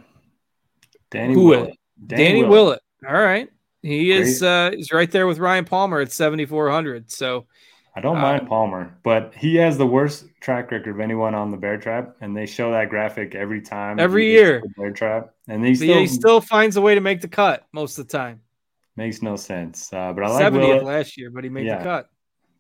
Danny 1.12 1.38
Willett. 1.38 1.78
Danny, 2.06 2.24
Danny 2.24 2.44
Willett. 2.44 2.82
Willett. 3.02 3.16
All 3.18 3.24
right, 3.24 3.50
he 3.82 4.12
is 4.12 4.44
uh, 4.44 4.72
he's 4.76 4.92
right 4.92 5.10
there 5.10 5.28
with 5.28 5.40
Ryan 5.40 5.64
Palmer 5.64 6.02
at 6.02 6.12
seventy 6.12 6.46
four 6.46 6.70
hundred. 6.70 7.10
So 7.10 7.46
I 7.98 8.02
don't 8.02 8.20
mind 8.20 8.44
uh, 8.44 8.50
Palmer, 8.50 8.98
but 9.04 9.34
he 9.36 9.56
has 9.56 9.78
the 9.78 9.88
worst 9.88 10.26
track 10.42 10.70
record 10.70 10.96
of 10.96 11.00
anyone 11.00 11.34
on 11.34 11.50
the 11.50 11.56
Bear 11.56 11.78
Trap, 11.78 12.18
and 12.20 12.36
they 12.36 12.46
show 12.46 12.72
that 12.72 12.90
graphic 12.90 13.36
every 13.36 13.62
time. 13.62 14.00
Every 14.00 14.30
year, 14.32 14.62
Bear 14.76 14.92
Trap, 14.92 15.34
and 15.48 15.66
he 15.66 15.76
still, 15.76 16.00
he 16.00 16.08
still 16.08 16.42
finds 16.42 16.76
a 16.76 16.82
way 16.82 16.96
to 16.96 17.02
make 17.02 17.22
the 17.22 17.30
cut 17.30 17.66
most 17.72 17.98
of 17.98 18.08
the 18.08 18.18
time. 18.18 18.42
Makes 18.98 19.22
no 19.22 19.38
sense. 19.38 19.94
Uh, 19.94 20.12
but 20.12 20.26
I 20.26 20.28
like 20.28 20.54
70th 20.54 20.84
last 20.84 21.18
year, 21.18 21.30
but 21.30 21.46
he 21.46 21.50
made 21.50 21.66
yeah. 21.66 21.78
the 21.78 21.84
cut. 21.84 22.10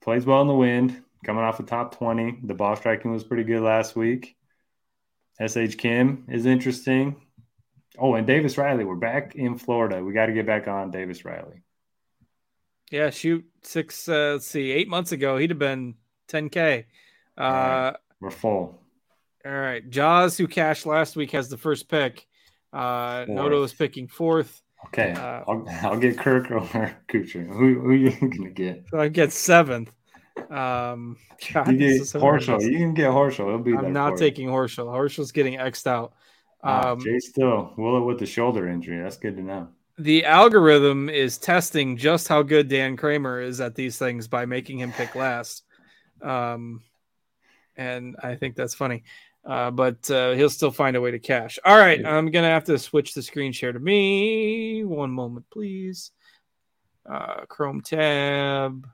Plays 0.02 0.26
well 0.26 0.42
in 0.42 0.48
the 0.48 0.56
wind, 0.56 1.04
coming 1.26 1.44
off 1.44 1.58
the 1.58 1.64
top 1.64 1.98
twenty. 1.98 2.40
The 2.42 2.54
ball 2.54 2.78
striking 2.78 3.12
was 3.12 3.26
pretty 3.26 3.44
good 3.44 3.62
last 3.62 3.96
week. 3.96 4.38
SH 5.46 5.76
Kim 5.78 6.26
is 6.30 6.46
interesting. 6.46 7.22
Oh, 7.98 8.16
and 8.16 8.26
Davis 8.26 8.58
Riley, 8.58 8.86
we're 8.86 8.96
back 8.96 9.36
in 9.36 9.58
Florida. 9.58 10.02
We 10.02 10.14
got 10.14 10.28
to 10.28 10.34
get 10.34 10.46
back 10.46 10.70
on 10.70 10.92
Davis 10.92 11.26
Riley. 11.26 11.65
Yeah, 12.92 13.10
shoot 13.10 13.46
six. 13.64 14.08
Uh, 14.08 14.34
let's 14.34 14.48
see, 14.48 14.72
eight 14.72 14.88
months 14.88 15.12
ago 15.12 15.38
he'd 15.38 15.50
have 15.50 15.60
been 15.60 15.96
10k. 16.30 16.86
Uh, 17.38 17.42
right. 17.42 17.96
We're 18.20 18.32
full. 18.32 18.82
All 19.46 19.52
right, 19.52 19.88
Jaws, 19.90 20.38
who 20.38 20.48
cashed 20.48 20.86
last 20.86 21.16
week, 21.16 21.32
has 21.32 21.50
the 21.50 21.58
first 21.58 21.88
pick. 21.88 22.26
Uh, 22.74 23.26
Noto 23.28 23.64
is 23.64 23.74
picking 23.74 24.08
fourth. 24.08 24.62
Okay, 24.88 25.12
uh, 25.12 25.44
I'll, 25.48 25.66
I'll 25.84 26.00
get 26.00 26.18
Kirk 26.18 26.52
or 26.52 26.60
Kuchar. 27.08 27.48
Who, 27.48 27.80
who 27.80 27.90
are 27.90 27.94
you 27.94 28.12
gonna 28.20 28.50
get? 28.50 28.86
So 28.90 29.00
I 29.00 29.08
get 29.08 29.32
seventh. 29.32 29.92
Um, 30.50 31.18
God, 31.54 31.72
you 31.72 31.78
get 31.78 32.02
Horschel. 32.02 32.62
You 32.62 32.78
can 32.78 32.94
get 32.94 33.10
Horschel. 33.10 33.48
He'll 33.48 33.60
be. 33.60 33.76
I'm 33.76 33.94
not 33.94 34.18
taking 34.18 34.48
Horschel. 34.48 34.88
Horschel's 34.88 35.32
getting 35.32 35.56
xed 35.56 35.88
out. 35.88 36.14
Ah, 36.64 36.92
um, 36.92 37.00
Jay 37.00 37.20
Still 37.20 37.74
Will 37.78 38.04
with 38.04 38.20
the 38.20 38.26
shoulder 38.26 38.68
injury. 38.68 39.02
That's 39.02 39.18
good 39.18 39.38
to 39.38 39.44
know 39.44 39.70
the 39.98 40.26
algorithm 40.26 41.10
is 41.10 41.38
testing 41.38 41.98
just 41.98 42.28
how 42.28 42.44
good 42.44 42.68
Dan 42.68 42.98
Kramer 42.98 43.42
is 43.42 43.62
at 43.62 43.76
these 43.76 43.98
things 43.98 44.28
by 44.28 44.46
making 44.46 44.80
him 44.80 44.92
pick 44.92 45.16
last. 45.16 45.64
Um, 46.22 46.82
and 47.78 48.16
I 48.22 48.36
think 48.36 48.56
that's 48.56 48.76
funny. 48.76 49.04
Uh, 49.46 49.70
but 49.72 50.10
uh, 50.10 50.32
he'll 50.32 50.50
still 50.50 50.72
find 50.72 50.96
a 50.96 51.02
way 51.02 51.12
to 51.12 51.20
cash. 51.20 51.60
All 51.64 51.78
right, 51.78 52.04
I'm 52.04 52.32
gonna 52.32 52.50
have 52.50 52.64
to 52.66 52.80
switch 52.80 53.14
the 53.14 53.22
screen 53.22 53.52
share 53.52 53.72
to 53.72 53.80
me. 53.80 54.84
One 54.84 55.12
moment, 55.12 55.46
please. 55.52 56.12
Uh, 57.08 57.46
Chrome 57.48 57.82
tab. 57.82 58.88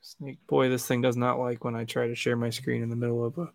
Snake 0.00 0.38
boy, 0.46 0.70
this 0.70 0.86
thing 0.86 1.02
does 1.02 1.16
not 1.16 1.38
like 1.38 1.62
when 1.62 1.76
I 1.76 1.84
try 1.84 2.08
to 2.08 2.14
share 2.14 2.36
my 2.36 2.50
screen 2.50 2.82
in 2.82 2.88
the 2.88 2.96
middle 2.96 3.24
of 3.24 3.36
a 3.38 3.52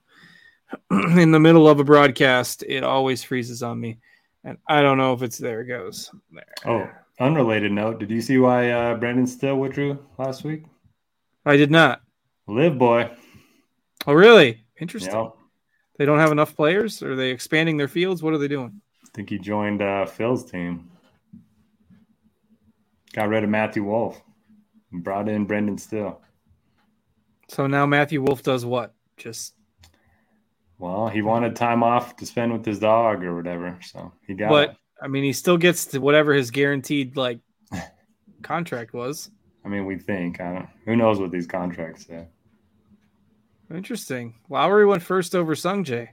in 0.91 1.31
the 1.31 1.39
middle 1.39 1.67
of 1.67 1.79
a 1.79 1.83
broadcast, 1.83 2.63
it 2.67 2.83
always 2.83 3.23
freezes 3.23 3.63
on 3.63 3.79
me. 3.79 3.97
And 4.43 4.57
I 4.67 4.81
don't 4.81 4.97
know 4.97 5.13
if 5.13 5.23
it's 5.23 5.37
there 5.37 5.61
it 5.61 5.67
goes. 5.67 6.11
There. 6.31 6.43
Oh, 6.65 6.89
unrelated 7.19 7.71
note. 7.71 7.99
Did 7.99 8.11
you 8.11 8.21
see 8.21 8.37
why 8.37 8.69
uh, 8.69 8.95
Brendan 8.95 9.27
Steele 9.27 9.57
withdrew 9.57 9.99
last 10.17 10.43
week? 10.43 10.63
I 11.45 11.57
did 11.57 11.71
not. 11.71 12.01
Live 12.47 12.77
boy. 12.77 13.09
Oh, 14.05 14.13
really? 14.13 14.63
Interesting. 14.79 15.31
They 15.97 16.05
don't 16.05 16.19
have 16.19 16.31
enough 16.31 16.55
players? 16.55 17.01
Are 17.01 17.15
they 17.15 17.31
expanding 17.31 17.77
their 17.77 17.87
fields? 17.87 18.21
What 18.21 18.33
are 18.33 18.37
they 18.37 18.47
doing? 18.47 18.81
I 19.03 19.07
think 19.13 19.29
he 19.29 19.39
joined 19.39 19.81
uh, 19.81 20.05
Phil's 20.05 20.49
team. 20.49 20.91
Got 23.13 23.29
rid 23.29 23.43
of 23.43 23.49
Matthew 23.49 23.83
Wolff. 23.83 24.21
brought 24.91 25.29
in 25.29 25.45
Brendan 25.45 25.77
Steele. 25.77 26.21
So 27.47 27.65
now 27.65 27.85
Matthew 27.85 28.21
Wolff 28.21 28.43
does 28.43 28.65
what? 28.65 28.93
Just 29.17 29.54
well, 30.77 31.07
he 31.07 31.21
wanted 31.21 31.55
time 31.55 31.83
off 31.83 32.15
to 32.17 32.25
spend 32.25 32.51
with 32.51 32.65
his 32.65 32.79
dog 32.79 33.23
or 33.23 33.35
whatever, 33.35 33.77
so 33.81 34.11
he 34.27 34.33
got. 34.33 34.49
But 34.49 34.69
it. 34.71 34.77
I 35.01 35.07
mean, 35.07 35.23
he 35.23 35.33
still 35.33 35.57
gets 35.57 35.85
to 35.87 35.99
whatever 35.99 36.33
his 36.33 36.51
guaranteed 36.51 37.15
like 37.15 37.39
contract 38.41 38.93
was. 38.93 39.29
I 39.63 39.69
mean, 39.69 39.85
we 39.85 39.97
think. 39.97 40.41
I 40.41 40.53
don't. 40.53 40.69
Who 40.85 40.95
knows 40.95 41.19
what 41.19 41.31
these 41.31 41.47
contracts 41.47 42.05
say? 42.05 42.27
Interesting. 43.73 44.35
Lowry 44.49 44.85
went 44.85 45.01
first 45.01 45.33
over 45.33 45.55
Sungjae. 45.55 46.09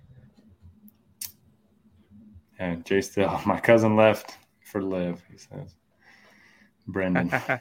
Yeah, 2.58 2.76
Jay 2.76 3.00
still. 3.00 3.40
My 3.46 3.60
cousin 3.60 3.96
left 3.96 4.38
for 4.64 4.82
LIV. 4.82 5.22
He 5.30 5.38
says. 5.38 5.74
Brendan. 6.86 7.32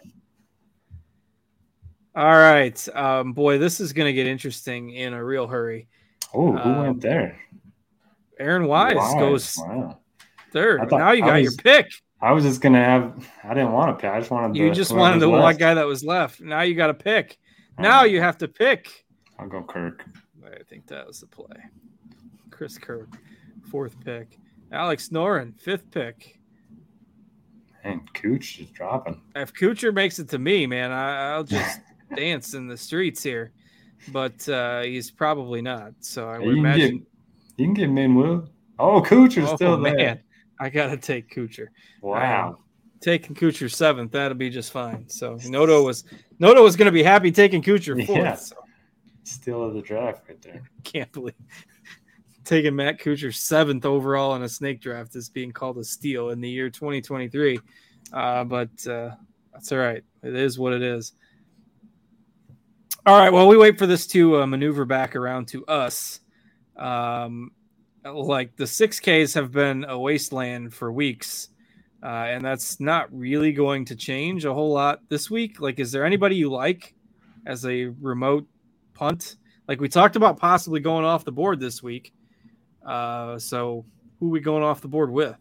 All 2.14 2.26
right, 2.26 2.88
um, 2.94 3.32
boy, 3.32 3.58
this 3.58 3.80
is 3.80 3.94
going 3.94 4.08
to 4.08 4.14
get 4.14 4.28
interesting 4.28 4.90
in 4.90 5.14
a 5.14 5.24
real 5.24 5.48
hurry. 5.48 5.88
Oh, 6.34 6.52
who 6.52 6.58
um, 6.58 6.78
went 6.84 7.02
there? 7.02 7.40
Aaron 8.40 8.66
Wise, 8.66 8.96
Wise. 8.96 9.14
goes. 9.16 9.56
Wow. 9.58 10.00
Third. 10.52 10.92
Now 10.92 11.12
you 11.12 11.22
got 11.22 11.36
was, 11.36 11.44
your 11.44 11.54
pick. 11.54 11.92
I 12.22 12.32
was 12.34 12.44
just 12.44 12.62
gonna 12.62 12.84
have. 12.84 13.28
I 13.44 13.54
didn't 13.54 13.72
want 13.72 13.98
to 13.98 14.02
pick. 14.02 14.12
I 14.12 14.20
just 14.20 14.32
wanted. 14.32 14.56
You 14.56 14.72
just 14.72 14.92
wanted 14.92 15.20
the 15.20 15.30
one 15.30 15.58
guy 15.58 15.74
that 15.74 15.86
was 15.86 16.04
left. 16.04 16.42
Now 16.42 16.62
you 16.62 16.76
got 16.76 16.88
to 16.88 16.94
pick. 16.94 17.38
Now 17.80 18.04
you 18.04 18.22
have 18.22 18.38
to 18.40 18.48
pick. 18.48 19.06
I'll 19.40 19.48
go 19.48 19.64
Kirk. 19.64 20.06
I 20.46 20.64
think 20.64 20.88
that 20.88 21.08
was 21.08 21.22
the 21.22 21.28
play. 21.28 21.58
Chris 22.50 22.78
Kirk, 22.78 23.10
fourth 23.70 23.96
pick. 24.04 24.38
Alex 24.72 25.10
Noren, 25.10 25.60
fifth 25.60 25.90
pick. 25.92 26.40
And 27.84 28.02
Cooch 28.14 28.60
is 28.60 28.70
dropping. 28.70 29.22
If 29.36 29.54
Kuchar 29.54 29.94
makes 29.94 30.20
it 30.20 30.30
to 30.30 30.40
me, 30.40 30.68
man, 30.68 30.92
I, 30.92 31.38
will 31.38 31.44
just 31.44 31.80
dance 32.16 32.54
in 32.54 32.68
the 32.68 32.78
streets 32.78 33.24
here. 33.24 33.52
But 34.10 34.48
uh, 34.50 34.82
he's 34.82 35.12
probably 35.12 35.62
not. 35.62 35.94
So 36.00 36.30
I 36.30 36.40
would 36.40 36.48
you 36.48 36.58
imagine. 36.58 36.98
Get, 37.00 37.08
you 37.58 37.66
can 37.66 37.74
get 37.74 37.90
Minwoo. 37.90 38.48
Oh, 38.80 39.02
Kuchar's 39.02 39.50
oh, 39.52 39.56
still 39.56 39.78
there. 39.78 40.22
I 40.60 40.70
gotta 40.70 40.98
take 40.98 41.34
Kuchar. 41.34 41.68
Wow. 42.02 42.50
Um, 42.50 42.58
taking 43.00 43.36
Kuchar 43.36 43.72
seventh, 43.74 44.12
that'll 44.12 44.38
be 44.38 44.50
just 44.50 44.72
fine. 44.72 45.08
So 45.10 45.38
Noto 45.46 45.84
was 45.84 46.04
Noto 46.40 46.64
was 46.64 46.76
gonna 46.76 46.92
be 46.92 47.04
happy 47.04 47.32
taking 47.32 47.62
Kuchar 47.62 48.06
fourth. 48.06 48.20
Yeah. 48.20 48.36
So. 48.36 48.56
Steal 49.24 49.64
of 49.64 49.74
the 49.74 49.82
draft 49.82 50.28
right 50.28 50.42
there. 50.42 50.64
Can't 50.84 51.12
believe 51.12 51.36
taking 52.46 52.76
Matt 52.76 53.00
Kuchar 53.00 53.34
seventh 53.34 53.86
overall 53.86 54.36
in 54.36 54.44
a 54.44 54.50
snake 54.50 54.82
draft 54.82 55.16
is 55.16 55.30
being 55.30 55.52
called 55.52 55.78
a 55.78 55.84
steal 55.84 56.30
in 56.30 56.42
the 56.42 56.50
year 56.50 56.70
2023. 56.70 57.60
Uh, 58.14 58.44
but 58.44 58.88
uh, 58.88 59.12
that's 59.54 59.72
all 59.72 59.78
right. 59.78 60.04
It 60.24 60.36
is 60.36 60.58
what 60.58 60.74
it 60.74 60.82
is. 60.82 61.14
All 63.04 63.18
right. 63.18 63.34
Well, 63.34 63.48
we 63.48 63.58
wait 63.58 63.80
for 63.80 63.88
this 63.88 64.06
to 64.08 64.42
uh, 64.42 64.46
maneuver 64.46 64.86
back 64.86 65.16
around 65.16 65.48
to 65.50 65.66
us. 65.66 66.20
Um, 66.78 67.52
like 68.06 68.56
the 68.58 68.66
6Ks 68.66 69.34
have 69.34 69.52
been 69.52 69.86
a 69.86 69.98
wasteland 69.98 70.72
for 70.72 70.92
weeks. 70.92 71.50
Uh, 72.04 72.26
and 72.30 72.46
that's 72.46 72.80
not 72.80 73.12
really 73.12 73.54
going 73.54 73.86
to 73.86 73.96
change 73.96 74.46
a 74.46 74.54
whole 74.54 74.72
lot 74.72 75.00
this 75.10 75.32
week. 75.32 75.60
Like, 75.60 75.80
is 75.80 75.92
there 75.92 76.06
anybody 76.06 76.36
you 76.36 76.52
like 76.52 76.94
as 77.48 77.66
a 77.66 77.86
remote 78.00 78.46
punt? 78.94 79.38
Like 79.68 79.82
we 79.82 79.90
talked 79.90 80.16
about 80.16 80.38
possibly 80.38 80.80
going 80.80 81.04
off 81.04 81.26
the 81.26 81.32
board 81.32 81.60
this 81.60 81.82
week. 81.82 82.14
Uh, 82.86 83.40
so 83.40 83.84
who 84.20 84.30
we 84.30 84.42
going 84.42 84.62
off 84.62 84.80
the 84.80 84.88
board 84.88 85.12
with? 85.12 85.36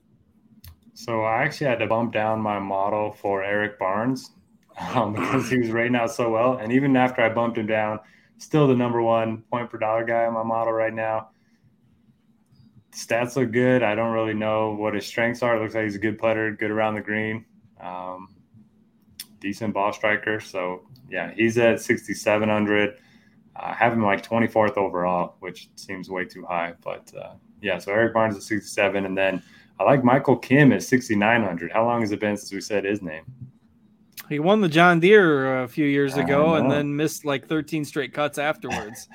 So 0.95 1.25
I 1.25 1.43
actually 1.43 1.67
had 1.67 1.81
to 1.81 1.87
bump 1.87 2.15
down 2.15 2.41
my 2.41 2.59
model 2.59 3.13
for 3.13 3.45
Eric 3.45 3.79
Barnes 3.79 4.31
um, 4.79 5.13
because 5.15 5.51
he 5.51 5.59
was 5.59 5.71
rating 5.71 5.97
out 5.97 6.13
so 6.13 6.31
well. 6.31 6.59
And 6.59 6.73
even 6.73 6.97
after 6.97 7.23
I 7.23 7.29
bumped 7.29 7.59
him 7.59 7.67
down, 7.67 8.01
still 8.39 8.67
the 8.67 8.77
number 8.77 9.03
one 9.03 9.43
point 9.51 9.71
per 9.71 9.79
dollar 9.79 10.05
guy 10.05 10.27
on 10.27 10.35
my 10.35 10.43
model 10.43 10.73
right 10.73 10.95
now 10.95 11.31
stats 12.93 13.37
look 13.37 13.53
good. 13.53 13.83
I 13.83 13.95
don't 13.95 14.13
really 14.13 14.35
know 14.35 14.73
what 14.73 14.95
his 14.95 15.07
strengths 15.07 15.43
are. 15.43 15.57
It 15.57 15.63
looks 15.63 15.75
like 15.75 15.85
he's 15.85 15.95
a 15.95 16.01
good 16.01 16.19
putter, 16.19 16.53
good 16.53 16.71
around 16.71 16.95
the 16.95 17.01
green, 17.01 17.45
um, 17.81 18.29
decent 19.41 19.75
ball 19.75 19.93
striker. 19.93 20.41
So 20.41 20.83
yeah, 21.09 21.33
he's 21.35 21.59
at 21.59 21.81
6,700. 21.81 22.99
I 23.57 23.73
have 23.75 23.93
him 23.93 24.05
like 24.05 24.27
24th 24.27 24.77
overall, 24.77 25.37
which 25.41 25.71
seems 25.77 26.09
way 26.09 26.25
too 26.25 26.45
high. 26.45 26.75
But 26.83 27.13
uh, 27.17 27.35
yeah, 27.61 27.79
so 27.79 27.93
Erik 27.93 28.15
Barnes 28.15 28.37
at 28.37 28.43
67, 28.43 29.05
and 29.05 29.17
then 29.17 29.43
I 29.79 29.85
like 29.85 30.05
Michael 30.05 30.37
Kim 30.37 30.73
at 30.73 30.83
6,900. 30.83 31.73
How 31.73 31.85
long 31.85 32.01
has 32.01 32.13
it 32.13 32.21
been 32.21 32.37
since 32.37 32.53
we 32.53 32.61
said 32.61 32.85
his 32.85 33.03
name? 33.03 33.25
He 34.31 34.39
won 34.39 34.61
the 34.61 34.69
John 34.69 35.01
Deere 35.01 35.65
a 35.65 35.69
few 35.69 35.87
years 35.87 36.17
ago, 36.17 36.55
and 36.55 36.71
then 36.71 36.95
missed 36.95 37.25
like 37.25 37.49
13 37.49 37.85
straight 37.85 38.15
cuts 38.15 38.39
afterwards. 38.39 39.09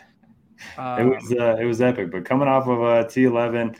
Um, 0.77 0.99
it 0.99 1.05
was 1.05 1.31
uh, 1.31 1.55
it 1.57 1.63
was 1.63 1.81
epic. 1.81 2.11
But 2.11 2.25
coming 2.25 2.49
off 2.49 2.67
of 2.67 2.81
a 2.81 3.05
T11, 3.05 3.77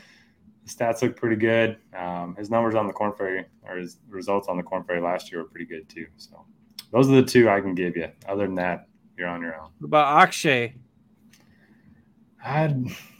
the 0.64 0.70
stats 0.70 1.02
look 1.02 1.14
pretty 1.14 1.36
good. 1.36 1.76
Um, 1.94 2.34
his 2.36 2.50
numbers 2.50 2.74
on 2.74 2.86
the 2.86 2.92
Korn 2.94 3.12
Ferry 3.12 3.44
or 3.68 3.76
his 3.76 3.98
results 4.08 4.48
on 4.48 4.56
the 4.56 4.62
Korn 4.62 4.82
Ferry 4.84 5.02
last 5.02 5.30
year 5.30 5.42
were 5.42 5.48
pretty 5.48 5.66
good 5.66 5.86
too. 5.90 6.06
So 6.16 6.46
those 6.90 7.10
are 7.10 7.14
the 7.16 7.22
two 7.22 7.50
I 7.50 7.60
can 7.60 7.74
give 7.74 7.98
you. 7.98 8.08
Other 8.26 8.46
than 8.46 8.54
that, 8.54 8.88
you're 9.18 9.28
on 9.28 9.42
your 9.42 9.56
own. 9.56 9.68
What 9.78 9.88
about 9.88 10.22
Akshay? 10.22 10.74
I 12.42 12.74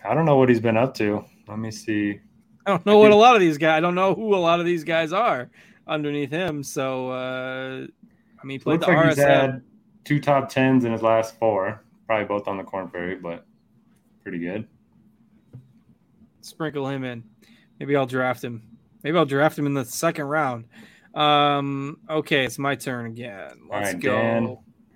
I 0.05 0.15
don't 0.15 0.25
know 0.25 0.37
what 0.39 0.49
he's 0.49 0.61
been 0.61 0.79
up 0.79 0.95
to. 0.95 1.23
Let 1.49 1.59
me 1.59 1.71
see. 1.71 2.21
I 2.65 2.71
don't 2.71 2.87
know 2.87 2.99
I 2.99 3.03
what 3.03 3.11
a 3.11 3.17
lot 3.17 3.35
of 3.35 3.43
these 3.43 3.59
guys. 3.59 3.77
I 3.77 3.81
don't 3.81 3.95
know 3.95 4.15
who 4.15 4.35
a 4.35 4.37
lot 4.37 4.59
of 4.59 4.65
these 4.65 4.85
guys 4.85 5.13
are 5.13 5.51
underneath 5.87 6.31
him. 6.31 6.63
So 6.63 7.11
uh, 7.11 7.87
I 8.41 8.47
mean, 8.47 8.61
played 8.61 8.81
looks 8.81 8.87
the 8.87 8.93
like 8.93 9.07
RSM. 9.07 9.09
he's 9.09 9.17
had 9.19 9.63
two 10.05 10.21
top 10.21 10.49
tens 10.49 10.85
in 10.85 10.93
his 10.93 11.03
last 11.03 11.39
four 11.39 11.83
probably 12.07 12.27
both 12.27 12.49
on 12.49 12.57
the 12.57 12.63
Korn 12.65 12.89
Ferry, 12.89 13.17
but 13.17 13.45
pretty 14.23 14.39
good. 14.39 14.67
Sprinkle 16.41 16.89
him 16.89 17.05
in. 17.05 17.25
Maybe 17.79 17.97
I'll 17.97 18.07
draft 18.07 18.43
him. 18.43 18.63
Maybe 19.03 19.19
I'll 19.19 19.27
draft 19.27 19.59
him 19.59 19.67
in 19.67 19.75
the 19.75 19.85
second 19.85 20.27
round. 20.27 20.67
Um, 21.15 21.99
okay, 22.09 22.45
it's 22.45 22.59
my 22.59 22.77
turn 22.77 23.07
again. 23.07 23.69
Let's 23.71 23.95
go. 23.95 24.13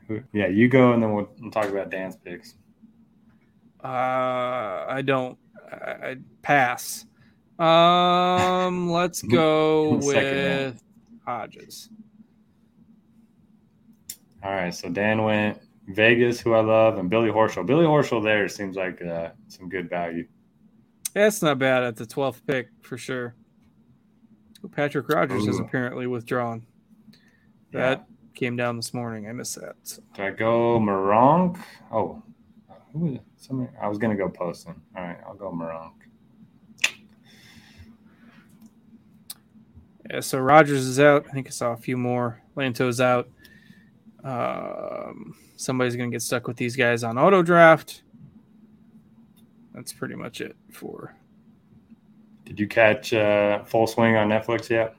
Dan. 0.08 0.22
Yeah, 0.32 0.48
you 0.48 0.68
go, 0.68 0.92
and 0.92 1.02
then 1.02 1.12
we'll, 1.12 1.28
we'll 1.40 1.50
talk 1.50 1.66
about 1.66 1.90
Dan's 1.90 2.16
picks. 2.16 2.54
Uh, 3.82 3.86
I 4.88 5.02
don't. 5.04 5.38
I, 5.70 5.90
I 5.90 6.16
pass. 6.42 7.06
Um, 7.58 8.90
let's 8.90 9.22
go 9.22 9.94
with 10.02 10.82
Hodges. 11.24 11.88
All 14.42 14.52
right, 14.52 14.74
so 14.74 14.88
Dan 14.88 15.22
went 15.22 15.60
Vegas, 15.88 16.40
who 16.40 16.54
I 16.54 16.60
love, 16.60 16.98
and 16.98 17.10
Billy 17.10 17.30
Horschel. 17.30 17.66
Billy 17.66 17.84
Horschel 17.84 18.22
there 18.22 18.48
seems 18.48 18.76
like 18.76 19.02
uh, 19.02 19.30
some 19.48 19.68
good 19.68 19.90
value. 19.90 20.26
That's 21.12 21.42
not 21.42 21.58
bad 21.58 21.82
at 21.82 21.96
the 21.96 22.06
12th 22.06 22.40
pick 22.46 22.68
for 22.82 22.96
sure. 22.96 23.34
Patrick 24.72 25.08
Rodgers 25.08 25.44
Ooh. 25.44 25.46
has 25.46 25.58
apparently 25.58 26.06
withdrawn. 26.06 26.64
That 27.72 28.06
yeah. 28.08 28.38
came 28.38 28.56
down 28.56 28.76
this 28.76 28.92
morning. 28.94 29.28
I 29.28 29.32
missed 29.32 29.60
that. 29.60 29.76
So. 29.82 30.02
I 30.18 30.30
go 30.30 30.78
Meronk? 30.78 31.58
Oh, 31.90 32.22
who 32.92 33.14
is 33.14 33.20
somebody? 33.36 33.70
I 33.80 33.88
was 33.88 33.98
gonna 33.98 34.16
go 34.16 34.28
Poston. 34.28 34.80
All 34.96 35.02
right, 35.02 35.18
I'll 35.26 35.34
go 35.34 35.50
Meronk. 35.50 35.92
Yeah, 40.10 40.20
so 40.20 40.38
Rodgers 40.38 40.86
is 40.86 40.98
out. 40.98 41.26
I 41.28 41.32
think 41.32 41.46
I 41.46 41.50
saw 41.50 41.72
a 41.72 41.76
few 41.76 41.96
more. 41.96 42.42
Lanto's 42.56 43.00
out. 43.00 43.28
Um, 44.24 45.34
somebody's 45.56 45.96
going 45.96 46.10
to 46.10 46.14
get 46.14 46.22
stuck 46.22 46.46
with 46.46 46.56
these 46.56 46.76
guys 46.76 47.04
on 47.04 47.18
auto 47.18 47.42
draft. 47.42 48.02
That's 49.74 49.92
pretty 49.92 50.14
much 50.14 50.40
it 50.40 50.56
for. 50.70 51.14
Did 52.44 52.58
you 52.58 52.66
catch 52.66 53.12
uh, 53.12 53.64
Full 53.64 53.86
Swing 53.86 54.16
on 54.16 54.28
Netflix 54.28 54.68
yet? 54.68 54.96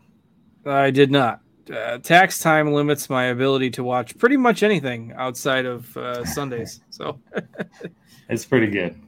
I 0.66 0.92
did 0.92 1.12
not. 1.12 1.42
Uh, 1.72 1.98
tax 2.00 2.40
time 2.40 2.74
limits 2.74 3.10
my 3.10 3.26
ability 3.26 3.70
to 3.72 3.84
watch 3.84 4.18
pretty 4.18 4.38
much 4.38 4.64
anything 4.64 5.14
outside 5.16 5.66
of 5.66 5.96
uh, 5.98 6.26
Sundays. 6.26 6.82
So 6.90 7.20
it's 8.30 8.46
pretty 8.46 8.68
good. 8.68 9.02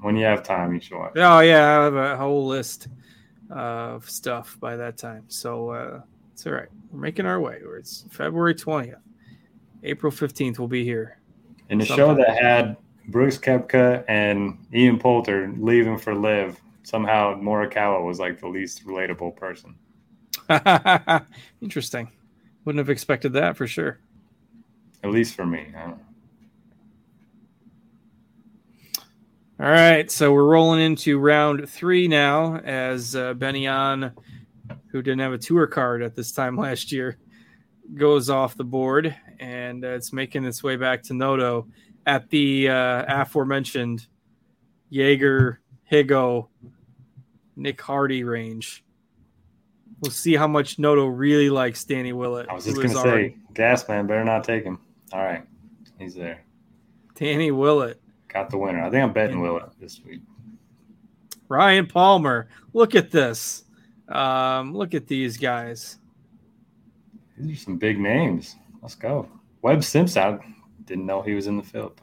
When 0.00 0.16
you 0.16 0.24
have 0.24 0.42
time, 0.42 0.74
you 0.74 0.80
should 0.80 0.96
watch. 0.96 1.12
Oh 1.16 1.40
yeah, 1.40 1.80
I 1.80 1.84
have 1.84 1.94
a 1.94 2.16
whole 2.16 2.46
list 2.46 2.88
of 3.50 4.08
stuff 4.08 4.56
by 4.60 4.76
that 4.76 4.96
time. 4.96 5.24
So 5.28 5.70
uh, 5.70 6.00
it's 6.32 6.46
all 6.46 6.52
right. 6.52 6.68
We're 6.90 7.00
making 7.00 7.26
our 7.26 7.40
way. 7.40 7.60
It's 7.76 8.04
February 8.10 8.54
twentieth. 8.54 8.98
April 9.82 10.12
15th 10.12 10.58
we'll 10.58 10.68
be 10.68 10.84
here. 10.84 11.18
In 11.68 11.78
the 11.78 11.84
show 11.84 12.14
that 12.14 12.36
had 12.36 12.76
Brooks 13.08 13.38
Koepka 13.38 14.04
and 14.08 14.58
Ian 14.74 14.98
Poulter 14.98 15.52
leaving 15.56 15.98
for 15.98 16.14
LIV, 16.14 16.60
somehow 16.82 17.34
Morikawa 17.40 18.04
was 18.04 18.18
like 18.18 18.40
the 18.40 18.48
least 18.48 18.86
relatable 18.86 19.36
person. 19.36 19.74
Interesting. 21.62 22.10
Wouldn't 22.64 22.78
have 22.78 22.90
expected 22.90 23.32
that 23.34 23.56
for 23.56 23.66
sure. 23.66 24.00
At 25.02 25.10
least 25.10 25.34
for 25.34 25.46
me. 25.46 25.72
All 29.60 29.68
right, 29.68 30.10
so 30.10 30.32
we're 30.32 30.46
rolling 30.46 30.80
into 30.80 31.18
round 31.18 31.68
three 31.68 32.08
now 32.08 32.56
as 32.56 33.14
uh, 33.14 33.34
Ben 33.34 33.56
An, 33.56 34.12
who 34.86 35.02
didn't 35.02 35.20
have 35.20 35.34
a 35.34 35.38
tour 35.38 35.66
card 35.66 36.02
at 36.02 36.14
this 36.14 36.32
time 36.32 36.56
last 36.58 36.92
year, 36.92 37.18
goes 37.94 38.30
off 38.30 38.56
the 38.56 38.64
board, 38.64 39.14
and 39.38 39.84
uh, 39.84 39.88
it's 39.88 40.12
making 40.12 40.44
its 40.44 40.62
way 40.62 40.76
back 40.76 41.02
to 41.04 41.14
Noto 41.14 41.66
at 42.06 42.28
the 42.30 42.68
uh, 42.68 43.04
aforementioned 43.08 44.06
Jaeger, 44.90 45.60
Higa, 45.90 46.46
Nick 47.56 47.80
Hardy 47.80 48.24
range. 48.24 48.84
We'll 50.00 50.10
see 50.10 50.34
how 50.34 50.46
much 50.46 50.78
Noto 50.78 51.06
really 51.06 51.50
likes 51.50 51.84
Danny 51.84 52.12
Willett. 52.12 52.48
I 52.48 52.54
was 52.54 52.64
just 52.64 52.76
going 52.76 52.88
to 52.88 52.94
say, 52.94 53.36
gas 53.52 53.86
man, 53.88 54.06
better 54.06 54.24
not 54.24 54.44
take 54.44 54.64
him. 54.64 54.78
All 55.12 55.22
right, 55.22 55.44
he's 55.98 56.14
there. 56.14 56.42
Danny 57.14 57.50
Willett 57.50 58.00
got 58.28 58.48
the 58.48 58.56
winner. 58.56 58.82
I 58.82 58.90
think 58.90 59.02
I'm 59.04 59.12
betting 59.12 59.40
Willett 59.40 59.68
this 59.78 60.00
week. 60.04 60.22
Ryan 61.48 61.86
Palmer, 61.86 62.48
look 62.72 62.94
at 62.94 63.10
this. 63.10 63.64
Um, 64.08 64.74
look 64.74 64.94
at 64.94 65.06
these 65.06 65.36
guys. 65.36 65.99
These 67.40 67.60
are 67.60 67.64
some 67.64 67.76
big 67.76 67.98
names. 67.98 68.56
Let's 68.82 68.94
go. 68.94 69.28
Webb 69.62 69.84
Simpson. 69.84 70.40
Didn't 70.84 71.06
know 71.06 71.22
he 71.22 71.34
was 71.34 71.46
in 71.46 71.56
the 71.56 71.62
field. 71.62 72.00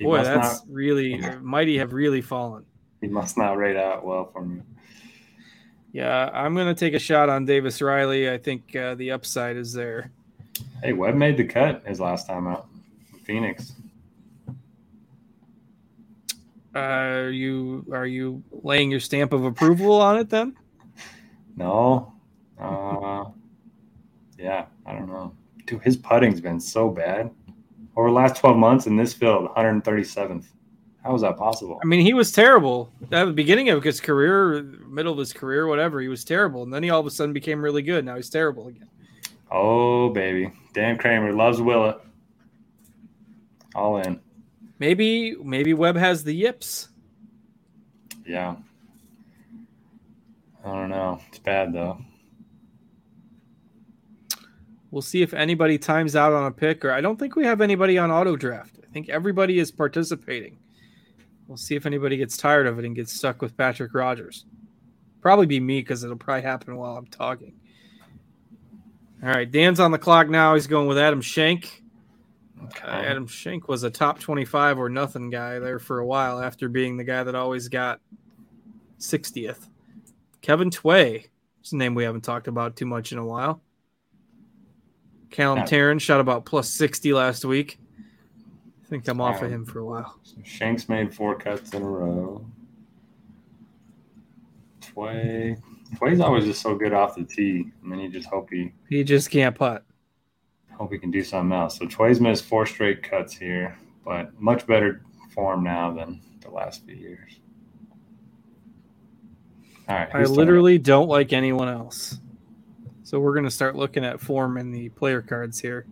Boy, 0.00 0.22
that's 0.22 0.60
not, 0.60 0.74
really 0.74 1.20
mighty 1.42 1.76
have 1.78 1.92
really 1.92 2.22
fallen. 2.22 2.64
He 3.00 3.06
must 3.08 3.36
not 3.36 3.58
rate 3.58 3.76
out 3.76 4.04
well 4.04 4.30
for 4.32 4.42
me. 4.42 4.62
Yeah, 5.92 6.30
I'm 6.32 6.54
going 6.54 6.68
to 6.68 6.74
take 6.74 6.94
a 6.94 6.98
shot 6.98 7.28
on 7.28 7.44
Davis 7.44 7.82
Riley. 7.82 8.30
I 8.30 8.38
think 8.38 8.74
uh, 8.76 8.94
the 8.94 9.10
upside 9.10 9.56
is 9.56 9.72
there. 9.72 10.12
Hey, 10.82 10.92
Webb 10.92 11.16
made 11.16 11.36
the 11.36 11.44
cut 11.44 11.82
his 11.86 12.00
last 12.00 12.26
time 12.26 12.46
out. 12.46 12.68
Phoenix. 13.24 13.72
Uh, 16.74 16.78
are 16.78 17.30
you 17.30 17.84
are 17.92 18.06
you 18.06 18.42
laying 18.62 18.90
your 18.90 19.00
stamp 19.00 19.32
of 19.32 19.44
approval 19.44 20.00
on 20.00 20.18
it 20.18 20.30
then? 20.30 20.56
No. 21.56 22.14
Uh, 22.58 23.24
yeah, 24.40 24.66
I 24.86 24.92
don't 24.92 25.08
know. 25.08 25.32
Dude, 25.66 25.82
his 25.82 25.96
putting's 25.96 26.40
been 26.40 26.58
so 26.58 26.88
bad 26.88 27.30
over 27.96 28.08
the 28.08 28.14
last 28.14 28.36
12 28.40 28.56
months 28.56 28.86
in 28.86 28.96
this 28.96 29.12
field, 29.12 29.50
137th. 29.54 30.46
How 31.02 31.14
is 31.14 31.22
that 31.22 31.36
possible? 31.38 31.78
I 31.82 31.86
mean, 31.86 32.00
he 32.00 32.12
was 32.12 32.30
terrible 32.30 32.92
at 33.10 33.24
the 33.24 33.32
beginning 33.32 33.70
of 33.70 33.82
his 33.82 34.00
career, 34.00 34.62
middle 34.86 35.12
of 35.12 35.18
his 35.18 35.32
career, 35.32 35.66
whatever. 35.66 36.00
He 36.00 36.08
was 36.08 36.24
terrible, 36.24 36.62
and 36.62 36.72
then 36.72 36.82
he 36.82 36.90
all 36.90 37.00
of 37.00 37.06
a 37.06 37.10
sudden 37.10 37.32
became 37.32 37.62
really 37.62 37.82
good. 37.82 38.04
Now 38.04 38.16
he's 38.16 38.28
terrible 38.28 38.68
again. 38.68 38.88
Oh 39.50 40.10
baby, 40.10 40.52
Dan 40.74 40.98
Kramer 40.98 41.32
loves 41.32 41.60
Willett. 41.60 41.98
All 43.74 43.98
in. 43.98 44.20
Maybe 44.78 45.36
maybe 45.36 45.74
Webb 45.74 45.96
has 45.96 46.22
the 46.22 46.34
yips. 46.34 46.88
Yeah. 48.26 48.56
I 50.64 50.72
don't 50.72 50.90
know. 50.90 51.20
It's 51.28 51.38
bad 51.38 51.72
though. 51.72 51.98
We'll 54.90 55.02
see 55.02 55.22
if 55.22 55.32
anybody 55.34 55.78
times 55.78 56.16
out 56.16 56.32
on 56.32 56.46
a 56.46 56.50
pick, 56.50 56.84
or 56.84 56.90
I 56.90 57.00
don't 57.00 57.18
think 57.18 57.36
we 57.36 57.44
have 57.44 57.60
anybody 57.60 57.96
on 57.96 58.10
auto 58.10 58.36
draft. 58.36 58.78
I 58.82 58.92
think 58.92 59.08
everybody 59.08 59.58
is 59.58 59.70
participating. 59.70 60.58
We'll 61.46 61.56
see 61.56 61.76
if 61.76 61.86
anybody 61.86 62.16
gets 62.16 62.36
tired 62.36 62.66
of 62.66 62.78
it 62.78 62.84
and 62.84 62.94
gets 62.94 63.12
stuck 63.12 63.40
with 63.42 63.56
Patrick 63.56 63.94
Rodgers. 63.94 64.44
Probably 65.20 65.46
be 65.46 65.60
me 65.60 65.80
because 65.80 66.02
it'll 66.02 66.16
probably 66.16 66.42
happen 66.42 66.76
while 66.76 66.96
I'm 66.96 67.06
talking. 67.06 67.54
All 69.22 69.28
right, 69.28 69.50
Dan's 69.50 69.80
on 69.80 69.90
the 69.90 69.98
clock 69.98 70.28
now. 70.28 70.54
He's 70.54 70.66
going 70.66 70.88
with 70.88 70.98
Adam 70.98 71.20
Schenk. 71.20 71.82
Okay. 72.64 72.86
Uh, 72.86 73.02
Adam 73.02 73.26
Schenk 73.26 73.68
was 73.68 73.82
a 73.82 73.90
top 73.90 74.18
25 74.18 74.78
or 74.78 74.88
nothing 74.88 75.30
guy 75.30 75.58
there 75.58 75.78
for 75.78 75.98
a 75.98 76.06
while 76.06 76.40
after 76.40 76.68
being 76.68 76.96
the 76.96 77.04
guy 77.04 77.22
that 77.22 77.34
always 77.34 77.68
got 77.68 78.00
60th. 78.98 79.68
Kevin 80.40 80.70
Tway. 80.70 81.26
It's 81.60 81.72
a 81.72 81.76
name 81.76 81.94
we 81.94 82.04
haven't 82.04 82.22
talked 82.22 82.48
about 82.48 82.76
too 82.76 82.86
much 82.86 83.12
in 83.12 83.18
a 83.18 83.24
while. 83.24 83.60
Callum. 85.30 85.60
Tarren 85.60 86.00
shot 86.00 86.20
about 86.20 86.44
plus 86.44 86.68
60 86.70 87.12
last 87.12 87.44
week 87.44 87.78
I 88.90 88.92
think 88.94 89.06
I'm 89.06 89.20
off 89.20 89.40
of 89.40 89.52
him 89.52 89.64
for 89.64 89.78
a 89.78 89.86
while. 89.86 90.18
So 90.24 90.34
Schenk's 90.38 90.88
made 90.88 91.14
four 91.14 91.38
cuts 91.38 91.72
in 91.74 91.82
a 91.82 91.88
row. 91.88 92.44
Tway. 94.80 95.56
Tway's 95.94 96.18
always 96.18 96.44
just 96.44 96.60
so 96.60 96.74
good 96.74 96.92
off 96.92 97.14
the 97.14 97.22
tee. 97.22 97.70
I 97.84 97.86
mean, 97.86 98.00
you 98.00 98.08
just 98.08 98.28
hope 98.28 98.50
he. 98.50 98.72
He 98.88 99.04
just 99.04 99.30
can't 99.30 99.54
putt. 99.54 99.84
Hope 100.72 100.90
he 100.90 100.98
can 100.98 101.12
do 101.12 101.22
something 101.22 101.56
else. 101.56 101.78
So 101.78 101.86
Tway's 101.86 102.20
missed 102.20 102.46
four 102.46 102.66
straight 102.66 103.00
cuts 103.04 103.32
here, 103.32 103.78
but 104.04 104.32
much 104.40 104.66
better 104.66 105.02
form 105.32 105.62
now 105.62 105.92
than 105.92 106.20
the 106.40 106.50
last 106.50 106.84
few 106.84 106.96
years. 106.96 107.38
All 109.88 109.94
right. 109.94 110.08
I 110.12 110.24
literally 110.24 110.78
don't 110.78 111.08
like 111.08 111.32
anyone 111.32 111.68
else. 111.68 112.18
So 113.10 113.18
we're 113.18 113.32
going 113.32 113.44
to 113.44 113.50
start 113.50 113.74
looking 113.74 114.04
at 114.04 114.20
form 114.20 114.56
in 114.56 114.70
the 114.70 114.88
player 114.90 115.20
cards 115.20 115.58
here. 115.58 115.84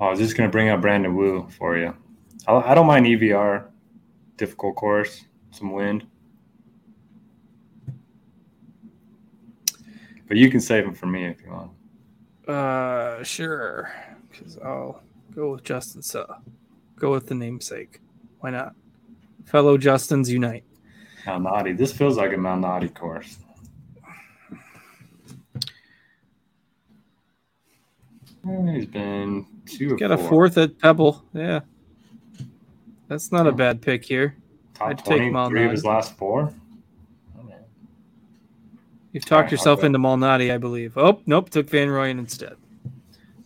I 0.00 0.08
was 0.08 0.18
just 0.18 0.34
going 0.34 0.48
to 0.48 0.50
bring 0.50 0.70
up 0.70 0.80
Brandon 0.80 1.14
Wu 1.14 1.50
for 1.50 1.76
you. 1.76 1.94
I, 2.48 2.54
I 2.54 2.74
don't 2.74 2.86
mind 2.86 3.04
EVR, 3.04 3.66
difficult 4.38 4.74
course, 4.76 5.26
some 5.50 5.72
wind. 5.72 6.06
But 10.28 10.38
you 10.38 10.50
can 10.50 10.60
save 10.60 10.86
him 10.86 10.94
for 10.94 11.04
me 11.04 11.26
if 11.26 11.42
you 11.42 11.50
want. 11.50 11.72
Uh, 12.48 13.22
sure. 13.22 13.92
Because 14.30 14.56
I'll 14.64 15.02
go 15.34 15.50
with 15.52 15.62
Justin 15.62 16.00
Suh. 16.00 16.36
Go 16.96 17.12
with 17.12 17.26
the 17.26 17.34
namesake. 17.34 18.00
Why 18.38 18.48
not? 18.48 18.74
Fellow 19.44 19.76
Justins 19.76 20.28
unite. 20.28 20.64
Malnati. 21.26 21.76
This 21.76 21.92
feels 21.92 22.16
like 22.16 22.32
a 22.32 22.36
Malnati 22.36 22.94
course. 22.94 23.36
He's 28.44 28.86
been 28.86 29.46
two. 29.66 29.96
Got 29.96 30.16
four. 30.18 30.26
a 30.26 30.28
fourth 30.28 30.58
at 30.58 30.78
Pebble. 30.78 31.24
Yeah, 31.32 31.60
that's 33.08 33.30
not 33.32 33.46
a 33.46 33.52
bad 33.52 33.82
pick 33.82 34.04
here. 34.04 34.36
Top 34.74 34.88
I'd 34.88 35.04
take 35.04 35.20
Malnati. 35.22 35.48
Three 35.48 35.64
of 35.64 35.70
his 35.72 35.84
last 35.84 36.16
four. 36.16 36.54
You've 39.12 39.24
talked 39.24 39.46
right, 39.46 39.52
yourself 39.52 39.82
into 39.82 39.98
Malnati, 39.98 40.54
I 40.54 40.58
believe. 40.58 40.96
Oh, 40.96 41.20
nope, 41.26 41.50
took 41.50 41.68
Van 41.68 41.88
Rooyen 41.88 42.18
instead. 42.18 42.56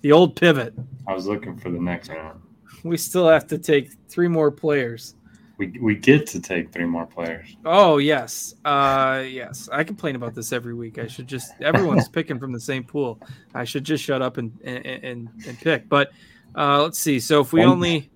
The 0.03 0.13
old 0.13 0.37
pivot. 0.37 0.75
I 1.07 1.15
was 1.15 1.27
looking 1.27 1.57
for 1.57 1.71
the 1.71 1.79
next 1.81 2.11
round. 2.11 2.41
We 2.83 2.99
still 2.99 3.27
have 3.27 3.47
to 3.47 3.57
take 3.57 3.93
three 4.09 4.29
more 4.29 4.51
players. 4.51 5.15
We, 5.57 5.69
we 5.81 5.95
get 5.95 6.27
to 6.29 6.41
take 6.41 6.73
three 6.73 6.85
more 6.85 7.07
players. 7.07 7.57
Oh 7.65 7.99
yes, 7.99 8.55
uh, 8.65 9.23
yes. 9.27 9.69
I 9.71 9.85
complain 9.85 10.17
about 10.17 10.35
this 10.35 10.53
every 10.53 10.75
week. 10.75 10.99
I 10.99 11.07
should 11.07 11.29
just 11.29 11.53
everyone's 11.61 12.09
picking 12.11 12.41
from 12.41 12.53
the 12.53 12.61
same 12.61 12.83
pool. 12.83 13.21
I 13.55 13.63
should 13.65 13.85
just 13.85 14.03
shut 14.03 14.21
up 14.21 14.37
and 14.37 14.53
and 14.65 14.85
and, 14.85 15.29
and 15.47 15.59
pick. 15.61 15.89
But 15.89 16.11
uh, 16.57 16.83
let's 16.83 16.99
see. 16.99 17.21
So 17.21 17.41
if 17.41 17.53
we 17.53 17.61
once, 17.61 17.71
only 17.71 18.11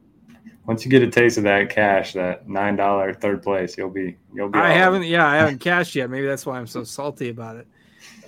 once 0.67 0.85
you 0.85 0.91
get 0.91 1.03
a 1.03 1.11
taste 1.11 1.39
of 1.39 1.45
that 1.45 1.71
cash, 1.71 2.13
that 2.15 2.49
nine 2.49 2.75
dollar 2.75 3.15
third 3.15 3.43
place, 3.43 3.79
you'll 3.79 3.89
be 3.89 4.17
you'll 4.35 4.49
be. 4.49 4.59
I 4.59 4.71
haven't. 4.71 5.05
Yeah, 5.05 5.27
I 5.27 5.37
haven't 5.39 5.59
cashed 5.59 5.95
yet. 5.95 6.11
Maybe 6.11 6.27
that's 6.27 6.45
why 6.45 6.59
I'm 6.59 6.67
so 6.67 6.83
salty 6.83 7.29
about 7.29 7.57
it. 7.57 7.69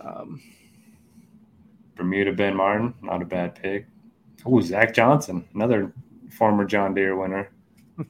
Um, 0.01 0.41
Bermuda 1.97 2.33
Ben 2.33 2.57
Martin, 2.57 2.95
not 3.03 3.23
a 3.23 3.27
bad 3.27 3.57
pick. 3.57 3.87
Oh, 4.47 4.61
Zach 4.61 4.95
Johnson, 4.95 5.47
another 5.55 5.93
former 6.31 6.65
John 6.65 6.95
Deere 6.95 7.17
winner. 7.17 7.51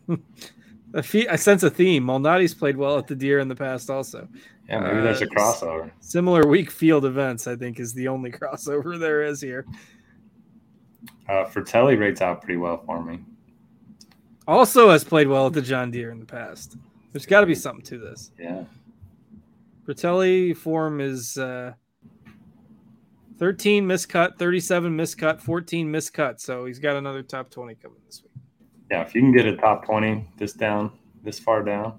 I 0.95 1.37
sense 1.37 1.63
a 1.63 1.71
theme. 1.71 2.05
Malnati's 2.05 2.55
played 2.55 2.77
well 2.77 2.99
at 2.99 3.07
the 3.07 3.15
Deere 3.15 3.39
in 3.39 3.49
the 3.49 3.55
past, 3.55 3.91
also. 3.91 4.29
Yeah, 4.69 4.81
maybe 4.81 4.99
uh, 4.99 5.03
there's 5.03 5.23
a 5.23 5.27
uh, 5.27 5.29
crossover. 5.29 5.91
Similar 6.01 6.47
weak 6.47 6.71
field 6.71 7.05
events, 7.05 7.47
I 7.47 7.55
think, 7.57 7.79
is 7.79 7.93
the 7.93 8.09
only 8.09 8.31
crossover 8.33 8.99
there 8.99 9.23
is 9.23 9.41
here. 9.41 9.67
Uh, 11.29 11.45
Frittelli 11.45 11.99
rates 11.99 12.21
out 12.21 12.43
pretty 12.43 12.57
well 12.57 12.83
for 12.85 13.03
me. 13.05 13.21
Also 14.49 14.91
has 14.91 15.05
played 15.05 15.29
well 15.29 15.47
at 15.47 15.53
the 15.53 15.63
John 15.63 15.93
Deere 15.93 16.11
in 16.11 16.19
the 16.19 16.27
past. 16.27 16.77
There's 17.13 17.27
got 17.27 17.41
to 17.41 17.47
be 17.47 17.55
something 17.55 17.85
to 17.85 17.99
this. 17.99 18.33
Yeah. 18.39 18.65
Frittelli 19.87 20.57
form 20.57 21.01
is 21.01 21.39
uh, 21.39 21.73
13 23.39 23.87
miscut, 23.87 24.39
37 24.39 24.97
miscut, 24.97 25.41
14 25.41 25.91
miscut. 25.91 26.41
So 26.41 26.65
he's 26.65 26.81
got 26.81 26.97
another 26.97 27.23
top 27.23 27.49
20 27.51 27.77
coming 27.77 27.99
this 28.07 28.23
week 28.23 28.30
yeah, 28.91 29.03
if 29.03 29.15
you 29.15 29.21
can 29.21 29.33
get 29.33 29.47
a 29.47 29.57
top 29.57 29.85
20 29.85 30.27
this 30.37 30.53
down, 30.53 30.93
this 31.23 31.39
far 31.39 31.63
down. 31.63 31.99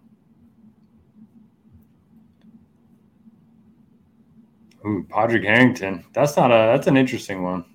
Ooh, 4.85 5.05
Padraig 5.09 5.43
Harrington. 5.43 6.03
That's 6.13 6.35
not 6.35 6.51
a 6.51 6.75
that's 6.75 6.87
an 6.87 6.97
interesting 6.97 7.43
one. 7.43 7.65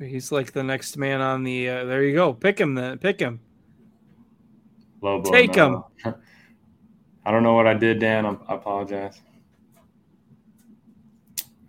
He's 0.00 0.32
like 0.32 0.52
the 0.52 0.62
next 0.62 0.96
man 0.96 1.20
on 1.20 1.44
the 1.44 1.68
uh, 1.68 1.84
there 1.84 2.02
you 2.02 2.14
go. 2.14 2.34
Pick 2.34 2.58
him 2.60 2.74
then. 2.74 2.98
Pick 2.98 3.20
him. 3.20 3.40
Low 5.00 5.20
blow, 5.20 5.30
Take 5.30 5.54
no. 5.54 5.88
him. 6.04 6.14
I 7.24 7.30
don't 7.30 7.42
know 7.42 7.54
what 7.54 7.66
I 7.66 7.74
did, 7.74 8.00
Dan. 8.00 8.26
I, 8.26 8.36
I 8.48 8.54
apologize. 8.56 9.20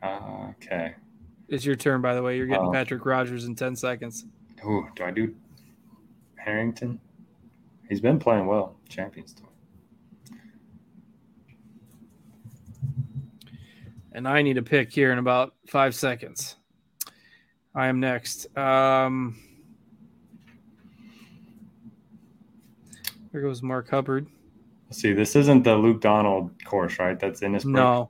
Uh, 0.01 0.49
okay. 0.51 0.95
It's 1.47 1.63
your 1.63 1.76
turn, 1.76 2.01
by 2.01 2.15
the 2.15 2.21
way. 2.21 2.36
You're 2.36 2.47
getting 2.47 2.67
uh, 2.67 2.71
Patrick 2.71 3.05
Rodgers 3.05 3.45
in 3.45 3.55
10 3.55 3.76
seconds. 3.76 4.26
Oh, 4.63 4.87
do 4.95 5.03
I 5.03 5.11
do 5.11 5.35
Harrington? 6.35 6.99
He's 7.89 8.01
been 8.01 8.19
playing 8.19 8.47
well, 8.47 8.77
Champions 8.89 9.33
Tour. 9.33 9.49
And 14.11 14.27
I 14.27 14.41
need 14.41 14.57
a 14.57 14.63
pick 14.63 14.93
here 14.93 15.11
in 15.11 15.19
about 15.19 15.53
five 15.67 15.93
seconds. 15.93 16.55
I 17.75 17.87
am 17.87 17.99
next. 17.99 18.55
Um, 18.57 19.37
there 23.31 23.41
goes 23.41 23.61
Mark 23.61 23.89
Hubbard. 23.89 24.27
See, 24.91 25.11
this 25.11 25.35
isn't 25.35 25.63
the 25.63 25.75
Luke 25.75 25.99
Donald 25.99 26.51
course, 26.63 26.97
right? 26.99 27.19
That's 27.19 27.41
in 27.41 27.51
this. 27.51 27.65
No. 27.65 28.09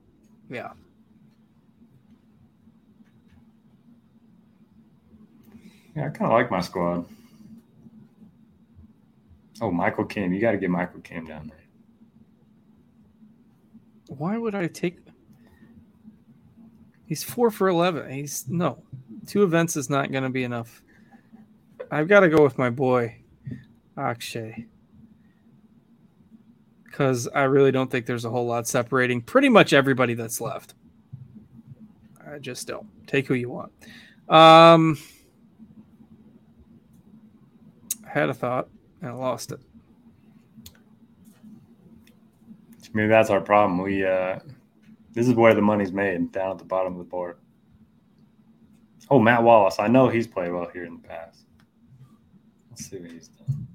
Yeah. 0.49 0.73
Yeah, 5.95 6.07
I 6.07 6.09
kind 6.09 6.25
of 6.25 6.31
like 6.31 6.51
my 6.51 6.61
squad. 6.61 7.05
Oh, 9.61 9.71
Michael 9.71 10.05
Kim. 10.05 10.33
You 10.33 10.41
got 10.41 10.51
to 10.51 10.57
get 10.57 10.69
Michael 10.69 10.99
Kim 11.01 11.25
down 11.25 11.47
there. 11.47 11.63
Why 14.17 14.37
would 14.37 14.53
I 14.55 14.67
take. 14.67 14.97
He's 17.05 17.23
four 17.23 17.49
for 17.51 17.67
11. 17.69 18.11
He's 18.11 18.45
no, 18.49 18.83
two 19.27 19.43
events 19.43 19.75
is 19.75 19.89
not 19.89 20.11
going 20.11 20.23
to 20.23 20.29
be 20.29 20.43
enough. 20.43 20.81
I've 21.91 22.07
got 22.07 22.21
to 22.21 22.29
go 22.29 22.43
with 22.43 22.57
my 22.57 22.69
boy, 22.69 23.17
Akshay. 23.97 24.65
because 26.83 27.27
I 27.27 27.43
really 27.43 27.71
don't 27.71 27.91
think 27.91 28.05
there's 28.05 28.25
a 28.25 28.29
whole 28.29 28.45
lot 28.47 28.67
separating 28.67 29.21
pretty 29.21 29.49
much 29.49 29.73
everybody 29.73 30.13
that's 30.13 30.39
left. 30.39 30.73
I 32.25 32.39
just 32.39 32.67
don't. 32.67 32.87
Take 33.05 33.27
who 33.27 33.33
you 33.33 33.49
want. 33.49 33.71
Um, 34.29 34.97
I 38.04 38.04
had 38.15 38.29
a 38.29 38.33
thought 38.33 38.69
and 39.01 39.09
I 39.11 39.13
lost 39.13 39.51
it. 39.51 39.59
Maybe 42.93 43.09
that's 43.09 43.29
our 43.29 43.41
problem. 43.41 43.81
We 43.81 44.05
uh, 44.05 44.39
this 45.11 45.27
is 45.27 45.33
where 45.33 45.53
the 45.53 45.61
money's 45.61 45.91
made 45.91 46.31
down 46.31 46.51
at 46.51 46.57
the 46.59 46.63
bottom 46.63 46.93
of 46.93 46.99
the 46.99 47.03
board. 47.03 47.37
Oh, 49.09 49.19
Matt 49.19 49.43
Wallace. 49.43 49.79
I 49.79 49.87
know 49.87 50.07
he's 50.07 50.27
played 50.27 50.51
well 50.53 50.69
here 50.71 50.85
in 50.85 51.01
the 51.01 51.07
past. 51.07 51.41
Let's 52.69 52.89
see 52.89 52.99
what 52.99 53.11
he's 53.11 53.27
done. 53.27 53.67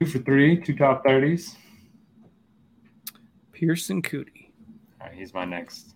Two 0.00 0.06
for 0.06 0.18
three, 0.20 0.58
two 0.58 0.74
top 0.74 1.04
thirties. 1.04 1.56
Pearson 3.52 4.00
Coody. 4.00 4.50
All 4.98 5.08
right, 5.08 5.14
he's 5.14 5.34
my 5.34 5.44
next. 5.44 5.91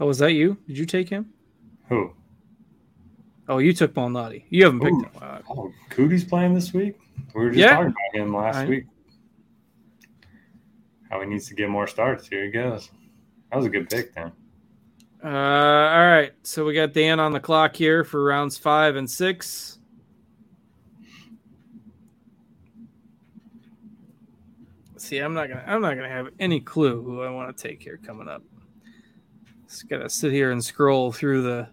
Oh, 0.00 0.06
was 0.06 0.18
that 0.18 0.32
you? 0.32 0.56
Did 0.66 0.78
you 0.78 0.86
take 0.86 1.08
him? 1.08 1.32
Who? 1.88 2.12
Oh, 3.48 3.58
you 3.58 3.72
took 3.72 3.92
Malnati. 3.94 4.44
You 4.48 4.64
haven't 4.64 4.80
picked 4.80 4.94
Ooh. 4.94 5.02
him. 5.24 5.42
Oh, 5.50 5.72
Coody's 5.90 6.24
playing 6.24 6.54
this 6.54 6.72
week. 6.72 6.96
We 7.34 7.42
were 7.44 7.50
just 7.50 7.58
Yeah. 7.60 7.76
talking 7.76 7.86
about 8.12 8.20
him 8.26 8.34
last 8.34 8.56
I- 8.56 8.66
week. 8.66 8.84
How 11.10 11.20
he 11.20 11.26
needs 11.26 11.46
to 11.48 11.54
get 11.54 11.68
more 11.68 11.86
starts. 11.86 12.26
Here 12.26 12.44
he 12.44 12.50
goes. 12.50 12.90
That 13.50 13.58
was 13.58 13.66
a 13.66 13.68
good 13.68 13.90
pick, 13.90 14.14
then. 14.14 14.32
Uh, 15.22 15.28
all 15.28 16.06
right. 16.06 16.32
So 16.42 16.64
we 16.64 16.72
got 16.72 16.94
Dan 16.94 17.20
on 17.20 17.32
the 17.32 17.40
clock 17.40 17.76
here 17.76 18.02
for 18.02 18.24
rounds 18.24 18.56
five 18.56 18.96
and 18.96 19.08
six. 19.10 19.78
See, 24.96 25.18
I'm 25.18 25.34
not 25.34 25.48
gonna. 25.48 25.64
I'm 25.66 25.80
not 25.82 25.94
gonna 25.96 26.08
have 26.08 26.28
any 26.38 26.60
clue 26.60 27.02
who 27.02 27.22
I 27.22 27.30
want 27.30 27.54
to 27.56 27.68
take 27.68 27.82
here 27.82 27.98
coming 27.98 28.28
up. 28.28 28.42
Just 29.72 29.88
gotta 29.88 30.10
sit 30.10 30.32
here 30.32 30.52
and 30.52 30.62
scroll 30.62 31.12
through 31.12 31.40
the 31.40 31.66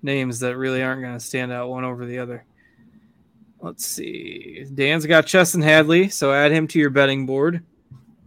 names 0.00 0.40
that 0.40 0.56
really 0.56 0.82
aren't 0.82 1.02
gonna 1.02 1.20
stand 1.20 1.52
out 1.52 1.68
one 1.68 1.84
over 1.84 2.06
the 2.06 2.18
other. 2.18 2.46
Let's 3.60 3.84
see. 3.84 4.64
Dan's 4.74 5.04
got 5.04 5.26
Chesson 5.26 5.62
Hadley, 5.62 6.08
so 6.08 6.32
add 6.32 6.50
him 6.50 6.66
to 6.68 6.78
your 6.78 6.88
betting 6.88 7.26
board. 7.26 7.62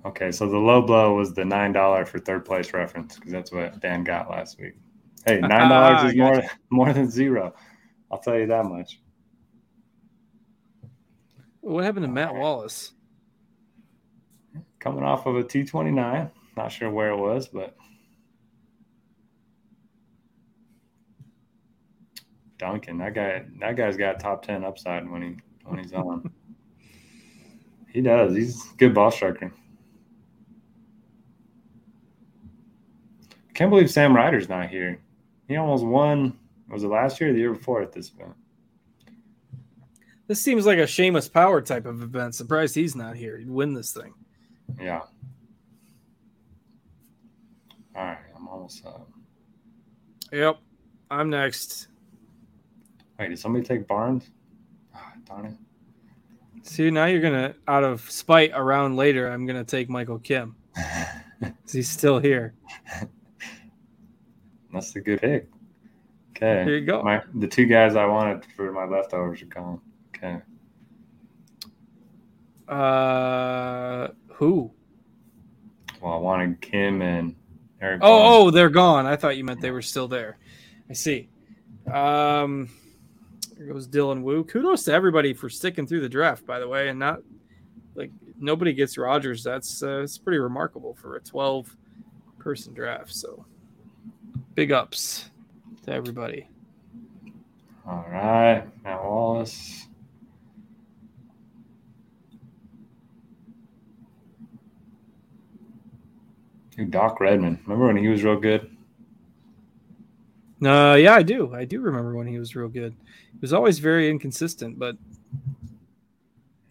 Okay, 0.05 0.31
so 0.31 0.47
the 0.47 0.59
low 0.59 0.83
blow 0.83 1.15
was 1.15 1.33
the 1.33 1.43
nine 1.43 1.73
dollar 1.73 2.05
for 2.05 2.19
third 2.19 2.45
place 2.45 2.71
reference 2.71 3.15
because 3.15 3.31
that's 3.31 3.51
what 3.51 3.79
Dan 3.79 4.03
got 4.03 4.29
last 4.29 4.59
week. 4.59 4.75
Hey, 5.25 5.41
ah, 5.43 5.47
nine 5.47 5.69
dollars 5.69 6.11
is 6.11 6.15
more 6.15 6.35
Gotcha. 6.35 6.49
more 6.69 6.93
than 6.93 7.09
zero. 7.09 7.55
I'll 8.11 8.19
tell 8.19 8.37
you 8.37 8.45
that 8.45 8.65
much. 8.65 9.01
What 11.61 11.83
happened 11.83 12.05
to 12.05 12.11
Matt 12.11 12.35
Wallace? 12.35 12.91
Coming 14.77 15.03
off 15.03 15.25
of 15.25 15.35
a 15.35 15.43
T 15.43 15.63
twenty 15.65 15.89
nine. 15.89 16.29
Not 16.55 16.71
sure 16.71 16.91
where 16.91 17.09
it 17.09 17.17
was, 17.17 17.47
but 17.47 17.75
Duncan, 22.59 22.97
that 22.99 23.15
guy, 23.15 23.45
that 23.59 23.75
guy's 23.75 23.97
got 23.97 24.19
top 24.19 24.45
ten 24.45 24.63
upside 24.63 25.09
when 25.09 25.21
he 25.21 25.37
when 25.63 25.79
he's 25.79 25.93
on. 25.93 26.31
he 27.91 28.01
does. 28.01 28.35
He's 28.35 28.71
a 28.71 28.75
good 28.75 28.93
ball 28.93 29.09
striker. 29.09 29.51
Can't 33.55 33.71
believe 33.71 33.89
Sam 33.89 34.15
Ryder's 34.15 34.47
not 34.47 34.69
here. 34.69 35.01
He 35.47 35.55
almost 35.55 35.83
won. 35.83 36.37
Was 36.69 36.83
it 36.83 36.87
last 36.87 37.19
year 37.19 37.31
or 37.31 37.33
the 37.33 37.39
year 37.39 37.53
before 37.53 37.81
at 37.81 37.91
this 37.91 38.11
event? 38.11 38.35
This 40.27 40.41
seems 40.41 40.65
like 40.65 40.77
a 40.77 40.83
Seamus 40.83 41.31
Power 41.31 41.59
type 41.61 41.85
of 41.85 42.03
event. 42.03 42.35
Surprised 42.35 42.75
he's 42.75 42.95
not 42.95 43.15
here. 43.15 43.37
He'd 43.37 43.49
win 43.49 43.73
this 43.73 43.91
thing. 43.91 44.13
Yeah. 44.79 45.01
All 47.95 48.05
right, 48.05 48.19
I'm 48.37 48.47
almost 48.47 48.85
up. 48.85 49.09
Yep. 50.31 50.59
I'm 51.11 51.29
next. 51.29 51.88
Wait, 53.19 53.29
did 53.29 53.39
somebody 53.39 53.65
take 53.65 53.85
Barnes? 53.85 54.31
Ah, 54.95 55.13
darn 55.25 55.45
it. 55.47 55.53
See, 56.65 56.89
now 56.89 57.05
you're 57.05 57.21
gonna 57.21 57.53
out 57.67 57.83
of 57.83 58.09
spite 58.09 58.51
around 58.53 58.95
later, 58.95 59.27
I'm 59.27 59.45
gonna 59.45 59.65
take 59.65 59.89
Michael 59.89 60.19
Kim. 60.19 60.55
He's 61.71 61.89
still 61.89 62.19
here. 62.19 62.53
That's 64.73 64.95
a 64.95 65.01
good 65.01 65.19
pick. 65.19 65.49
Okay. 66.31 66.63
Here 66.63 66.77
you 66.77 66.85
go. 66.85 67.03
My 67.03 67.21
the 67.33 67.47
two 67.47 67.65
guys 67.65 67.95
I 67.95 68.05
wanted 68.05 68.45
for 68.55 68.71
my 68.71 68.85
leftovers 68.85 69.41
are 69.41 69.45
gone. 69.45 69.81
Okay. 70.15 70.41
Uh 72.67 74.09
who? 74.27 74.71
Well, 76.01 76.13
I 76.13 76.17
wanted 76.17 76.61
Kim 76.61 77.01
and 77.01 77.35
Erik. 77.81 77.99
Oh, 78.01 78.45
oh, 78.45 78.51
they're 78.51 78.69
gone. 78.69 79.05
I 79.05 79.17
thought 79.17 79.35
you 79.35 79.43
meant 79.43 79.59
they 79.59 79.71
were 79.71 79.81
still 79.81 80.07
there. 80.07 80.37
I 80.89 80.93
see. 80.93 81.27
Um 81.91 82.69
there 83.59 83.67
goes 83.67 83.89
Dylan 83.89 84.21
Wu. 84.21 84.45
Kudos 84.45 84.85
to 84.85 84.93
everybody 84.93 85.33
for 85.33 85.49
sticking 85.49 85.85
through 85.85 85.99
the 85.99 86.09
draft, 86.09 86.45
by 86.45 86.59
the 86.59 86.67
way, 86.67 86.87
and 86.87 86.97
not 86.97 87.19
like 87.93 88.09
nobody 88.39 88.73
gets 88.73 88.97
Rodgers. 88.97 89.43
That's 89.43 89.83
uh, 89.83 89.99
it's 90.01 90.17
pretty 90.17 90.39
remarkable 90.39 90.93
for 90.93 91.17
a 91.17 91.19
12 91.19 91.75
person 92.39 92.73
draft. 92.73 93.13
So 93.13 93.45
big 94.55 94.71
ups 94.71 95.29
to 95.83 95.91
everybody. 95.91 96.47
All 97.85 98.05
right, 98.09 98.63
Matt 98.83 99.03
Wallace. 99.03 99.87
Doc 106.89 107.19
Redman. 107.19 107.59
Remember 107.65 107.87
when 107.87 107.97
he 107.97 108.07
was 108.07 108.23
real 108.23 108.39
good? 108.39 108.71
Uh, 110.63 110.95
yeah, 110.95 111.13
I 111.13 111.23
do. 111.23 111.53
I 111.53 111.65
do 111.65 111.79
remember 111.81 112.15
when 112.15 112.27
he 112.27 112.37
was 112.37 112.55
real 112.55 112.67
good. 112.67 112.93
He 113.31 113.37
was 113.39 113.53
always 113.53 113.79
very 113.79 114.09
inconsistent, 114.09 114.77
but 114.77 114.97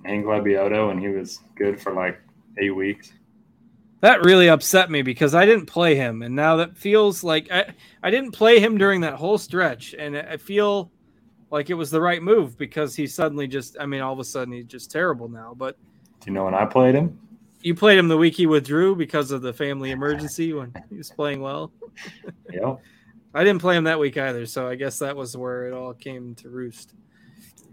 Hank 0.05 0.27
Lebioda, 0.27 0.91
and 0.91 1.01
he 1.01 1.09
was 1.09 1.41
good 1.57 1.81
for 1.81 1.93
like 1.93 2.21
eight 2.59 2.71
weeks. 2.75 3.13
that 4.01 4.23
really 4.25 4.49
upset 4.49 4.91
me 4.91 5.03
because 5.03 5.35
I 5.35 5.45
didn't 5.47 5.67
play 5.67 5.95
him, 5.97 6.23
and 6.23 6.35
now 6.37 6.57
that 6.57 6.77
feels 6.77 7.25
like 7.25 7.51
I 7.51 7.73
I 8.03 8.11
didn't 8.11 8.33
play 8.33 8.61
him 8.61 8.79
during 8.79 9.01
that 9.03 9.15
whole 9.15 9.39
stretch, 9.39 9.95
and 9.99 10.17
I 10.17 10.37
feel 10.37 10.91
like 11.51 11.71
it 11.71 11.75
was 11.75 11.91
the 11.91 12.01
right 12.01 12.23
move 12.23 12.59
because 12.59 12.95
he 12.95 13.07
suddenly 13.07 13.47
just 13.49 13.77
I 13.81 13.87
mean 13.87 14.01
all 14.03 14.13
of 14.13 14.19
a 14.19 14.25
sudden 14.25 14.53
he's 14.53 14.67
just 14.67 14.91
terrible 14.91 15.29
now. 15.29 15.55
But 15.57 15.77
Do 16.21 16.31
you 16.31 16.33
know 16.35 16.45
when 16.45 16.55
I 16.55 16.65
played 16.67 16.95
him? 16.95 17.19
you 17.63 17.75
played 17.75 17.99
him 17.99 18.07
the 18.07 18.17
week 18.17 18.35
he 18.35 18.47
withdrew 18.47 18.95
because 18.95 19.31
of 19.33 19.43
the 19.43 19.53
family 19.53 19.91
emergency 19.91 20.53
when 20.53 20.73
he 20.91 20.97
was 20.97 21.11
playing 21.11 21.41
well. 21.41 21.73
Yep. 22.53 22.81
I 23.35 23.45
didn't 23.45 23.61
play 23.61 23.77
him 23.77 23.85
that 23.85 23.99
week 23.99 24.17
either, 24.17 24.47
so 24.47 24.67
I 24.69 24.75
guess 24.75 24.99
that 25.01 25.17
was 25.17 25.37
where 25.37 25.67
it 25.67 25.73
all 25.73 25.93
came 25.93 26.35
to 26.37 26.49
roost. 26.49 26.95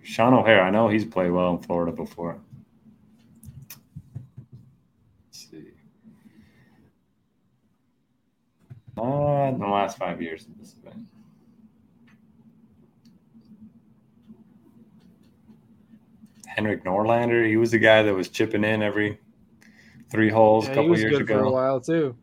Sean 0.03 0.33
O'Hair. 0.33 0.61
I 0.61 0.69
know 0.69 0.87
he's 0.87 1.05
played 1.05 1.31
well 1.31 1.55
in 1.55 1.61
Florida 1.61 1.91
before. 1.91 2.37
Let's 5.25 5.49
see. 5.49 5.63
Uh, 8.97 9.49
in 9.53 9.59
the 9.59 9.67
last 9.67 9.97
five 9.97 10.21
years 10.21 10.45
of 10.45 10.57
this 10.59 10.75
event. 10.81 11.05
Henrik 16.45 16.85
Norlander. 16.85 17.47
He 17.47 17.57
was 17.57 17.71
the 17.71 17.79
guy 17.79 18.03
that 18.03 18.13
was 18.13 18.29
chipping 18.29 18.63
in 18.63 18.81
every 18.81 19.19
three 20.09 20.29
holes 20.29 20.65
Yeah, 20.65 20.71
a 20.71 20.73
he 20.73 20.75
couple 20.75 20.89
was 20.91 21.01
years 21.01 21.17
good 21.17 21.27
for 21.27 21.39
a 21.39 21.51
while 21.51 21.81
too. 21.81 22.15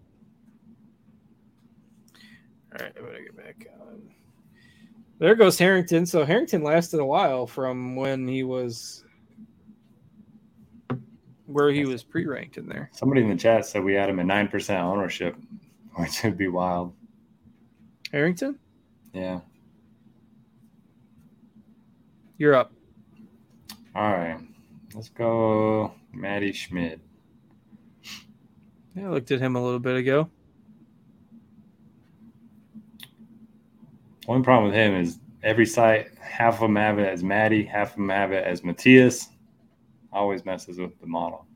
All 2.72 2.84
right, 2.86 2.92
I'm 2.98 3.04
gonna 3.04 3.22
get 3.22 3.36
back 3.36 3.66
on. 3.80 4.02
There 5.18 5.34
goes 5.34 5.58
Harrington. 5.58 6.06
So 6.06 6.24
Harrington 6.24 6.62
lasted 6.62 7.00
a 7.00 7.04
while 7.04 7.46
from 7.46 7.94
when 7.96 8.26
he 8.26 8.42
was 8.44 9.04
where 11.46 11.70
he 11.70 11.84
was 11.84 12.02
pre-ranked 12.02 12.56
in 12.56 12.66
there. 12.66 12.88
Somebody 12.92 13.20
in 13.22 13.28
the 13.28 13.36
chat 13.36 13.66
said 13.66 13.84
we 13.84 13.94
had 13.94 14.08
him 14.08 14.18
at 14.20 14.26
nine 14.26 14.48
percent 14.48 14.80
ownership, 14.82 15.36
which 15.96 16.22
would 16.24 16.38
be 16.38 16.48
wild. 16.48 16.94
Harrington, 18.10 18.58
Yeah. 19.12 19.40
you're 22.38 22.54
up. 22.54 22.72
All 23.94 24.10
right. 24.12 24.38
Let's 24.94 25.08
go, 25.08 25.92
Matti 26.12 26.52
Schmid. 26.52 27.00
Yeah, 28.94 29.06
I 29.06 29.08
looked 29.08 29.30
at 29.30 29.40
him 29.40 29.56
a 29.56 29.62
little 29.62 29.78
bit 29.78 29.96
ago. 29.96 30.28
One 34.26 34.42
problem 34.42 34.70
with 34.70 34.74
him 34.74 34.94
is 34.94 35.18
every 35.42 35.66
site, 35.66 36.08
half 36.18 36.54
of 36.54 36.60
them 36.60 36.76
have 36.76 36.98
it 36.98 37.08
as 37.08 37.24
Matti, 37.24 37.64
half 37.64 37.90
of 37.90 37.96
them 37.96 38.08
have 38.08 38.32
it 38.32 38.44
as 38.44 38.62
Matthias. 38.62 39.28
Always 40.12 40.44
messes 40.44 40.78
with 40.78 40.98
the 41.00 41.06
model. 41.06 41.46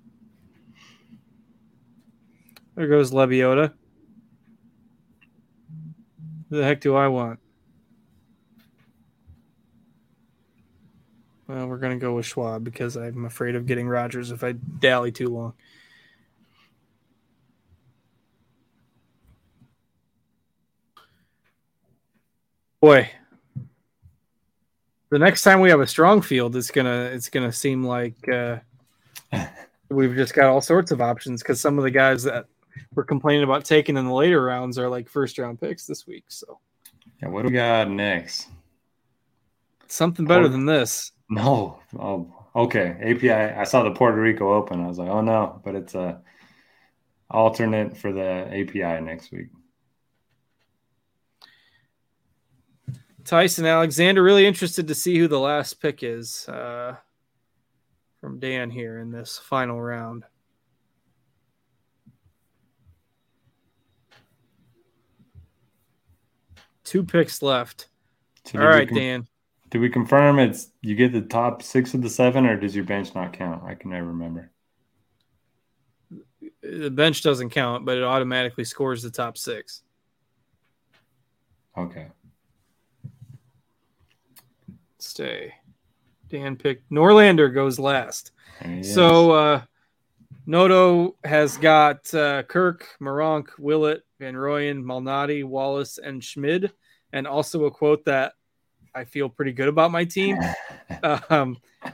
There 2.75 2.89
goes 2.89 3.13
Lebioda. 3.13 3.73
Who 6.51 6.57
the 6.57 6.65
heck 6.65 6.81
do 6.81 6.95
I 6.95 7.09
want? 7.09 7.39
Well, 11.49 11.69
we're 11.69 11.79
going 11.79 11.99
to 11.99 12.05
go 12.05 12.15
with 12.15 12.27
Schwab 12.27 12.65
because 12.65 12.97
I'm 12.97 13.25
afraid 13.25 13.55
of 13.55 13.67
getting 13.67 13.89
Rodgers 13.89 14.33
if 14.33 14.43
I 14.43 14.53
dally 14.53 15.13
too 15.13 15.29
long. 15.29 15.55
Boy, 22.87 23.11
the 25.11 25.19
next 25.19 25.43
time 25.43 25.59
we 25.59 25.71
have 25.71 25.81
a 25.81 25.89
strong 25.89 26.23
field, 26.23 26.55
it's 26.55 26.71
gonna 26.71 27.11
it's 27.13 27.29
gonna 27.29 27.51
seem 27.51 27.83
like 27.83 28.15
uh, 28.29 28.59
we've 29.91 30.15
just 30.15 30.35
got 30.35 30.47
all 30.47 30.61
sorts 30.61 30.93
of 30.93 31.01
options 31.01 31.43
because 31.43 31.61
some 31.61 31.79
of 31.79 31.83
the 31.83 31.91
guys 31.91 32.23
that 32.23 32.47
we're 32.95 33.03
complaining 33.03 33.43
about 33.43 33.65
taking 33.65 33.97
in 33.97 34.07
the 34.07 34.13
later 34.13 34.41
rounds 34.41 34.79
are 34.79 34.89
like 34.89 35.09
first 35.09 35.37
round 35.37 35.61
picks 35.61 35.85
this 35.85 36.07
week. 36.07 36.27
So, 36.29 36.61
yeah, 37.21 37.29
what 37.29 37.43
do 37.43 37.49
we 37.49 37.55
got 37.55 37.91
next? 37.91 38.51
Something 39.89 40.25
better 40.25 40.47
than 40.47 40.65
this. 40.65 41.11
No. 41.29 41.81
Oh, 41.99 42.33
okay. 42.55 42.97
API. 43.03 43.33
I 43.33 43.65
saw 43.65 43.83
the 43.83 43.91
Puerto 43.91 44.21
Rico 44.21 44.55
Open. 44.55 44.81
I 44.81 44.87
was 44.87 44.99
like, 45.01 45.11
oh 45.11 45.23
no, 45.23 45.61
but 45.65 45.75
it's 45.75 45.97
a 45.97 46.21
alternate 47.29 47.97
for 47.97 48.13
the 48.13 48.47
API 48.47 49.03
next 49.05 49.33
week. 49.33 49.49
Tyson 53.27 53.67
Alexander, 53.67 54.23
really 54.23 54.47
interested 54.47 54.87
to 54.89 54.95
see 54.95 55.19
who 55.19 55.27
the 55.27 55.39
last 55.39 55.75
pick 55.75 56.03
is 56.03 56.49
uh, 56.49 56.95
from 58.21 58.39
Dan 58.39 58.71
here 58.71 59.01
in 59.01 59.11
this 59.11 59.37
final 59.37 59.81
round. 59.81 60.25
Two 66.85 67.03
picks 67.03 67.43
left. 67.43 67.89
So 68.45 68.61
All 68.61 68.69
right, 68.69 68.89
Dan. 68.89 69.27
Do 69.71 69.81
we 69.81 69.91
confirm 69.91 70.39
it's 70.39 70.71
you 70.81 70.95
get 70.95 71.13
the 71.13 71.23
top 71.23 71.61
six 71.63 71.95
of 71.95 72.03
the 72.03 72.09
seven, 72.09 72.47
or 72.47 72.57
does 72.57 72.77
your 72.77 72.85
bench 72.85 73.13
not 73.17 73.33
count? 73.33 73.65
I 73.65 73.75
can 73.75 73.91
never 73.91 74.07
remember. 74.07 74.53
The 76.63 76.91
bench 76.91 77.25
doesn't 77.25 77.51
count, 77.51 77.85
but 77.85 77.99
it 77.99 78.05
automatically 78.05 78.63
scores 78.63 79.03
the 79.03 79.11
top 79.11 79.37
six. 79.37 79.83
Okay. 81.77 82.07
Stay. 85.07 85.55
Dan 86.29 86.57
picked 86.57 86.91
Norlander 86.91 87.53
goes 87.53 87.79
last. 87.79 88.33
So 88.83 89.33
uh 89.33 89.63
Noto 90.47 91.17
has 91.25 91.57
got 91.57 92.13
uh, 92.15 92.45
Kirk, 92.45 92.87
Meronk, 93.01 93.49
Willett, 93.59 94.03
Van 94.21 94.35
Rooyen, 94.35 94.83
Malnati, 94.83 95.45
Wallace, 95.45 95.99
and 95.99 96.23
Schmid, 96.23 96.73
and 97.13 97.27
also 97.27 97.65
a 97.65 97.71
quote 97.71 98.05
that 98.05 98.35
I 98.95 99.05
feel 99.05 99.29
pretty 99.29 99.53
good 99.53 99.69
about 99.69 99.91
my 99.91 100.05
team, 100.05 100.39
um, 101.31 101.59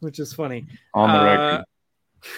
which 0.00 0.18
is 0.18 0.34
funny. 0.34 0.66
On 0.92 1.10
the 1.10 1.24
record, 1.24 1.42
uh, 1.42 1.64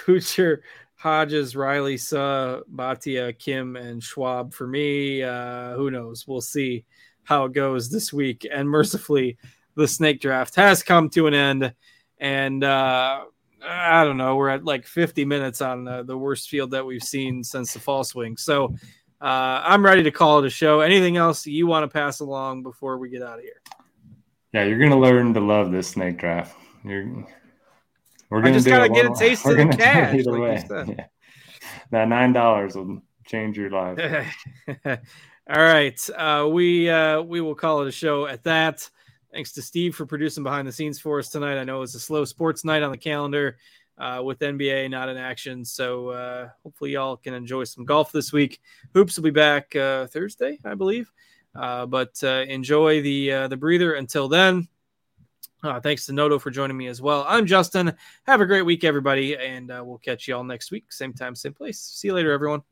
Kuchar, 0.06 0.58
Hodges, 0.94 1.56
Riley, 1.56 1.96
Suh, 1.96 2.60
Bhatia, 2.72 3.36
Kim, 3.36 3.74
and 3.74 4.00
Schwab 4.00 4.54
for 4.54 4.68
me. 4.68 5.24
Uh, 5.24 5.74
who 5.74 5.90
knows? 5.90 6.28
We'll 6.28 6.40
see 6.40 6.84
how 7.24 7.44
it 7.44 7.52
goes 7.52 7.90
this 7.90 8.12
week. 8.12 8.46
And 8.50 8.68
mercifully, 8.68 9.36
the 9.74 9.88
snake 9.88 10.20
draft 10.20 10.54
has 10.54 10.82
come 10.82 11.08
to 11.10 11.26
an 11.26 11.34
end, 11.34 11.74
and 12.18 12.62
uh, 12.62 13.24
I 13.66 14.04
don't 14.04 14.16
know. 14.16 14.36
We're 14.36 14.50
at 14.50 14.64
like 14.64 14.86
50 14.86 15.24
minutes 15.24 15.60
on 15.60 15.84
the, 15.84 16.02
the 16.02 16.16
worst 16.16 16.48
field 16.48 16.70
that 16.72 16.84
we've 16.84 17.02
seen 17.02 17.42
since 17.42 17.72
the 17.72 17.80
fall 17.80 18.04
swing. 18.04 18.36
So 18.36 18.74
uh, 19.20 19.62
I'm 19.64 19.84
ready 19.84 20.02
to 20.02 20.10
call 20.10 20.38
it 20.40 20.46
a 20.46 20.50
show. 20.50 20.80
Anything 20.80 21.16
else 21.16 21.46
you 21.46 21.66
want 21.66 21.84
to 21.84 21.88
pass 21.88 22.20
along 22.20 22.62
before 22.62 22.98
we 22.98 23.08
get 23.08 23.22
out 23.22 23.38
of 23.38 23.44
here? 23.44 23.60
Yeah, 24.52 24.64
you're 24.64 24.78
gonna 24.78 25.00
learn 25.00 25.34
to 25.34 25.40
love 25.40 25.72
this 25.72 25.88
snake 25.88 26.18
draft. 26.18 26.56
You're, 26.84 27.26
we're 28.30 28.40
gonna 28.40 28.50
I 28.50 28.58
just 28.58 28.68
gotta 28.68 28.88
get 28.88 29.06
a 29.06 29.14
taste 29.14 29.44
of 29.46 29.56
the 29.56 29.66
cash. 29.76 30.14
Either 30.14 30.38
like 30.38 30.70
way. 30.70 30.84
Yeah. 30.96 31.06
That 31.90 32.08
nine 32.08 32.32
dollars 32.32 32.76
will 32.76 33.02
change 33.26 33.56
your 33.56 33.70
life. 33.70 33.98
All 35.46 35.60
right, 35.60 36.00
uh, 36.16 36.48
we 36.50 36.88
uh, 36.88 37.20
we 37.20 37.42
will 37.42 37.54
call 37.54 37.82
it 37.82 37.88
a 37.88 37.92
show 37.92 38.26
at 38.26 38.42
that. 38.44 38.88
Thanks 39.30 39.52
to 39.52 39.60
Steve 39.62 39.94
for 39.94 40.06
producing 40.06 40.42
behind 40.42 40.66
the 40.66 40.72
scenes 40.72 40.98
for 40.98 41.18
us 41.18 41.28
tonight. 41.28 41.58
I 41.58 41.64
know 41.64 41.82
it's 41.82 41.94
a 41.94 42.00
slow 42.00 42.24
sports 42.24 42.64
night 42.64 42.82
on 42.82 42.90
the 42.90 42.96
calendar 42.96 43.58
uh, 43.98 44.22
with 44.24 44.38
NBA 44.38 44.88
not 44.88 45.10
in 45.10 45.18
action. 45.18 45.62
So 45.62 46.08
uh, 46.08 46.48
hopefully 46.62 46.92
y'all 46.92 47.18
can 47.18 47.34
enjoy 47.34 47.64
some 47.64 47.84
golf 47.84 48.10
this 48.10 48.32
week. 48.32 48.62
Hoops 48.94 49.18
will 49.18 49.24
be 49.24 49.30
back 49.30 49.76
uh, 49.76 50.06
Thursday, 50.06 50.58
I 50.64 50.74
believe. 50.74 51.12
Uh, 51.54 51.84
but 51.84 52.22
enjoy 52.22 53.02
the 53.02 53.46
the 53.48 53.56
breather 53.58 53.94
until 53.94 54.28
then. 54.28 54.66
thanks 55.82 56.06
to 56.06 56.14
Noto 56.14 56.38
for 56.38 56.52
joining 56.52 56.78
me 56.78 56.86
as 56.86 57.02
well. 57.02 57.26
I'm 57.28 57.44
Justin. 57.44 57.92
Have 58.22 58.40
a 58.40 58.46
great 58.46 58.62
week, 58.62 58.82
everybody, 58.82 59.36
and 59.36 59.68
we'll 59.68 59.98
catch 59.98 60.26
you 60.26 60.36
all 60.36 60.44
next 60.44 60.70
week, 60.70 60.90
same 60.90 61.12
time, 61.12 61.34
same 61.34 61.52
place. 61.52 61.80
See 61.80 62.08
you 62.08 62.14
later, 62.14 62.32
everyone. 62.32 62.62